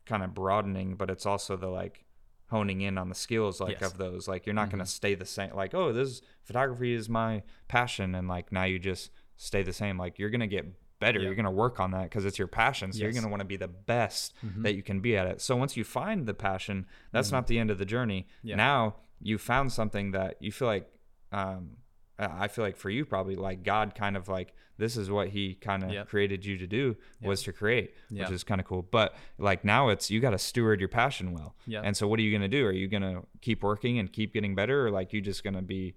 kind 0.07 0.23
of 0.23 0.35
broadening, 0.35 0.95
but 0.95 1.11
it's 1.11 1.27
also 1.27 1.57
the 1.57 1.69
like 1.69 2.05
honing 2.49 2.81
in 2.81 2.97
on 2.97 3.09
the 3.09 3.14
skills 3.14 3.61
like 3.61 3.81
Yes. 3.81 3.90
of 3.92 3.99
those. 3.99 4.29
Like 4.29 4.47
you're 4.47 4.55
not 4.55 4.71
going 4.71 4.81
Mhm. 4.81 4.87
to 4.87 4.90
stay 4.90 5.14
the 5.14 5.25
same. 5.27 5.55
Like 5.55 5.75
oh, 5.75 5.92
this 5.92 6.23
photography 6.45 6.92
is 6.95 7.09
my 7.09 7.42
passion, 7.69 8.14
and 8.14 8.29
like 8.29 8.53
now 8.53 8.64
you 8.64 8.79
just 8.79 9.11
stay 9.37 9.62
the 9.62 9.73
same. 9.73 9.99
Like 9.99 10.19
you're 10.19 10.31
going 10.31 10.40
to 10.40 10.47
get 10.47 10.66
better. 10.99 11.19
Yeah. 11.19 11.27
You're 11.27 11.35
going 11.35 11.45
to 11.45 11.51
work 11.51 11.79
on 11.81 11.90
that 11.90 12.05
because 12.05 12.25
it's 12.25 12.38
your 12.38 12.49
passion. 12.49 12.90
So 12.92 13.01
you're 13.01 13.12
going 13.12 13.25
to 13.25 13.29
want 13.29 13.40
to 13.40 13.47
be 13.47 13.57
the 13.57 13.69
best 13.69 14.33
Mhm. 14.45 14.62
that 14.62 14.75
you 14.75 14.83
can 14.83 15.01
be 15.01 15.16
at 15.16 15.27
it. 15.27 15.40
So 15.42 15.55
once 15.57 15.77
you 15.77 15.85
find 15.85 16.25
the 16.27 16.33
passion, 16.35 16.87
that's 17.12 17.31
not 17.33 17.49
the 17.49 17.59
end 17.59 17.71
of 17.71 17.77
the 17.79 17.85
journey. 17.85 18.27
Mm-hmm. 18.38 18.49
Yeah. 18.49 18.57
Now 18.57 18.97
you 19.21 19.37
found 19.38 19.73
something 19.73 20.12
that 20.12 20.37
you 20.40 20.53
feel 20.53 20.69
like. 20.69 20.90
um 21.33 21.77
I 22.18 22.44
I 22.44 22.48
feel 22.48 22.64
like 22.64 22.76
for 22.76 22.90
you 22.90 23.05
probably 23.05 23.37
like 23.37 23.62
God 23.62 23.94
kind 23.94 24.16
of 24.16 24.29
like 24.29 24.55
this 24.79 24.96
is 24.96 25.11
what 25.11 25.29
he 25.29 25.55
kind 25.55 25.83
of 25.83 25.90
Yep. 25.90 26.09
created 26.09 26.44
you 26.44 26.59
to 26.59 26.66
do 26.66 26.96
was 27.22 27.42
to 27.44 27.52
create, 27.52 27.94
Yeah. 28.11 28.24
which 28.24 28.33
is 28.33 28.44
kind 28.44 28.61
of 28.61 28.66
cool. 28.66 28.83
But 28.83 29.14
like 29.38 29.64
now 29.64 29.88
it's 29.88 30.11
you 30.11 30.20
got 30.20 30.31
to 30.31 30.38
steward 30.38 30.81
your 30.81 30.88
passion 30.90 31.33
well. 31.33 31.57
Yeah. 31.66 31.81
And 31.83 31.96
so 31.96 32.07
what 32.07 32.18
are 32.18 32.22
you 32.22 32.31
going 32.31 32.42
to 32.50 32.57
do? 32.59 32.66
Are 32.66 32.72
you 32.72 32.87
going 32.87 33.02
to 33.02 33.22
keep 33.40 33.62
working 33.62 33.98
and 33.98 34.12
keep 34.12 34.35
getting 34.35 34.55
better 34.55 34.87
or 34.87 34.90
like 34.90 35.12
you 35.14 35.20
just 35.22 35.42
going 35.44 35.55
to 35.55 35.62
be 35.62 35.94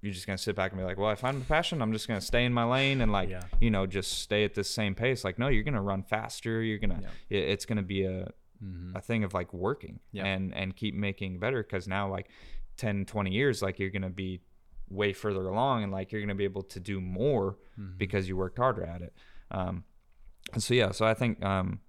you're 0.00 0.12
just 0.12 0.26
going 0.26 0.36
to 0.36 0.42
sit 0.42 0.54
back 0.54 0.70
and 0.70 0.78
be 0.78 0.84
like, 0.84 0.98
"Well, 0.98 1.08
I 1.08 1.14
found 1.14 1.40
the 1.40 1.46
passion. 1.46 1.80
I'm 1.80 1.92
just 1.92 2.06
going 2.06 2.20
to 2.20 2.26
stay 2.26 2.44
in 2.44 2.52
my 2.52 2.64
lane 2.64 3.00
and 3.00 3.10
like, 3.10 3.30
Yeah. 3.30 3.40
you 3.58 3.70
know, 3.70 3.86
just 3.86 4.18
stay 4.20 4.44
at 4.44 4.52
this 4.54 4.68
same 4.68 4.94
pace." 4.94 5.24
Like, 5.24 5.38
no, 5.38 5.48
you're 5.48 5.62
going 5.62 5.72
to 5.74 5.80
run 5.80 6.02
faster. 6.02 6.60
You're 6.62 6.76
going 6.78 6.90
to 6.90 7.08
it, 7.30 7.38
it's 7.38 7.64
going 7.64 7.78
to 7.78 7.82
be 7.82 8.04
a 8.04 8.30
Mhm. 8.62 8.94
a 8.94 9.00
thing 9.00 9.24
of 9.24 9.32
like 9.34 9.52
working 9.54 10.00
and 10.14 10.54
and 10.54 10.76
keep 10.76 10.94
making 10.94 11.38
better 11.40 11.62
because 11.62 11.88
now 11.88 12.08
like 12.08 12.28
10 12.76 13.04
20 13.06 13.30
years 13.32 13.62
like 13.62 13.78
you're 13.78 13.90
going 13.90 14.02
to 14.02 14.08
be 14.10 14.40
way 14.88 15.12
further 15.12 15.46
along 15.48 15.82
and 15.82 15.90
like 15.92 16.12
you're 16.12 16.20
going 16.20 16.28
to 16.28 16.34
be 16.34 16.44
able 16.44 16.62
to 16.62 16.78
do 16.80 17.00
more 17.00 17.56
Mhm. 17.78 17.98
because 17.98 18.28
you 18.28 18.36
worked 18.36 18.58
harder 18.58 18.84
at 18.84 19.02
it 19.02 19.12
um 19.50 19.84
and 20.52 20.62
so 20.62 20.74
yeah 20.74 20.90
so 20.92 21.06
i 21.06 21.14
think 21.14 21.42
um 21.44 21.80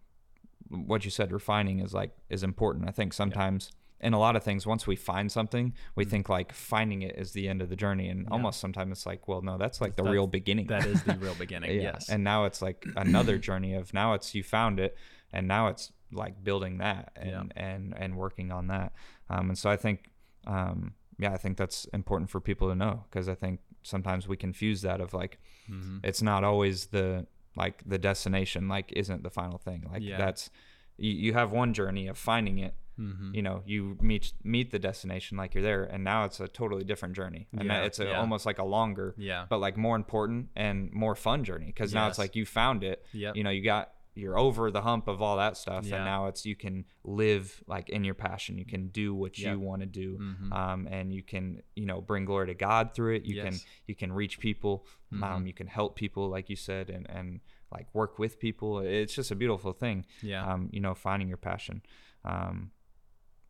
what 0.70 1.06
you 1.06 1.12
said 1.12 1.32
refining 1.32 1.80
is 1.80 1.94
like 1.94 2.12
is 2.30 2.42
important 2.44 2.88
i 2.88 2.92
think 2.92 3.14
sometimes 3.14 3.72
in 4.02 4.14
a 4.14 4.20
lot 4.20 4.36
of 4.36 4.44
things 4.44 4.66
once 4.66 4.88
we 4.88 4.96
find 4.96 5.32
something 5.32 5.74
we 5.96 6.04
think 6.06 6.28
like 6.30 6.52
finding 6.54 7.02
it 7.02 7.16
is 7.18 7.32
the 7.34 7.48
end 7.48 7.62
of 7.62 7.70
the 7.70 7.76
journey 7.76 8.08
and 8.10 8.22
Mm-hmm. 8.22 8.30
Yeah. 8.34 8.38
almost 8.38 8.60
sometimes 8.60 8.92
it's 8.92 9.06
like 9.06 9.28
well 9.28 9.42
no 9.42 9.58
that's 9.58 9.80
like 9.82 9.96
the 9.96 10.04
That's- 10.04 10.14
real 10.14 10.28
beginning 10.28 10.68
That 10.68 10.86
is 10.86 11.04
the 11.04 11.18
real 11.18 11.36
beginning. 11.46 11.76
yeah. 11.76 11.82
Yes. 11.94 12.10
And 12.10 12.24
now 12.24 12.46
it's 12.46 12.62
like 12.62 12.86
another 12.96 13.38
journey 13.38 13.74
of 13.76 13.94
now 13.94 14.14
it's 14.14 14.34
you 14.34 14.44
found 14.44 14.80
it 14.80 14.98
and 15.32 15.48
now 15.48 15.68
it's 15.68 15.92
like 16.12 16.44
building 16.44 16.78
that 16.80 17.12
and 17.16 17.30
Yeah. 17.30 17.64
and 17.68 17.94
and 17.98 18.16
working 18.16 18.52
on 18.52 18.68
that. 18.68 18.94
Um, 19.30 19.50
and 19.50 19.58
so 19.58 19.70
I 19.70 19.78
think 19.78 20.10
um, 20.48 20.94
yeah, 21.18 21.32
I 21.34 21.38
think 21.38 21.58
that's 21.58 21.86
important 21.86 22.30
for 22.30 22.40
people 22.42 22.70
to 22.70 22.76
know 22.76 23.06
because 23.10 23.28
I 23.30 23.36
think 23.36 23.60
sometimes 23.84 24.28
we 24.28 24.36
confuse 24.38 24.82
that 24.82 25.00
of 25.02 25.14
like 25.14 25.40
Mhm. 25.70 26.00
it's 26.04 26.22
not 26.22 26.44
always 26.44 26.88
the 26.88 27.28
like 27.56 27.84
the 27.86 27.98
destination 27.98 28.68
like 28.68 28.92
isn't 28.94 29.24
the 29.24 29.30
final 29.30 29.58
thing. 29.58 29.88
Like 29.92 30.02
Yeah. 30.04 30.18
that's 30.18 30.50
you, 30.98 31.12
you 31.12 31.34
have 31.34 31.52
one 31.52 31.74
journey 31.74 32.08
of 32.08 32.18
finding 32.18 32.58
it 32.60 32.74
Mhm. 33.00 33.36
you 33.36 33.42
know 33.42 33.62
you 33.66 33.98
meet 34.02 34.32
meet 34.44 34.72
the 34.72 34.80
destination 34.80 35.38
like 35.38 35.54
you're 35.54 35.62
there 35.64 35.84
and 35.84 36.02
now 36.06 36.24
it's 36.24 36.40
a 36.40 36.48
totally 36.48 36.86
different 36.86 37.14
journey 37.14 37.48
and 37.52 37.66
Yeah, 37.66 37.82
it's 37.84 38.00
a, 38.00 38.06
yeah. 38.06 38.20
almost 38.20 38.46
like 38.46 38.58
a 38.58 38.64
longer 38.64 39.14
Yeah. 39.18 39.46
but 39.50 39.58
like 39.60 39.76
more 39.76 39.98
important 39.98 40.48
and 40.56 40.92
more 40.94 41.14
fun 41.16 41.44
journey 41.44 41.66
because 41.68 41.94
now 41.94 42.08
it's 42.08 42.18
like 42.18 42.38
you 42.38 42.46
found 42.46 42.86
it 42.86 43.06
Yep. 43.12 43.36
you 43.36 43.44
know 43.44 43.50
you 43.50 43.62
got 43.64 43.92
you're 44.16 44.38
over 44.40 44.72
the 44.72 44.82
hump 44.82 45.08
of 45.08 45.22
all 45.22 45.38
that 45.38 45.58
stuff 45.58 45.86
Yeah. 45.86 45.98
and 45.98 46.06
now 46.06 46.28
it's 46.28 46.46
you 46.46 46.56
can 46.56 46.86
live 47.04 47.62
like 47.68 47.90
in 47.90 48.04
your 48.04 48.16
passion 48.16 48.58
you 48.58 48.66
can 48.66 48.88
do 48.88 49.14
what 49.14 49.38
you 49.38 49.60
want 49.60 49.82
to 49.82 49.86
do 49.86 50.18
Mhm. 50.18 50.52
um, 50.54 50.88
and 50.90 51.14
you 51.14 51.22
can 51.22 51.62
you 51.76 51.86
know 51.86 52.00
bring 52.02 52.24
glory 52.26 52.48
to 52.48 52.54
god 52.54 52.94
through 52.96 53.16
it 53.16 53.26
you 53.26 53.42
can 53.44 53.60
you 53.88 53.96
can 53.96 54.12
reach 54.12 54.40
people 54.40 54.86
um, 55.12 55.20
Mhm. 55.44 55.48
you 55.48 55.54
can 55.54 55.68
help 55.68 55.96
people 55.96 56.30
like 56.30 56.50
you 56.50 56.56
said 56.56 56.90
and 56.90 57.10
and 57.10 57.42
like 57.72 57.88
work 57.94 58.18
with 58.18 58.40
people 58.40 58.80
it's 58.80 59.14
just 59.14 59.32
a 59.32 59.36
beautiful 59.36 59.74
thing 59.74 60.06
Yeah. 60.22 60.46
um, 60.50 60.70
you 60.72 60.80
know 60.80 60.96
finding 60.96 61.28
your 61.28 61.38
passion 61.38 61.82
um, 62.24 62.72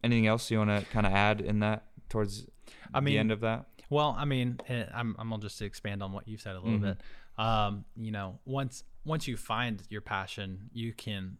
anything 0.03 0.27
else 0.27 0.49
you 0.51 0.57
want 0.57 0.69
to 0.71 0.85
kind 0.91 1.05
of 1.05 1.13
add 1.13 1.41
in 1.41 1.59
that 1.59 1.87
towards 2.09 2.47
I 2.93 2.99
the 2.99 3.01
mean, 3.05 3.17
end 3.17 3.31
of 3.31 3.41
that 3.41 3.65
Well, 3.89 4.15
I 4.17 4.25
mean, 4.25 4.57
eh, 4.67 4.85
I'm 4.93 5.15
I'm 5.19 5.29
gonna 5.29 5.43
just 5.43 5.61
expand 5.61 6.01
on 6.01 6.11
what 6.11 6.27
you 6.27 6.37
said 6.37 6.55
a 6.55 6.59
little 6.59 6.79
Mhm. 6.79 6.81
bit. 6.81 7.01
Um, 7.37 7.85
you 7.95 8.11
know, 8.11 8.39
once 8.45 8.83
once 9.05 9.27
you 9.27 9.37
find 9.37 9.81
your 9.89 10.01
passion, 10.01 10.69
you 10.73 10.93
can 10.93 11.37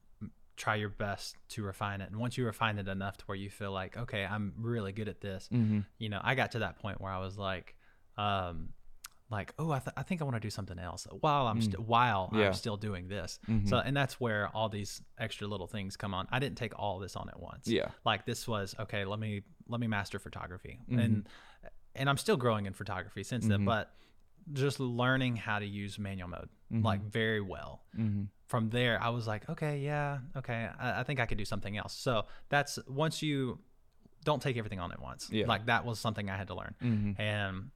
try 0.58 0.75
your 0.75 0.89
best 0.89 1.36
to 1.49 1.63
refine 1.63 1.99
it, 2.01 2.10
and 2.10 2.19
once 2.19 2.38
you 2.38 2.45
refine 2.45 2.77
it 2.77 2.88
enough 2.88 3.17
to 3.17 3.25
where 3.25 3.36
you 3.38 3.49
feel 3.49 3.71
like, 3.71 3.97
okay, 3.97 4.25
I'm 4.25 4.53
really 4.58 4.91
good 4.93 5.10
at 5.10 5.19
this. 5.21 5.49
mm-hmm. 5.51 5.79
You 5.97 6.10
know, 6.10 6.19
I 6.23 6.36
got 6.36 6.51
to 6.51 6.60
that 6.60 6.79
point 6.79 7.01
where 7.01 7.12
I 7.12 7.19
was 7.19 7.38
like, 7.38 7.75
um, 8.17 8.69
like 9.31 9.53
oh 9.58 9.71
I, 9.71 9.79
th- 9.79 9.93
I 9.97 10.03
think 10.03 10.21
i 10.21 10.23
want 10.23 10.36
to 10.36 10.39
do 10.39 10.51
something 10.51 10.77
else 10.77 11.08
while 11.19 11.47
i'm 11.47 11.60
st- 11.60 11.79
while 11.79 12.29
Mm. 12.31 12.39
Yeah. 12.39 12.45
i'm 12.45 12.53
still 12.53 12.77
doing 12.77 13.08
this 13.08 13.39
Mhm. 13.49 13.67
so 13.67 13.77
and 13.79 13.97
that's 13.97 14.19
where 14.21 14.49
all 14.55 14.69
these 14.69 15.01
extra 15.17 15.47
little 15.47 15.65
things 15.65 15.97
come 15.97 16.13
on 16.13 16.27
i 16.31 16.38
didn't 16.38 16.60
take 16.60 16.77
all 16.77 16.99
this 16.99 17.15
on 17.15 17.27
at 17.29 17.39
once 17.39 17.67
Yeah. 17.67 17.88
like 18.05 18.27
this 18.27 18.47
was 18.47 18.75
okay 18.79 19.03
let 19.03 19.17
me 19.19 19.41
let 19.67 19.81
me 19.81 19.88
master 19.88 20.19
photography 20.19 20.77
Mhm. 20.88 21.03
and 21.03 21.29
and 21.95 22.08
i'm 22.08 22.17
still 22.17 22.38
growing 22.38 22.67
in 22.67 22.73
photography 22.73 23.23
since 23.23 23.47
then 23.47 23.62
Mhm. 23.62 23.65
but 23.65 23.95
just 24.53 24.79
learning 24.79 25.36
how 25.36 25.60
to 25.60 25.65
use 25.65 25.97
manual 25.99 26.29
mode 26.29 26.49
like 26.84 27.01
very 27.03 27.41
well 27.41 27.84
Mm-hmm. 27.97 28.23
from 28.47 28.69
there 28.69 29.01
i 29.01 29.10
was 29.10 29.25
like 29.27 29.47
okay 29.49 29.79
yeah 29.79 30.19
okay 30.36 30.67
I, 30.79 30.99
I 30.99 31.03
think 31.03 31.19
i 31.19 31.25
could 31.25 31.38
do 31.38 31.45
something 31.45 31.77
else 31.77 31.93
so 31.93 32.23
that's 32.49 32.77
once 32.88 33.21
you 33.21 33.60
don't 34.25 34.41
take 34.41 34.58
everything 34.58 34.79
on 34.79 34.91
at 34.91 35.01
once 35.01 35.29
Yeah. 35.31 35.45
like 35.47 35.67
that 35.67 35.86
was 35.86 35.99
something 35.99 36.29
i 36.29 36.36
had 36.38 36.47
to 36.47 36.55
learn 36.55 36.75
Mm-hmm. 36.84 37.21
and 37.21 37.71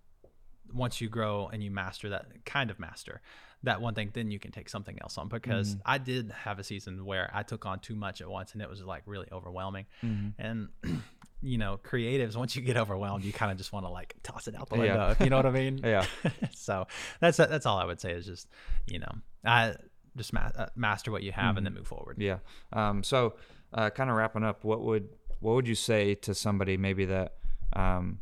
once 0.73 1.01
you 1.01 1.10
grow 1.10 1.47
and 1.51 1.63
you 1.63 1.71
master 1.71 2.10
that 2.10 2.45
kind 2.45 2.69
of 2.69 2.77
master 2.79 3.21
that 3.63 3.82
one 3.82 3.93
thing 3.93 4.10
then 4.13 4.32
you 4.32 4.39
can 4.39 4.52
take 4.52 4.69
something 4.69 4.98
else 5.02 5.17
on 5.17 5.28
because 5.28 5.76
Mm-hmm. 5.76 5.82
i 5.86 5.98
did 5.98 6.32
have 6.32 6.60
a 6.60 6.63
season 6.63 7.04
where 7.06 7.30
i 7.34 7.43
took 7.43 7.65
on 7.65 7.80
too 7.80 7.95
much 7.95 8.22
at 8.22 8.30
once 8.30 8.54
and 8.54 8.62
it 8.62 8.69
was 8.69 8.82
like 8.84 9.04
really 9.06 9.28
overwhelming 9.32 9.86
Mm-hmm. 10.04 10.30
and 10.41 10.69
you 11.41 11.58
know 11.58 11.80
creatives 11.84 12.36
once 12.36 12.56
you 12.56 12.62
get 12.62 12.78
overwhelmed 12.78 13.24
you 13.24 13.32
kind 13.34 13.52
of 13.52 13.58
just 13.58 13.72
want 13.74 13.86
to 13.86 13.89
like 13.89 14.15
toss 14.24 14.48
it 14.48 14.56
out 14.56 14.69
the 14.69 14.76
window 14.78 15.15
you 15.19 15.30
know 15.30 15.38
what 15.38 15.45
i 15.45 15.52
mean 15.52 15.80
Yeah. 15.84 16.06
so 16.52 16.88
that's 17.19 17.38
that's 17.38 17.65
all 17.65 17.78
i 17.78 17.86
would 17.86 18.00
say 18.02 18.12
is 18.12 18.26
just 18.26 18.48
you 18.88 19.00
know 19.00 19.12
i 19.45 19.74
just 20.17 20.34
ma- 20.34 20.52
uh, 20.58 20.67
master 20.76 21.12
what 21.12 21.24
you 21.24 21.32
have 21.32 21.56
and 21.58 21.65
then 21.65 21.74
move 21.74 21.88
forward 21.88 22.17
Yeah. 22.19 22.39
Um, 22.74 23.04
so, 23.04 23.36
uh, 23.74 23.89
kind 23.91 24.10
of 24.10 24.15
wrapping 24.17 24.43
up, 24.43 24.63
what 24.65 24.82
would 24.82 25.08
what 25.39 25.54
would 25.56 25.67
you 25.67 25.76
say 25.76 26.15
to 26.15 26.34
somebody 26.34 26.76
maybe 26.78 27.06
that 27.06 27.36
um, 27.74 28.19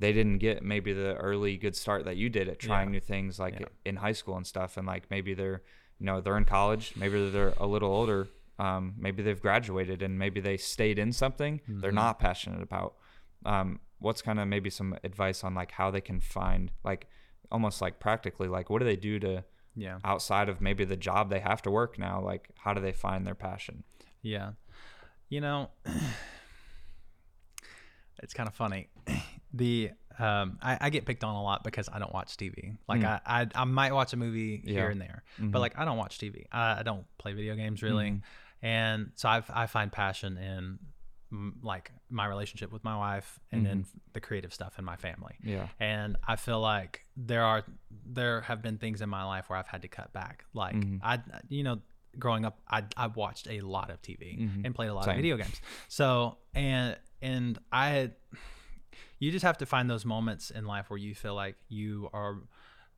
they 0.00 0.12
didn't 0.12 0.38
get 0.38 0.62
maybe 0.64 0.92
the 0.92 1.14
early 1.16 1.56
good 1.56 1.76
start 1.76 2.04
that 2.06 2.16
you 2.16 2.28
did 2.28 2.48
at 2.48 2.58
trying 2.58 2.88
Yeah. 2.88 2.92
new 2.92 3.00
things 3.00 3.38
like 3.38 3.60
Yeah. 3.60 3.66
in 3.84 3.96
high 3.96 4.12
school 4.20 4.36
and 4.36 4.46
stuff, 4.46 4.76
and 4.76 4.86
like 4.86 5.10
maybe 5.10 5.34
they're 5.34 5.62
you 5.98 6.06
know 6.06 6.20
they're 6.20 6.38
in 6.38 6.44
college, 6.46 6.94
maybe 6.96 7.30
they're 7.30 7.54
a 7.58 7.66
little 7.66 7.92
older, 7.92 8.28
um, 8.58 8.94
maybe 8.98 9.22
they've 9.22 9.40
graduated 9.40 10.02
and 10.02 10.18
maybe 10.18 10.40
they 10.40 10.56
stayed 10.56 10.98
in 10.98 11.12
something 11.12 11.60
they're 11.68 11.92
Mhm. 11.92 11.94
not 12.06 12.18
passionate 12.18 12.62
about. 12.62 12.94
Um, 13.44 13.80
what's 13.98 14.22
kind 14.22 14.40
of 14.40 14.48
maybe 14.48 14.70
some 14.70 14.96
advice 15.04 15.44
on 15.44 15.54
like 15.54 15.72
how 15.72 15.90
they 15.90 16.00
can 16.00 16.20
find 16.20 16.72
like 16.84 17.06
almost 17.52 17.82
like 17.82 18.00
practically 18.00 18.48
like 18.48 18.70
what 18.70 18.78
do 18.78 18.84
they 18.86 18.96
do 18.96 19.18
to 19.18 19.44
yeah 19.76 19.98
outside 20.04 20.48
of 20.48 20.60
maybe 20.60 20.84
the 20.86 20.96
job 20.96 21.28
they 21.30 21.40
have 21.40 21.60
to 21.62 21.70
work 21.70 21.98
now 21.98 22.20
like 22.20 22.48
how 22.56 22.72
do 22.72 22.80
they 22.80 22.92
find 22.92 23.26
their 23.26 23.34
passion 23.34 23.84
Yeah. 24.22 24.52
You 25.28 25.40
know, 25.42 25.70
it's 28.22 28.34
kind 28.34 28.48
of 28.48 28.54
funny. 28.54 28.88
The 29.52 29.90
um, 30.18 30.58
I, 30.60 30.76
I 30.82 30.90
get 30.90 31.06
picked 31.06 31.24
on 31.24 31.34
a 31.34 31.42
lot 31.42 31.64
because 31.64 31.88
I 31.90 31.98
don't 31.98 32.12
watch 32.12 32.36
TV. 32.36 32.76
Like 32.88 33.00
Mm. 33.00 33.20
I, 33.24 33.42
I 33.42 33.46
I 33.54 33.64
might 33.64 33.92
watch 33.92 34.12
a 34.12 34.16
movie 34.16 34.60
Yeah. 34.64 34.72
here 34.80 34.90
and 34.90 35.00
there, 35.00 35.22
Mhm. 35.38 35.50
but 35.52 35.60
like 35.60 35.78
I 35.78 35.84
don't 35.84 35.96
watch 35.96 36.18
TV. 36.18 36.44
I, 36.52 36.80
I 36.80 36.82
don't 36.82 37.06
play 37.18 37.32
video 37.32 37.54
games 37.56 37.82
really, 37.82 38.10
Mhm. 38.10 38.22
and 38.62 39.12
so 39.14 39.28
I 39.28 39.42
I 39.48 39.66
find 39.66 39.90
passion 39.90 40.36
in 40.36 40.78
mm, 41.32 41.52
like 41.62 41.92
my 42.10 42.26
relationship 42.26 42.72
with 42.72 42.82
my 42.84 42.96
wife 42.96 43.38
and 43.52 43.64
then 43.64 43.78
Mm-hmm. 43.84 43.98
the 44.14 44.20
creative 44.20 44.52
stuff 44.52 44.78
in 44.80 44.84
my 44.84 44.96
family. 44.96 45.36
yeah 45.42 45.68
And 45.78 46.16
I 46.26 46.34
feel 46.36 46.60
like 46.60 47.06
there 47.16 47.44
are 47.44 47.62
there 48.04 48.40
have 48.42 48.60
been 48.62 48.78
things 48.78 49.00
in 49.00 49.08
my 49.08 49.22
life 49.24 49.48
where 49.48 49.58
I've 49.58 49.68
had 49.68 49.82
to 49.82 49.88
cut 49.88 50.12
back. 50.12 50.44
Like 50.52 50.74
Mhm. 50.74 50.98
I 51.02 51.20
you 51.48 51.62
know 51.62 51.80
growing 52.18 52.44
up 52.44 52.60
I 52.68 52.82
I 52.96 53.06
watched 53.06 53.46
a 53.48 53.60
lot 53.60 53.90
of 53.90 54.02
TV 54.02 54.36
Mhm. 54.38 54.66
and 54.66 54.74
played 54.74 54.88
a 54.88 54.94
lot 54.94 55.04
Same. 55.04 55.12
of 55.12 55.16
video 55.16 55.36
games. 55.36 55.60
So 55.88 56.38
and 56.54 56.98
and 57.22 57.58
I 57.72 57.90
had 57.90 58.16
you 59.18 59.30
just 59.30 59.44
have 59.44 59.58
to 59.58 59.66
find 59.66 59.88
those 59.90 60.04
moments 60.04 60.50
in 60.50 60.64
life 60.64 60.90
where 60.90 60.98
you 60.98 61.14
feel 61.14 61.34
like 61.34 61.56
you 61.68 62.08
are 62.12 62.38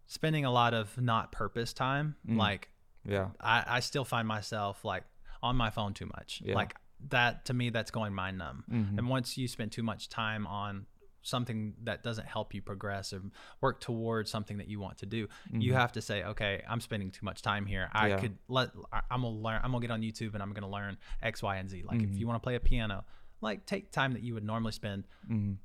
spending 0.07 0.45
a 0.45 0.51
lot 0.51 0.75
of 0.75 0.97
not 1.01 1.33
purpose 1.33 1.73
time. 1.73 2.17
Mm. 2.29 2.37
Like 2.37 2.69
yeah 3.05 3.31
I, 3.41 3.65
I 3.67 3.81
still 3.81 4.05
find 4.05 4.29
myself 4.29 4.85
like 4.85 5.05
on 5.43 5.57
my 5.57 5.71
phone 5.71 5.95
too 5.95 6.07
much. 6.07 6.41
Yeah. 6.45 6.55
Like 6.55 6.77
that 7.09 7.45
to 7.47 7.55
me 7.55 7.71
that's 7.71 7.91
going 7.91 8.15
mind 8.15 8.39
numb. 8.39 8.65
Mhm. 8.71 8.99
And 8.99 9.09
once 9.09 9.37
you 9.37 9.49
spend 9.49 9.73
too 9.73 9.83
much 9.83 10.09
time 10.09 10.47
on 10.47 10.87
something 11.25 11.75
that 11.85 12.03
doesn't 12.03 12.27
help 12.27 12.53
you 12.53 12.61
progress 12.61 13.13
or 13.13 13.23
work 13.61 13.81
towards 13.81 14.29
something 14.31 14.59
that 14.59 14.67
you 14.69 14.81
want 14.81 14.99
to 14.99 15.07
do, 15.07 15.29
you 15.53 15.73
Mhm. 15.73 15.77
have 15.77 15.93
to 15.93 16.03
say, 16.03 16.25
okay, 16.25 16.63
I'm 16.69 16.81
spending 16.81 17.11
too 17.13 17.25
much 17.25 17.43
time 17.43 17.65
here. 17.67 17.89
I 17.93 18.09
Yeah. 18.09 18.19
could 18.21 18.39
let 18.49 18.71
I'm 19.11 19.23
gonna 19.23 19.29
learn. 19.31 19.61
I'm 19.63 19.71
gonna 19.73 19.83
get 19.87 19.91
on 19.93 20.03
YouTube 20.03 20.35
and 20.35 20.43
I'm 20.43 20.53
gonna 20.53 20.69
learn 20.71 20.97
X, 21.23 21.43
Y, 21.43 21.57
and 21.57 21.71
Z. 21.71 21.85
Like 21.85 22.01
Mhm. 22.01 22.13
if 22.13 22.19
you 22.19 22.27
want 22.27 22.41
to 22.43 22.45
play 22.45 22.57
a 22.57 22.61
piano, 22.61 23.05
like 23.41 23.67
take 23.67 23.91
time 23.93 24.13
that 24.13 24.23
you 24.23 24.35
would 24.35 24.45
normally 24.45 24.73
spend, 24.73 25.07
Mhm. 25.29 25.59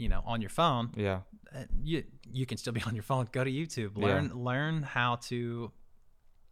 You 0.00 0.08
know, 0.08 0.22
on 0.24 0.40
your 0.40 0.50
phone. 0.50 0.90
yeah 0.96 1.20
uh, 1.54 1.64
You 1.82 2.04
you 2.32 2.46
can 2.46 2.56
still 2.58 2.72
be 2.72 2.82
on 2.90 2.94
your 2.94 3.02
phone. 3.10 3.28
Go 3.32 3.42
to 3.44 3.50
YouTube. 3.50 3.92
Yeah. 3.96 4.06
Learn 4.06 4.26
learn 4.34 4.82
how 4.82 5.16
to 5.30 5.72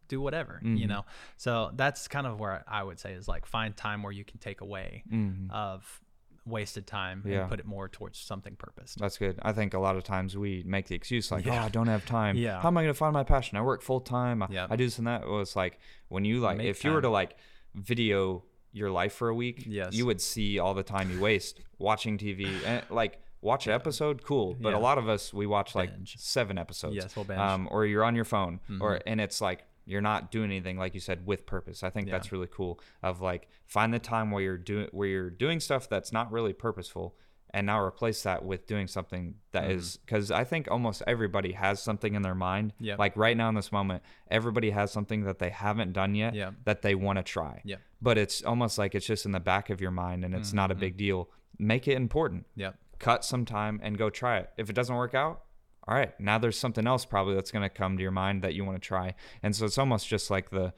do 0.08 0.20
whatever 0.22 0.58
you 0.64 0.86
Mhm. 0.86 0.88
know 0.88 1.04
so 1.36 1.70
that's 1.76 2.08
kind 2.08 2.26
of 2.26 2.40
where 2.40 2.64
i 2.66 2.82
would 2.82 2.98
say 2.98 3.12
is 3.12 3.28
like 3.28 3.44
find 3.44 3.76
time 3.76 4.02
where 4.02 4.10
you 4.20 4.24
can 4.24 4.38
take 4.38 4.62
away 4.62 5.02
Mhm. 5.12 5.50
of 5.50 6.00
wasted 6.46 6.86
time 6.86 7.22
Yeah. 7.26 7.40
and 7.42 7.50
put 7.50 7.60
it 7.60 7.66
more 7.66 7.90
towards 7.90 8.18
something 8.18 8.56
purpose. 8.56 8.94
that's 8.98 9.18
good 9.18 9.38
i 9.42 9.52
think 9.52 9.74
a 9.74 9.78
lot 9.78 9.96
of 9.96 10.04
times 10.04 10.34
we 10.34 10.62
make 10.64 10.86
the 10.88 10.94
excuse 10.94 11.30
like 11.30 11.44
Yeah. 11.44 11.60
oh 11.62 11.66
i 11.66 11.68
don't 11.68 11.88
have 11.88 12.06
time 12.06 12.38
Yeah. 12.38 12.58
how 12.62 12.68
am 12.68 12.78
i 12.78 12.82
going 12.84 12.94
to 12.94 12.98
find 12.98 13.12
my 13.12 13.22
passion 13.34 13.58
i 13.58 13.60
work 13.60 13.82
full 13.82 14.00
time 14.00 14.42
I, 14.42 14.48
Yep. 14.48 14.72
I 14.72 14.76
do 14.76 14.84
this 14.84 14.96
and 14.96 15.06
that 15.06 15.28
well 15.28 15.40
it's 15.42 15.54
like 15.54 15.78
when 16.08 16.24
you 16.24 16.40
like 16.40 16.56
Make 16.56 16.68
if 16.68 16.84
you 16.84 16.92
were 16.92 17.02
to 17.02 17.10
like 17.10 17.36
video 17.74 18.44
your 18.72 18.90
life 18.90 19.12
for 19.12 19.28
a 19.28 19.34
week 19.34 19.64
Yes. 19.66 19.92
you 19.92 20.06
would 20.06 20.22
see 20.22 20.58
all 20.58 20.72
the 20.72 20.82
time 20.82 21.10
you 21.10 21.20
waste 21.20 21.60
watching 21.78 22.16
tv 22.16 22.48
and 22.64 22.82
like 22.88 23.20
watch 23.40 23.66
an 23.66 23.72
episode 23.72 24.22
cool 24.22 24.56
but 24.60 24.70
Yeah. 24.70 24.76
a 24.76 24.80
lot 24.80 24.98
of 24.98 25.08
us 25.08 25.32
we 25.32 25.46
watch 25.46 25.74
like 25.74 25.92
Binge. 25.94 26.16
seven 26.18 26.58
episodes 26.58 26.96
Yes, 26.96 27.14
we'll 27.14 27.24
binge. 27.24 27.38
um, 27.38 27.68
or 27.70 27.86
you're 27.86 28.04
on 28.04 28.14
your 28.16 28.24
phone 28.24 28.60
or 28.80 28.96
Mhm. 28.96 29.02
and 29.06 29.20
it's 29.20 29.40
like 29.40 29.64
you're 29.86 30.00
not 30.02 30.30
doing 30.30 30.50
anything 30.50 30.76
like 30.76 30.92
you 30.92 31.00
said 31.00 31.24
with 31.26 31.46
purpose 31.46 31.82
i 31.82 31.90
think 31.90 32.08
Yeah. 32.08 32.12
that's 32.14 32.32
really 32.32 32.48
cool 32.50 32.80
of 33.02 33.20
like 33.20 33.48
find 33.66 33.94
the 33.94 33.98
time 33.98 34.30
where 34.30 34.42
you're 34.42 34.58
doing 34.58 34.88
where 34.92 35.08
you're 35.08 35.30
doing 35.30 35.60
stuff 35.60 35.88
that's 35.88 36.12
not 36.12 36.30
really 36.32 36.52
purposeful 36.52 37.16
and 37.54 37.66
now 37.66 37.80
replace 37.80 38.22
that 38.24 38.44
with 38.44 38.66
doing 38.66 38.86
something 38.86 39.36
that 39.52 39.64
Mhm. 39.64 39.70
is 39.70 39.96
because 39.98 40.30
i 40.30 40.44
think 40.44 40.70
almost 40.70 41.02
everybody 41.06 41.52
has 41.52 41.80
something 41.80 42.14
in 42.14 42.20
their 42.22 42.34
mind 42.34 42.74
Yep. 42.80 42.98
like 42.98 43.16
right 43.16 43.36
now 43.36 43.48
in 43.48 43.54
this 43.54 43.72
moment 43.72 44.02
everybody 44.30 44.70
has 44.70 44.90
something 44.92 45.22
that 45.24 45.38
they 45.38 45.48
haven't 45.50 45.92
done 45.94 46.14
yet 46.14 46.34
Yep. 46.34 46.54
that 46.64 46.82
they 46.82 46.94
want 46.94 47.16
to 47.18 47.22
try 47.22 47.62
Yep. 47.64 47.80
but 48.02 48.18
it's 48.18 48.42
almost 48.42 48.76
like 48.76 48.94
it's 48.94 49.06
just 49.06 49.24
in 49.24 49.32
the 49.32 49.40
back 49.40 49.70
of 49.70 49.80
your 49.80 49.90
mind 49.92 50.24
and 50.24 50.34
it's 50.34 50.52
not 50.52 50.70
a 50.70 50.74
Mhm. 50.74 50.80
big 50.80 50.96
deal 50.98 51.30
make 51.58 51.88
it 51.88 51.96
important 51.96 52.44
Yep. 52.56 52.76
Cut 52.98 53.24
some 53.24 53.44
time 53.44 53.80
and 53.82 53.96
go 53.98 54.10
try 54.10 54.38
it. 54.38 54.50
If 54.56 54.70
it 54.70 54.74
doesn't 54.74 54.94
work 54.94 55.14
out, 55.14 55.42
all 55.86 55.94
right, 55.94 56.18
now 56.20 56.38
there's 56.38 56.58
something 56.58 56.86
else 56.86 57.04
probably 57.04 57.34
that's 57.34 57.50
going 57.50 57.62
to 57.62 57.70
come 57.70 57.96
to 57.96 58.02
your 58.02 58.12
mind 58.12 58.42
that 58.42 58.54
you 58.54 58.64
want 58.64 58.80
to 58.80 58.86
try. 58.86 59.14
And 59.42 59.56
so 59.56 59.64
it's 59.64 59.78
almost 59.78 60.06
just 60.06 60.30
like 60.30 60.50
the 60.50 60.74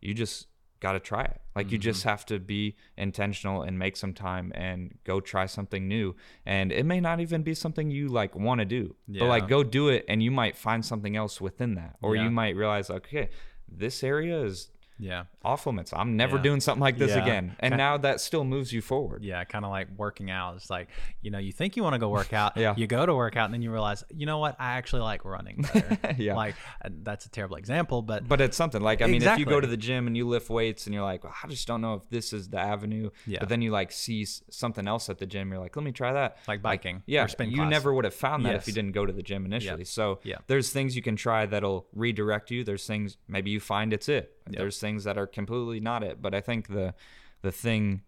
you 0.00 0.14
just 0.14 0.46
got 0.80 0.92
to 0.92 1.00
try 1.00 1.24
it. 1.24 1.40
Like 1.56 1.70
you 1.70 1.78
just 1.78 2.00
mm-hmm. 2.00 2.08
have 2.10 2.26
to 2.26 2.38
be 2.38 2.76
intentional 2.96 3.62
and 3.62 3.78
make 3.78 3.96
some 3.96 4.12
time 4.12 4.52
and 4.54 4.98
go 5.04 5.20
try 5.20 5.46
something 5.46 5.88
new. 5.88 6.14
And 6.44 6.72
it 6.72 6.84
may 6.84 7.00
not 7.00 7.20
even 7.20 7.42
be 7.42 7.54
something 7.54 7.90
you 7.90 8.08
like 8.08 8.34
want 8.34 8.60
to 8.60 8.64
do. 8.64 8.94
But 9.08 9.26
like 9.26 9.48
go 9.48 9.62
do 9.62 9.88
it 9.88 10.04
and 10.08 10.22
you 10.22 10.30
might 10.30 10.56
find 10.56 10.84
something 10.84 11.16
else 11.16 11.40
within 11.40 11.74
that. 11.76 11.96
Or 12.02 12.16
Yeah. 12.16 12.24
you 12.24 12.30
might 12.30 12.56
realize 12.56 12.90
okay, 12.90 13.30
this 13.66 14.02
area 14.02 14.42
is 14.42 14.70
Yeah. 15.04 15.24
off 15.44 15.66
limits. 15.66 15.92
I'm 15.92 16.16
never 16.16 16.36
Yeah. 16.36 16.42
doing 16.42 16.60
something 16.60 16.80
like 16.80 16.96
this 16.96 17.10
Yeah. 17.10 17.22
again. 17.22 17.56
And 17.60 17.72
Ki- 17.74 17.76
now 17.76 17.98
that 17.98 18.20
still 18.20 18.44
moves 18.44 18.72
you 18.72 18.80
forward. 18.80 19.22
Yeah. 19.22 19.44
Kind 19.44 19.64
of 19.64 19.70
like 19.70 19.88
working 19.96 20.30
out. 20.30 20.56
It's 20.56 20.70
like, 20.70 20.88
you 21.20 21.30
know, 21.30 21.38
you 21.38 21.52
think 21.52 21.76
you 21.76 21.82
want 21.82 21.92
to 21.94 21.98
go 21.98 22.08
work 22.08 22.32
out. 22.32 22.56
Yeah. 22.64 22.74
You 22.76 22.86
go 22.86 23.04
to 23.04 23.14
work 23.14 23.36
out 23.36 23.44
and 23.44 23.52
then 23.54 23.60
you 23.60 23.70
realize, 23.70 24.02
you 24.14 24.24
know 24.24 24.38
what? 24.38 24.56
I 24.58 24.72
actually 24.78 25.02
like 25.02 25.24
running 25.26 25.60
better. 25.72 25.98
Yeah. 26.18 26.34
Like, 26.34 26.54
uh, 26.82 26.88
that's 27.02 27.26
a 27.26 27.30
terrible 27.30 27.56
example, 27.56 28.00
but, 28.00 28.26
But 28.26 28.40
it's 28.40 28.56
something 28.56 28.80
like 28.80 29.02
I 29.02 29.06
mean, 29.06 29.22
if 29.22 29.38
you 29.38 29.44
go 29.44 29.60
to 29.60 29.66
the 29.66 29.76
gym 29.76 30.06
and 30.06 30.16
you 30.16 30.26
lift 30.26 30.48
weights 30.48 30.86
and 30.86 30.94
you're 30.94 31.04
like, 31.04 31.24
well, 31.24 31.34
I 31.42 31.46
just 31.48 31.66
don't 31.68 31.82
know 31.82 31.94
if 31.94 32.08
this 32.08 32.32
is 32.32 32.48
the 32.48 32.58
avenue. 32.58 33.10
Yeah. 33.26 33.40
But 33.40 33.50
then 33.50 33.60
you 33.60 33.70
like 33.70 33.92
see 33.92 34.24
something 34.24 34.88
else 34.88 35.10
at 35.10 35.18
the 35.18 35.26
gym, 35.26 35.50
you're 35.50 35.60
like, 35.60 35.76
let 35.76 35.84
me 35.84 35.92
try 35.92 36.14
that. 36.14 36.38
Like 36.48 36.62
biking 36.62 37.02
yeah, 37.06 37.24
or 37.24 37.44
you 37.44 37.56
class. 37.56 37.70
never 37.70 37.92
would 37.92 38.04
have 38.06 38.14
found 38.14 38.46
that 38.46 38.54
if 38.54 38.66
you 38.66 38.72
didn't 38.72 38.92
go 38.92 39.04
to 39.04 39.12
the 39.12 39.22
gym 39.22 39.44
initially. 39.44 39.84
So 39.84 40.20
Yeah. 40.24 40.38
there's 40.46 40.70
things 40.70 40.96
you 40.96 41.02
can 41.02 41.16
try 41.16 41.44
that'll 41.44 41.86
redirect 41.92 42.50
you. 42.50 42.64
There's 42.64 42.86
things 42.86 43.18
maybe 43.28 43.50
you 43.50 43.60
find 43.60 43.92
it's 43.92 44.08
it. 44.08 44.30
Yep. 44.50 44.58
There's 44.58 44.78
things 44.78 45.04
that 45.04 45.16
are 45.18 45.26
completely 45.26 45.80
not 45.80 46.02
it. 46.02 46.20
But 46.20 46.34
I 46.34 46.40
think 46.40 46.68
the 46.68 46.94
the 47.42 47.52
thing 47.52 48.02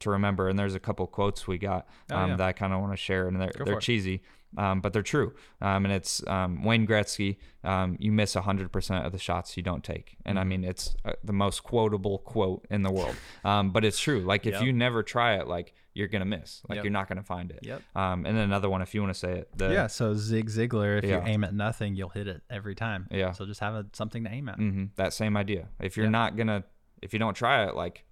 to 0.00 0.10
remember, 0.10 0.48
and 0.48 0.58
there's 0.58 0.74
a 0.74 0.80
couple 0.80 1.06
quotes 1.06 1.46
we 1.46 1.58
got 1.58 1.86
Oh, 2.10 2.16
um, 2.16 2.30
yeah. 2.30 2.36
that 2.36 2.48
I 2.48 2.52
kind 2.52 2.72
of 2.72 2.80
want 2.80 2.92
to 2.92 2.96
share, 2.96 3.28
and 3.28 3.40
they're 3.40 3.52
they're 3.64 3.78
cheesy, 3.80 4.22
um, 4.56 4.80
but 4.80 4.92
they're 4.92 5.02
true. 5.02 5.34
Um, 5.60 5.84
and 5.84 5.94
it's 5.94 6.26
um, 6.26 6.64
Wayne 6.64 6.86
Gretzky. 6.86 7.36
Um, 7.62 7.96
you 8.00 8.10
miss 8.10 8.34
hundred 8.34 8.72
percent 8.72 9.06
of 9.06 9.12
the 9.12 9.18
shots 9.18 9.56
you 9.56 9.62
don't 9.62 9.84
take, 9.84 10.16
and 10.24 10.36
Mm-hmm. 10.36 10.40
I 10.40 10.44
mean 10.44 10.64
it's 10.64 10.96
uh, 11.04 11.12
the 11.22 11.32
most 11.32 11.62
quotable 11.62 12.18
quote 12.18 12.66
in 12.70 12.82
the 12.82 12.90
world. 12.90 13.14
Um, 13.44 13.70
but 13.70 13.84
it's 13.84 14.00
true. 14.00 14.20
Like 14.20 14.46
if 14.46 14.54
Yep. 14.54 14.62
you 14.62 14.72
never 14.72 15.02
try 15.02 15.34
it, 15.36 15.46
like 15.46 15.72
you're 15.94 16.08
gonna 16.08 16.24
miss. 16.24 16.62
Like 16.68 16.76
Yep. 16.76 16.84
you're 16.84 16.92
not 16.92 17.08
gonna 17.08 17.22
find 17.22 17.50
it. 17.50 17.60
Yep. 17.62 17.82
Um, 17.94 18.24
and 18.26 18.36
then 18.36 18.44
another 18.44 18.70
one, 18.70 18.80
if 18.82 18.94
you 18.94 19.02
want 19.02 19.12
to 19.12 19.18
say 19.18 19.38
it. 19.38 19.48
The, 19.56 19.70
yeah. 19.72 19.86
So 19.88 20.14
Zig 20.14 20.48
Ziglar, 20.48 20.98
if 20.98 21.04
Yeah. 21.04 21.20
you 21.20 21.26
aim 21.26 21.44
at 21.44 21.52
nothing, 21.54 21.94
you'll 21.94 22.08
hit 22.10 22.26
it 22.28 22.42
every 22.48 22.74
time. 22.74 23.08
Yeah. 23.10 23.32
So 23.32 23.44
just 23.46 23.60
have 23.60 23.74
a, 23.74 23.86
something 23.92 24.24
to 24.24 24.30
aim 24.30 24.48
at. 24.48 24.56
hmm 24.56 24.84
that 24.96 25.12
same 25.12 25.36
idea. 25.36 25.68
If 25.80 25.96
you're 25.96 26.06
Yep. 26.06 26.12
not 26.12 26.36
gonna, 26.36 26.64
if 27.02 27.12
you 27.12 27.18
don't 27.18 27.34
try 27.34 27.66
it, 27.66 27.74
like 27.74 28.04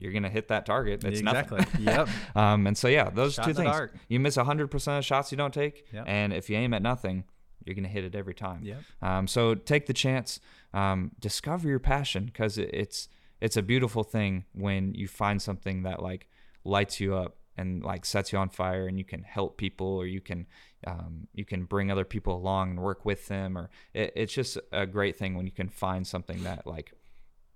you're 0.00 0.12
gonna 0.12 0.28
hit 0.28 0.48
that 0.48 0.66
target. 0.66 1.04
It's 1.04 1.20
exactly. 1.20 1.58
nothing. 1.58 1.82
yep. 1.82 2.08
Um, 2.36 2.66
and 2.66 2.76
so 2.76 2.88
yeah, 2.88 3.08
those 3.10 3.34
Shot 3.34 3.44
two 3.46 3.54
things. 3.54 3.70
dark. 3.70 3.96
You 4.08 4.20
miss 4.20 4.34
hundred 4.36 4.68
percent 4.70 4.98
of 4.98 5.04
shots 5.04 5.30
you 5.32 5.38
don't 5.38 5.54
take, 5.54 5.86
Yep. 5.92 6.04
and 6.06 6.32
if 6.32 6.50
you 6.50 6.56
aim 6.56 6.74
at 6.74 6.82
nothing, 6.82 7.24
you're 7.64 7.74
gonna 7.74 7.88
hit 7.88 8.04
it 8.04 8.14
every 8.14 8.34
time. 8.34 8.60
Yep. 8.64 8.82
Um, 9.00 9.26
so 9.28 9.54
take 9.54 9.86
the 9.86 9.92
chance, 9.94 10.40
um, 10.74 11.12
discover 11.20 11.68
your 11.68 11.78
passion 11.78 12.26
because 12.26 12.58
it, 12.58 12.68
it's 12.74 13.08
it's 13.40 13.56
a 13.56 13.62
beautiful 13.62 14.02
thing 14.02 14.44
when 14.52 14.94
you 14.94 15.06
find 15.08 15.40
something 15.40 15.84
that 15.84 16.02
like 16.02 16.28
lights 16.64 17.00
you 17.00 17.14
up 17.14 17.36
and 17.56 17.82
like 17.84 18.04
sets 18.04 18.32
you 18.32 18.38
on 18.38 18.48
fire 18.48 18.86
and 18.88 18.98
you 18.98 19.04
can 19.04 19.22
help 19.22 19.56
people 19.56 19.86
or 19.86 20.06
you 20.06 20.20
can 20.20 20.46
um, 20.86 21.28
you 21.32 21.44
can 21.44 21.64
bring 21.64 21.90
other 21.90 22.04
people 22.04 22.36
along 22.36 22.70
and 22.70 22.80
work 22.80 23.04
with 23.04 23.28
them 23.28 23.56
or 23.56 23.70
it, 23.94 24.12
it's 24.16 24.32
just 24.32 24.58
a 24.72 24.86
great 24.86 25.16
thing 25.16 25.34
when 25.36 25.46
you 25.46 25.52
can 25.52 25.68
find 25.68 26.06
something 26.06 26.42
that 26.44 26.66
like 26.66 26.92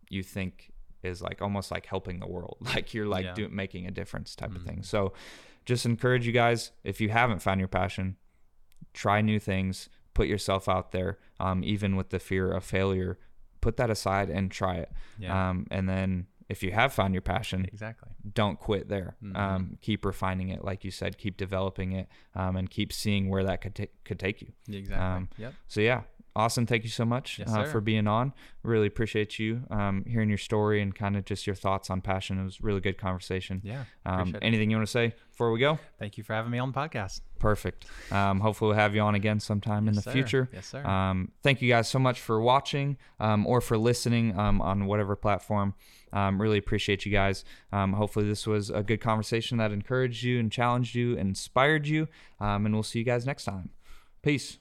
you 0.08 0.22
think 0.22 0.72
is 1.02 1.20
like 1.20 1.42
almost 1.42 1.70
like 1.70 1.86
helping 1.86 2.20
the 2.20 2.26
world 2.26 2.56
like 2.74 2.94
you're 2.94 3.06
like 3.06 3.24
Yeah. 3.24 3.34
do, 3.34 3.48
making 3.48 3.86
a 3.86 3.90
difference 3.90 4.34
type 4.36 4.54
of 4.54 4.62
thing 4.62 4.78
Mhm. 4.78 4.84
so 4.84 5.12
just 5.66 5.84
encourage 5.84 6.26
you 6.26 6.32
guys 6.32 6.70
if 6.84 7.00
you 7.00 7.08
haven't 7.10 7.40
found 7.42 7.58
your 7.60 7.68
passion 7.68 8.16
try 8.94 9.20
new 9.20 9.38
things 9.40 9.88
put 10.14 10.26
yourself 10.28 10.68
out 10.68 10.92
there 10.92 11.18
um, 11.40 11.62
even 11.64 11.96
with 11.96 12.10
the 12.10 12.18
fear 12.18 12.50
of 12.52 12.64
failure 12.64 13.18
put 13.60 13.76
that 13.76 13.90
aside 13.90 14.30
and 14.30 14.50
try 14.50 14.76
it 14.76 14.90
Yeah. 15.18 15.50
um, 15.50 15.66
and 15.70 15.88
then 15.88 16.26
if 16.48 16.62
you 16.62 16.72
have 16.72 16.92
found 16.92 17.14
your 17.14 17.20
passion 17.20 17.64
exactly. 17.66 18.08
don't 18.32 18.58
quit 18.58 18.88
there. 18.88 19.16
Mhm. 19.22 19.36
Um, 19.36 19.78
keep 19.80 20.04
refining 20.04 20.48
it, 20.48 20.64
like 20.64 20.84
you 20.84 20.90
said. 20.90 21.18
Keep 21.18 21.36
developing 21.36 21.92
it, 21.92 22.08
um, 22.34 22.56
and 22.56 22.70
keep 22.70 22.92
seeing 22.92 23.28
where 23.28 23.44
that 23.44 23.60
could 23.60 23.74
ta- 23.74 23.92
could 24.04 24.18
take 24.18 24.40
you. 24.42 24.52
Exactly. 24.68 25.04
Um, 25.04 25.28
yep. 25.36 25.54
So 25.66 25.80
yeah, 25.80 26.02
Austin, 26.36 26.66
thank 26.66 26.84
you 26.84 26.90
so 26.90 27.04
much 27.04 27.38
Yes, 27.38 27.48
uh, 27.50 27.64
for 27.64 27.80
being 27.80 28.06
on. 28.06 28.32
Really 28.62 28.86
appreciate 28.86 29.38
you 29.38 29.62
um, 29.70 30.04
hearing 30.06 30.28
your 30.28 30.38
story 30.38 30.80
and 30.80 30.94
kind 30.94 31.16
of 31.16 31.24
just 31.24 31.46
your 31.46 31.56
thoughts 31.56 31.90
on 31.90 32.00
passion. 32.00 32.38
It 32.38 32.44
was 32.44 32.58
a 32.60 32.62
really 32.62 32.80
good 32.80 32.96
conversation. 32.96 33.60
Yeah. 33.64 33.84
Um, 34.06 34.36
anything 34.40 34.70
you 34.70 34.76
want 34.76 34.86
to 34.86 34.92
say 34.92 35.14
before 35.30 35.50
we 35.50 35.58
go? 35.58 35.78
Thank 35.98 36.16
you 36.16 36.24
for 36.24 36.34
having 36.34 36.50
me 36.50 36.58
on 36.58 36.70
the 36.70 36.78
podcast. 36.78 37.22
Perfect. 37.38 37.86
Um, 38.12 38.40
hopefully, 38.40 38.68
we'll 38.68 38.78
have 38.78 38.94
you 38.94 39.00
on 39.00 39.14
again 39.14 39.40
sometime 39.40 39.88
in 39.88 39.94
the 39.94 40.02
sir. 40.02 40.12
future. 40.12 40.48
Yes, 40.52 40.66
sir. 40.66 40.84
Um, 40.84 41.32
thank 41.42 41.60
you 41.60 41.68
guys 41.68 41.88
so 41.88 41.98
much 41.98 42.20
for 42.20 42.40
watching 42.40 42.98
um, 43.18 43.46
or 43.46 43.60
for 43.60 43.76
listening 43.76 44.38
um, 44.38 44.60
on 44.60 44.86
whatever 44.86 45.16
platform. 45.16 45.74
Um, 46.12 46.40
really 46.40 46.58
appreciate 46.58 47.04
you 47.04 47.12
guys. 47.12 47.44
Um, 47.72 47.92
hopefully, 47.94 48.26
this 48.26 48.46
was 48.46 48.70
a 48.70 48.82
good 48.82 49.00
conversation 49.00 49.58
that 49.58 49.72
encouraged 49.72 50.22
you 50.22 50.38
and 50.38 50.50
challenged 50.52 50.94
you, 50.94 51.18
and 51.18 51.28
inspired 51.28 51.86
you. 51.86 52.08
Um, 52.40 52.66
and 52.66 52.74
we'll 52.74 52.82
see 52.82 53.00
you 53.00 53.04
guys 53.04 53.26
next 53.26 53.44
time. 53.44 53.70
Peace. 54.22 54.58